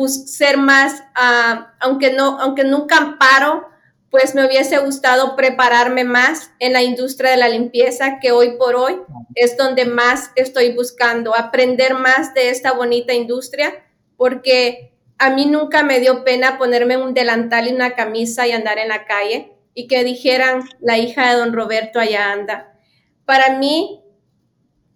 ser 0.06 0.58
más, 0.58 1.02
ah, 1.14 1.74
aunque, 1.80 2.12
no, 2.12 2.38
aunque 2.38 2.64
nunca 2.64 2.98
amparo, 2.98 3.66
pues 4.10 4.34
me 4.34 4.44
hubiese 4.44 4.78
gustado 4.78 5.36
prepararme 5.36 6.04
más 6.04 6.50
en 6.58 6.72
la 6.72 6.82
industria 6.82 7.30
de 7.30 7.36
la 7.36 7.48
limpieza, 7.48 8.18
que 8.20 8.32
hoy 8.32 8.56
por 8.58 8.74
hoy 8.74 8.96
es 9.36 9.56
donde 9.56 9.84
más 9.84 10.32
estoy 10.34 10.72
buscando, 10.72 11.36
aprender 11.36 11.94
más 11.94 12.34
de 12.34 12.50
esta 12.50 12.72
bonita 12.72 13.14
industria, 13.14 13.72
porque 14.16 14.92
a 15.18 15.30
mí 15.30 15.46
nunca 15.46 15.84
me 15.84 16.00
dio 16.00 16.24
pena 16.24 16.58
ponerme 16.58 16.96
un 16.96 17.14
delantal 17.14 17.68
y 17.68 17.72
una 17.72 17.94
camisa 17.94 18.48
y 18.48 18.52
andar 18.52 18.78
en 18.78 18.88
la 18.88 19.04
calle 19.04 19.52
y 19.74 19.86
que 19.86 20.02
dijeran, 20.02 20.62
la 20.80 20.98
hija 20.98 21.30
de 21.30 21.38
don 21.38 21.52
Roberto 21.52 22.00
allá 22.00 22.32
anda. 22.32 22.74
Para 23.24 23.58
mí, 23.58 24.02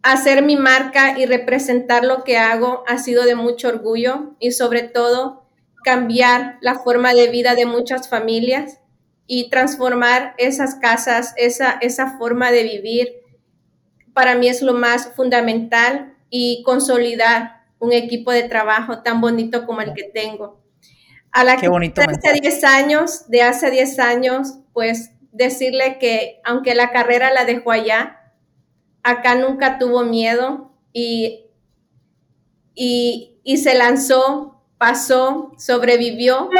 hacer 0.02 0.42
mi 0.42 0.56
marca 0.56 1.18
y 1.18 1.26
representar 1.26 2.04
lo 2.04 2.24
que 2.24 2.36
hago 2.36 2.82
ha 2.88 2.98
sido 2.98 3.24
de 3.24 3.36
mucho 3.36 3.68
orgullo 3.68 4.34
y 4.40 4.50
sobre 4.50 4.82
todo 4.82 5.46
cambiar 5.84 6.58
la 6.60 6.74
forma 6.74 7.14
de 7.14 7.28
vida 7.28 7.54
de 7.54 7.66
muchas 7.66 8.08
familias 8.08 8.80
y 9.26 9.50
transformar 9.50 10.34
esas 10.38 10.74
casas, 10.74 11.32
esa, 11.36 11.78
esa 11.80 12.18
forma 12.18 12.50
de 12.50 12.62
vivir, 12.64 13.08
para 14.12 14.34
mí 14.36 14.48
es 14.48 14.62
lo 14.62 14.74
más 14.74 15.12
fundamental 15.14 16.14
y 16.30 16.62
consolidar 16.64 17.64
un 17.78 17.92
equipo 17.92 18.32
de 18.32 18.44
trabajo 18.44 19.02
tan 19.02 19.20
bonito 19.20 19.66
como 19.66 19.80
el 19.80 19.94
que 19.94 20.04
tengo. 20.04 20.60
A 21.32 21.42
la 21.42 21.56
que 21.56 21.68
bonito 21.68 22.00
de 22.00 22.06
hace 22.06 22.40
10 22.40 22.64
años, 22.64 23.28
de 23.28 23.42
hace 23.42 23.70
10 23.70 23.98
años, 23.98 24.58
pues 24.72 25.10
decirle 25.32 25.98
que 25.98 26.40
aunque 26.44 26.74
la 26.74 26.92
carrera 26.92 27.32
la 27.32 27.44
dejó 27.44 27.72
allá, 27.72 28.32
acá 29.02 29.34
nunca 29.34 29.78
tuvo 29.78 30.04
miedo 30.04 30.70
y, 30.92 31.46
y, 32.74 33.40
y 33.42 33.56
se 33.58 33.74
lanzó, 33.74 34.62
pasó, 34.78 35.52
sobrevivió 35.58 36.50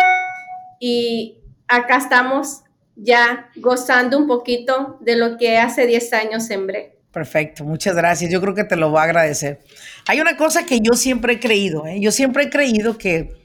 y 0.81 1.44
acá 1.69 1.97
estamos 1.97 2.63
ya 2.97 3.51
gozando 3.57 4.19
un 4.19 4.27
poquito 4.27 4.99
de 5.01 5.17
lo 5.17 5.37
que 5.37 5.59
hace 5.59 5.87
10 5.87 6.13
años 6.13 6.47
sembré. 6.47 6.99
Perfecto, 7.11 7.65
muchas 7.65 7.95
gracias. 7.95 8.31
Yo 8.31 8.41
creo 8.41 8.55
que 8.55 8.65
te 8.65 8.77
lo 8.77 8.91
voy 8.91 9.01
a 9.01 9.05
agradecer. 9.05 9.61
Hay 10.07 10.21
una 10.21 10.37
cosa 10.37 10.67
que 10.67 10.81
yo 10.81 10.95
siempre 10.95 11.35
he 11.35 11.41
creído, 11.41 11.87
¿eh? 11.87 12.01
yo 12.01 12.11
siempre 12.11 12.45
he 12.45 12.51
creído 12.51 12.99
que, 12.99 13.37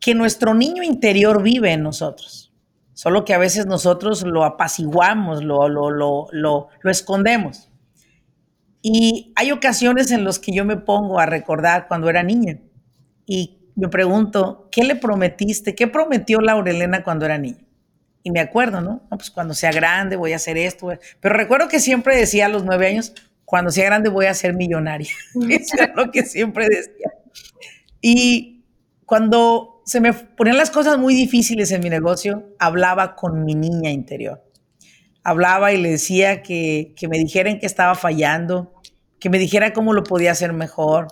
que 0.00 0.14
nuestro 0.14 0.54
niño 0.54 0.82
interior 0.82 1.42
vive 1.42 1.72
en 1.72 1.82
nosotros, 1.82 2.52
solo 2.92 3.24
que 3.24 3.34
a 3.34 3.38
veces 3.38 3.66
nosotros 3.66 4.22
lo 4.22 4.44
apaciguamos, 4.44 5.42
lo, 5.42 5.68
lo, 5.68 5.90
lo, 5.90 6.28
lo 6.32 6.90
escondemos. 6.90 7.70
Y 8.82 9.32
hay 9.36 9.52
ocasiones 9.52 10.10
en 10.10 10.24
las 10.24 10.38
que 10.38 10.52
yo 10.52 10.64
me 10.64 10.76
pongo 10.76 11.20
a 11.20 11.26
recordar 11.26 11.86
cuando 11.88 12.08
era 12.08 12.22
niña 12.22 12.58
y 13.26 13.59
me 13.80 13.88
pregunto, 13.88 14.68
¿qué 14.70 14.84
le 14.84 14.94
prometiste? 14.94 15.74
¿Qué 15.74 15.88
prometió 15.88 16.40
Laurelena 16.40 17.02
cuando 17.02 17.24
era 17.24 17.38
niña? 17.38 17.64
Y 18.22 18.30
me 18.30 18.40
acuerdo, 18.40 18.82
¿no? 18.82 19.02
Pues 19.08 19.30
cuando 19.30 19.54
sea 19.54 19.72
grande 19.72 20.16
voy 20.16 20.34
a 20.34 20.36
hacer 20.36 20.58
esto. 20.58 20.92
Pero 21.20 21.34
recuerdo 21.34 21.68
que 21.68 21.80
siempre 21.80 22.16
decía 22.16 22.46
a 22.46 22.48
los 22.50 22.64
nueve 22.64 22.86
años, 22.86 23.14
cuando 23.46 23.70
sea 23.70 23.86
grande 23.86 24.10
voy 24.10 24.26
a 24.26 24.34
ser 24.34 24.54
millonaria. 24.54 25.10
Eso 25.48 25.76
era 25.78 25.94
lo 25.94 26.10
que 26.10 26.24
siempre 26.24 26.68
decía. 26.68 27.10
Y 28.02 28.64
cuando 29.06 29.82
se 29.86 30.00
me 30.00 30.12
ponían 30.12 30.58
las 30.58 30.70
cosas 30.70 30.98
muy 30.98 31.14
difíciles 31.14 31.72
en 31.72 31.82
mi 31.82 31.88
negocio, 31.88 32.54
hablaba 32.58 33.16
con 33.16 33.44
mi 33.44 33.54
niña 33.54 33.90
interior. 33.90 34.44
Hablaba 35.24 35.72
y 35.72 35.78
le 35.78 35.90
decía 35.90 36.42
que, 36.42 36.92
que 36.96 37.08
me 37.08 37.18
dijeran 37.18 37.58
que 37.58 37.66
estaba 37.66 37.94
fallando, 37.94 38.74
que 39.18 39.30
me 39.30 39.38
dijera 39.38 39.72
cómo 39.72 39.94
lo 39.94 40.04
podía 40.04 40.32
hacer 40.32 40.52
mejor, 40.52 41.08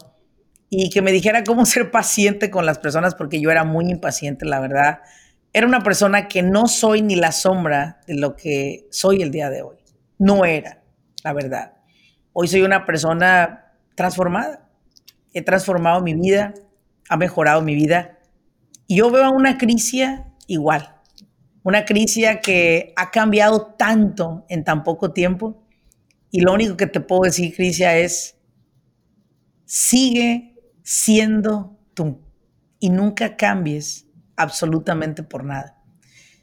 y 0.71 0.91
que 0.91 1.03
me 1.03 1.13
dijera 1.13 1.45
cómo 1.45 1.65
ser 1.67 1.91
paciente 1.91 2.51
con 2.51 2.67
las 2.67 2.79
personas, 2.79 3.15
porque 3.15 3.41
yo 3.41 3.51
era 3.51 3.65
muy 3.65 3.91
impaciente, 3.91 4.45
la 4.45 4.61
verdad. 4.61 5.01
Era 5.53 5.67
una 5.67 5.83
persona 5.83 6.29
que 6.29 6.43
no 6.43 6.67
soy 6.67 7.03
ni 7.03 7.17
la 7.17 7.33
sombra 7.33 8.01
de 8.07 8.15
lo 8.15 8.37
que 8.37 8.87
soy 8.91 9.23
el 9.23 9.31
día 9.31 9.51
de 9.51 9.63
hoy. 9.63 9.77
No 10.19 10.45
era, 10.45 10.83
la 11.25 11.33
verdad. 11.33 11.73
Hoy 12.33 12.49
soy 12.49 12.63
una 12.63 12.85
persona 12.85 13.73
transformada. 13.95 14.69
He 15.33 15.43
transformado 15.43 16.03
mi 16.03 16.15
vida, 16.15 16.55
ha 17.09 17.17
mejorado 17.17 17.63
mi 17.63 17.75
vida. 17.75 18.19
Y 18.87 18.97
yo 18.97 19.11
veo 19.11 19.25
a 19.25 19.31
una 19.31 19.59
crisis 19.59 20.09
igual. 20.47 20.95
Una 21.63 21.85
crisis 21.85 22.27
que 22.43 22.93
ha 22.97 23.11
cambiado 23.11 23.75
tanto 23.79 24.45
en 24.49 24.65
tan 24.65 24.85
poco 24.85 25.13
tiempo. 25.13 25.63
Y 26.31 26.41
lo 26.41 26.53
único 26.53 26.77
que 26.77 26.87
te 26.87 27.01
puedo 27.01 27.23
decir, 27.23 27.55
Crisia, 27.55 27.97
es 27.97 28.39
sigue 29.65 30.48
siendo 30.91 31.79
tú 31.93 32.23
y 32.81 32.89
nunca 32.89 33.37
cambies 33.37 34.07
absolutamente 34.37 35.23
por 35.23 35.45
nada. 35.45 35.77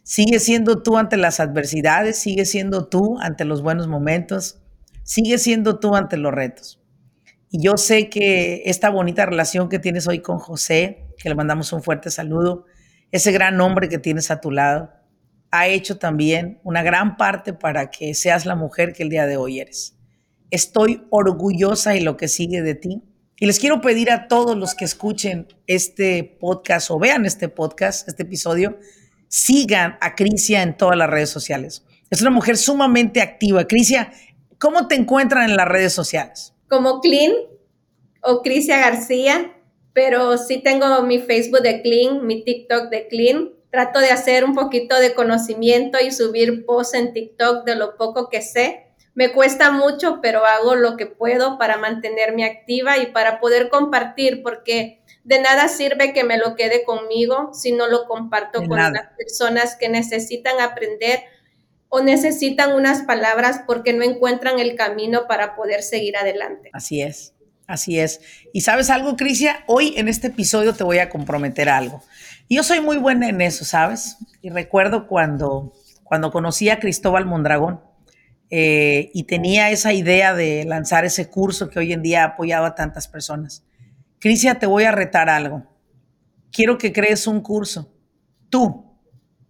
Sigue 0.03 0.39
siendo 0.39 0.83
tú 0.83 0.99
ante 0.99 1.17
las 1.17 1.39
adversidades, 1.39 2.19
sigue 2.19 2.45
siendo 2.45 2.87
tú 2.87 3.17
ante 3.19 3.43
los 3.43 3.63
buenos 3.63 3.87
momentos, 3.87 4.61
sigue 5.01 5.39
siendo 5.39 5.79
tú 5.79 5.95
ante 5.95 6.17
los 6.17 6.31
retos. 6.31 6.79
Y 7.49 7.59
yo 7.59 7.75
sé 7.77 8.07
que 8.07 8.61
esta 8.65 8.91
bonita 8.91 9.25
relación 9.25 9.67
que 9.67 9.79
tienes 9.79 10.07
hoy 10.07 10.19
con 10.19 10.37
José, 10.37 11.07
que 11.17 11.27
le 11.27 11.33
mandamos 11.33 11.73
un 11.73 11.81
fuerte 11.81 12.11
saludo, 12.11 12.65
ese 13.11 13.31
gran 13.31 13.59
hombre 13.59 13.89
que 13.89 13.97
tienes 13.97 14.29
a 14.29 14.41
tu 14.41 14.51
lado, 14.51 14.91
ha 15.49 15.67
hecho 15.69 15.97
también 15.97 16.59
una 16.63 16.83
gran 16.83 17.17
parte 17.17 17.53
para 17.53 17.89
que 17.89 18.13
seas 18.13 18.45
la 18.45 18.53
mujer 18.53 18.93
que 18.93 19.01
el 19.01 19.09
día 19.09 19.25
de 19.25 19.37
hoy 19.37 19.59
eres. 19.59 19.97
Estoy 20.51 21.07
orgullosa 21.09 21.95
y 21.95 22.01
lo 22.01 22.15
que 22.15 22.27
sigue 22.27 22.61
de 22.61 22.75
ti 22.75 23.01
y 23.37 23.45
les 23.45 23.59
quiero 23.59 23.81
pedir 23.81 24.11
a 24.11 24.27
todos 24.27 24.57
los 24.57 24.75
que 24.75 24.85
escuchen 24.85 25.47
este 25.67 26.23
podcast 26.39 26.89
o 26.89 26.99
vean 26.99 27.25
este 27.25 27.49
podcast, 27.49 28.07
este 28.07 28.23
episodio, 28.23 28.79
sigan 29.27 29.97
a 29.99 30.15
Crisia 30.15 30.61
en 30.61 30.77
todas 30.77 30.97
las 30.97 31.09
redes 31.09 31.29
sociales. 31.29 31.83
Es 32.09 32.21
una 32.21 32.29
mujer 32.29 32.55
sumamente 32.55 33.21
activa. 33.21 33.67
Crisia, 33.67 34.13
¿cómo 34.57 34.87
te 34.87 34.95
encuentran 34.95 35.49
en 35.49 35.57
las 35.57 35.67
redes 35.67 35.91
sociales? 35.91 36.53
Como 36.69 37.01
Clean 37.01 37.33
o 38.21 38.41
Crisia 38.41 38.79
García, 38.79 39.53
pero 39.91 40.37
sí 40.37 40.61
tengo 40.61 41.01
mi 41.01 41.19
Facebook 41.19 41.61
de 41.61 41.81
Clean, 41.81 42.25
mi 42.25 42.43
TikTok 42.43 42.89
de 42.89 43.07
Clean. 43.07 43.49
Trato 43.69 43.99
de 43.99 44.11
hacer 44.11 44.45
un 44.45 44.55
poquito 44.55 44.97
de 44.97 45.13
conocimiento 45.13 45.97
y 46.01 46.11
subir 46.11 46.65
posts 46.65 46.93
en 46.93 47.11
TikTok 47.11 47.65
de 47.65 47.75
lo 47.75 47.97
poco 47.97 48.29
que 48.29 48.41
sé 48.41 48.85
me 49.15 49.31
cuesta 49.31 49.71
mucho, 49.71 50.19
pero 50.21 50.45
hago 50.45 50.75
lo 50.75 50.97
que 50.97 51.07
puedo 51.07 51.57
para 51.57 51.77
mantenerme 51.77 52.43
activa 52.45 52.97
y 52.97 53.07
para 53.07 53.39
poder 53.39 53.69
compartir, 53.69 54.43
porque 54.43 55.01
de 55.23 55.39
nada 55.39 55.69
sirve 55.69 56.13
que 56.13 56.25
me 56.25 56.37
lo 56.37 56.55
quede 56.55 56.83
conmigo 56.83 57.51
si 57.53 57.71
no 57.71 57.87
lo 57.87 58.05
comparto 58.05 58.59
con 58.67 58.77
las 58.77 59.07
personas 59.17 59.75
que 59.77 59.89
necesitan 59.89 60.59
aprender 60.59 61.21
o 61.87 62.01
necesitan 62.01 62.73
unas 62.73 63.03
palabras 63.03 63.61
porque 63.65 63.93
no 63.93 64.03
encuentran 64.03 64.59
el 64.59 64.75
camino 64.75 65.27
para 65.27 65.55
poder 65.55 65.81
seguir 65.81 66.17
adelante. 66.17 66.69
Así 66.73 67.01
es. 67.01 67.33
Así 67.67 67.99
es. 67.99 68.21
Y 68.53 68.61
sabes 68.61 68.89
algo, 68.89 69.15
Crisia, 69.15 69.63
hoy 69.65 69.95
en 69.97 70.07
este 70.07 70.27
episodio 70.27 70.73
te 70.73 70.83
voy 70.83 70.99
a 70.99 71.09
comprometer 71.09 71.69
algo. 71.69 72.03
Yo 72.47 72.63
soy 72.63 72.79
muy 72.79 72.97
buena 72.97 73.27
en 73.29 73.41
eso, 73.41 73.65
¿sabes? 73.65 74.17
Y 74.41 74.49
recuerdo 74.49 75.07
cuando, 75.07 75.73
cuando 76.03 76.31
conocí 76.31 76.69
a 76.69 76.79
Cristóbal 76.79 77.25
Mondragón, 77.25 77.81
eh, 78.49 79.09
y 79.13 79.23
tenía 79.23 79.71
esa 79.71 79.93
idea 79.93 80.33
de 80.33 80.65
lanzar 80.65 81.05
ese 81.05 81.29
curso 81.29 81.69
que 81.69 81.79
hoy 81.79 81.93
en 81.93 82.01
día 82.01 82.23
ha 82.23 82.27
apoyado 82.27 82.65
a 82.65 82.75
tantas 82.75 83.07
personas. 83.07 83.65
Crisia, 84.19 84.59
te 84.59 84.65
voy 84.65 84.83
a 84.83 84.91
retar 84.91 85.29
algo. 85.29 85.63
Quiero 86.51 86.77
que 86.77 86.93
crees 86.93 87.27
un 87.27 87.41
curso, 87.41 87.93
tú, 88.49 88.97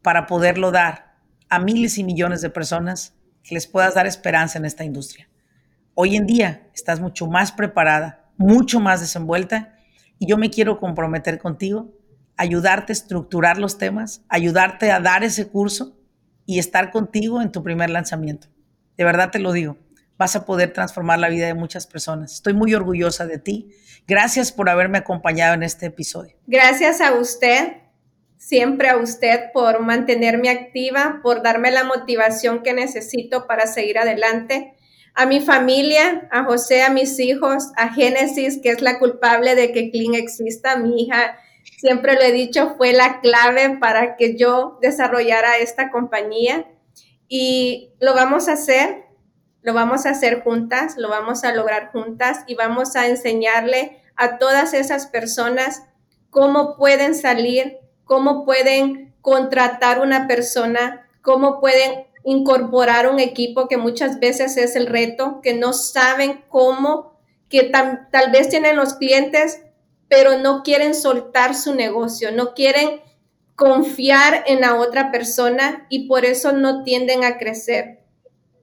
para 0.02 0.26
poderlo 0.26 0.72
dar 0.72 1.18
a 1.50 1.60
miles 1.60 1.98
y 1.98 2.04
millones 2.04 2.42
de 2.42 2.50
personas 2.50 3.14
que 3.44 3.54
les 3.54 3.68
puedas 3.68 3.94
dar 3.94 4.08
esperanza 4.08 4.58
en 4.58 4.66
esta 4.66 4.84
industria. 4.84 5.30
Hoy 5.94 6.16
en 6.16 6.26
día 6.26 6.70
estás 6.74 7.00
mucho 7.00 7.28
más 7.28 7.52
preparada, 7.52 8.30
mucho 8.38 8.80
más 8.80 9.02
desenvuelta 9.02 9.78
y 10.20 10.28
yo 10.28 10.38
me 10.38 10.50
quiero 10.50 10.80
comprometer 10.80 11.40
contigo, 11.40 11.94
ayudarte 12.38 12.92
a 12.92 12.96
estructurar 12.96 13.58
los 13.58 13.78
temas, 13.78 14.24
ayudarte 14.30 14.92
a 14.92 15.00
dar 15.00 15.24
ese 15.24 15.48
curso 15.48 15.98
y 16.46 16.60
estar 16.60 16.92
contigo 16.92 17.42
en 17.42 17.52
tu 17.52 17.64
primer 17.64 17.90
lanzamiento. 17.90 18.48
De 18.98 19.04
verdad 19.04 19.32
te 19.32 19.40
lo 19.40 19.52
digo. 19.52 19.78
Vas 20.18 20.36
a 20.36 20.46
poder 20.46 20.72
transformar 20.72 21.20
la 21.20 21.28
vida 21.28 21.48
de 21.48 21.54
muchas 21.54 21.88
personas. 21.88 22.34
Estoy 22.34 22.54
muy 22.54 22.74
orgullosa 22.74 23.26
de 23.26 23.38
ti. 23.38 23.72
Gracias 24.08 24.52
por 24.52 24.70
haberme 24.70 25.00
acompañado 25.00 25.54
en 25.56 25.64
este 25.64 25.88
episodio. 25.88 26.36
Gracias 26.48 27.02
a 27.02 27.14
usted, 27.14 27.74
siempre 28.38 28.88
a 28.90 28.98
usted 28.98 29.52
por 29.54 29.82
mantenerme 29.82 30.50
activa, 30.50 31.20
por 31.22 31.44
darme 31.44 31.72
la 31.72 31.84
motivación 31.84 32.64
que 32.64 32.74
necesito 32.74 33.46
para 33.48 33.68
seguir 33.68 33.98
adelante. 33.98 34.74
A 35.16 35.26
mi 35.26 35.42
familia, 35.42 36.28
a 36.32 36.44
José, 36.44 36.84
a 36.84 36.90
mis 36.90 37.20
hijos, 37.20 37.72
a 37.76 37.94
Génesis, 37.94 38.60
que 38.62 38.70
es 38.70 38.82
la 38.82 39.00
culpable 39.00 39.56
de 39.56 39.72
que 39.72 39.92
Clean 39.92 40.14
exista. 40.14 40.78
Mi 40.78 41.04
hija, 41.04 41.38
siempre 41.78 42.14
lo 42.14 42.22
he 42.22 42.32
dicho, 42.32 42.76
fue 42.78 42.94
la 42.94 43.20
clave 43.22 43.78
para 43.80 44.16
que 44.16 44.38
yo 44.38 44.78
desarrollara 44.82 45.58
esta 45.58 45.90
compañía 45.90 46.66
y 47.28 47.92
lo 48.00 48.14
vamos 48.14 48.48
a 48.48 48.54
hacer, 48.54 49.06
lo 49.62 49.74
vamos 49.74 50.06
a 50.06 50.12
hacer 50.12 50.44
juntas, 50.44 50.96
lo 50.98 51.10
vamos 51.10 51.44
a 51.44 51.54
lograr 51.54 51.92
juntas 51.92 52.44
y 52.48 52.56
vamos 52.56 52.96
a 52.96 53.08
enseñarle 53.08 54.02
a 54.16 54.38
todas 54.38 54.74
esas 54.74 55.08
personas 55.08 55.84
cómo 56.30 56.76
pueden 56.78 57.16
salir, 57.16 57.78
cómo 58.04 58.46
pueden 58.46 59.16
contratar 59.22 60.02
una 60.02 60.28
persona, 60.28 61.08
cómo 61.22 61.60
pueden 61.60 62.06
incorporar 62.24 63.10
un 63.10 63.20
equipo 63.20 63.68
que 63.68 63.78
muchas 63.78 64.20
veces 64.20 64.58
es 64.58 64.76
el 64.76 64.88
reto, 64.88 65.40
que 65.42 65.54
no 65.54 65.74
saben 65.74 66.44
cómo, 66.50 67.20
que 67.50 67.64
tal 67.64 68.32
vez 68.32 68.50
tienen 68.50 68.76
los 68.76 68.96
clientes, 68.96 69.62
pero 70.08 70.38
no 70.38 70.64
quieren 70.64 70.94
soltar 70.94 71.56
su 71.56 71.74
negocio, 71.74 72.32
no 72.32 72.54
quieren 72.54 73.02
confiar 73.56 74.44
en 74.48 74.62
la 74.62 74.76
otra 74.76 75.12
persona 75.12 75.86
y 75.90 76.08
por 76.08 76.26
eso 76.26 76.52
no 76.52 76.84
tienden 76.84 77.24
a 77.24 77.38
crecer. 77.38 78.02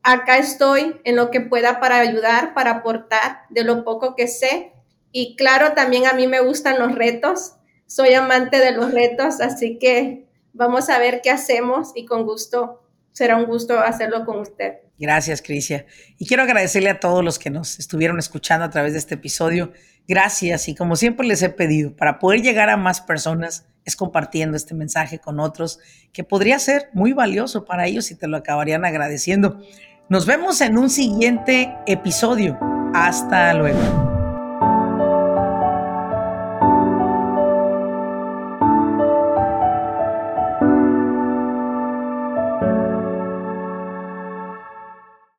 Acá 0.03 0.39
estoy 0.39 1.01
en 1.05 1.17
lo 1.17 1.31
que 1.31 1.41
pueda 1.41 1.81
para 1.81 1.99
ayudar, 1.99 2.55
para 2.55 2.73
aportar 2.73 3.43
de 3.51 3.65
lo 3.65 3.85
poco 3.85 4.17
que 4.17 4.29
sé. 4.29 4.73
Y 5.13 5.37
claro, 5.37 5.73
también 5.75 6.07
a 6.07 6.13
mí 6.13 6.27
me 6.27 6.41
gustan 6.41 6.79
los 6.79 6.95
retos. 6.95 7.55
Soy 7.87 8.15
amante 8.15 8.59
de 8.59 8.73
los 8.73 8.93
retos, 8.93 9.41
así 9.41 9.79
que 9.79 10.27
vamos 10.53 10.89
a 10.89 10.99
ver 10.99 11.21
qué 11.23 11.31
hacemos 11.31 11.93
y 11.95 12.05
con 12.05 12.25
gusto, 12.25 12.83
será 13.13 13.37
un 13.37 13.45
gusto 13.47 13.79
hacerlo 13.79 14.25
con 14.25 14.41
usted. 14.41 14.75
Gracias, 14.99 15.43
Crisia. 15.43 15.87
Y 16.19 16.27
quiero 16.27 16.43
agradecerle 16.43 16.91
a 16.91 17.01
todos 17.01 17.25
los 17.25 17.39
que 17.39 17.51
nos 17.51 17.79
estuvieron 17.79 18.19
escuchando 18.19 18.65
a 18.65 18.71
través 18.71 18.93
de 18.93 18.99
este 18.99 19.15
episodio. 19.15 19.73
Gracias 20.09 20.69
y 20.69 20.75
como 20.75 20.97
siempre 20.97 21.27
les 21.27 21.43
he 21.43 21.49
pedido, 21.49 21.95
para 21.97 22.19
poder 22.19 22.43
llegar 22.43 22.71
a 22.71 22.77
más 22.77 23.01
personas 23.01 23.67
es 23.85 23.97
compartiendo 23.97 24.57
este 24.57 24.75
mensaje 24.75 25.19
con 25.19 25.41
otros 25.41 25.81
que 26.13 26.25
podría 26.25 26.59
ser 26.59 26.89
muy 26.93 27.13
valioso 27.13 27.65
para 27.65 27.87
ellos 27.87 28.11
y 28.11 28.15
te 28.15 28.29
lo 28.29 28.37
acabarían 28.37 28.85
agradeciendo. 28.85 29.61
Nos 30.09 30.27
vemos 30.27 30.61
en 30.61 30.79
un 30.79 30.91
siguiente 30.91 31.75
episodio. 31.87 32.59
Hasta 32.95 33.55
luego. 33.55 34.12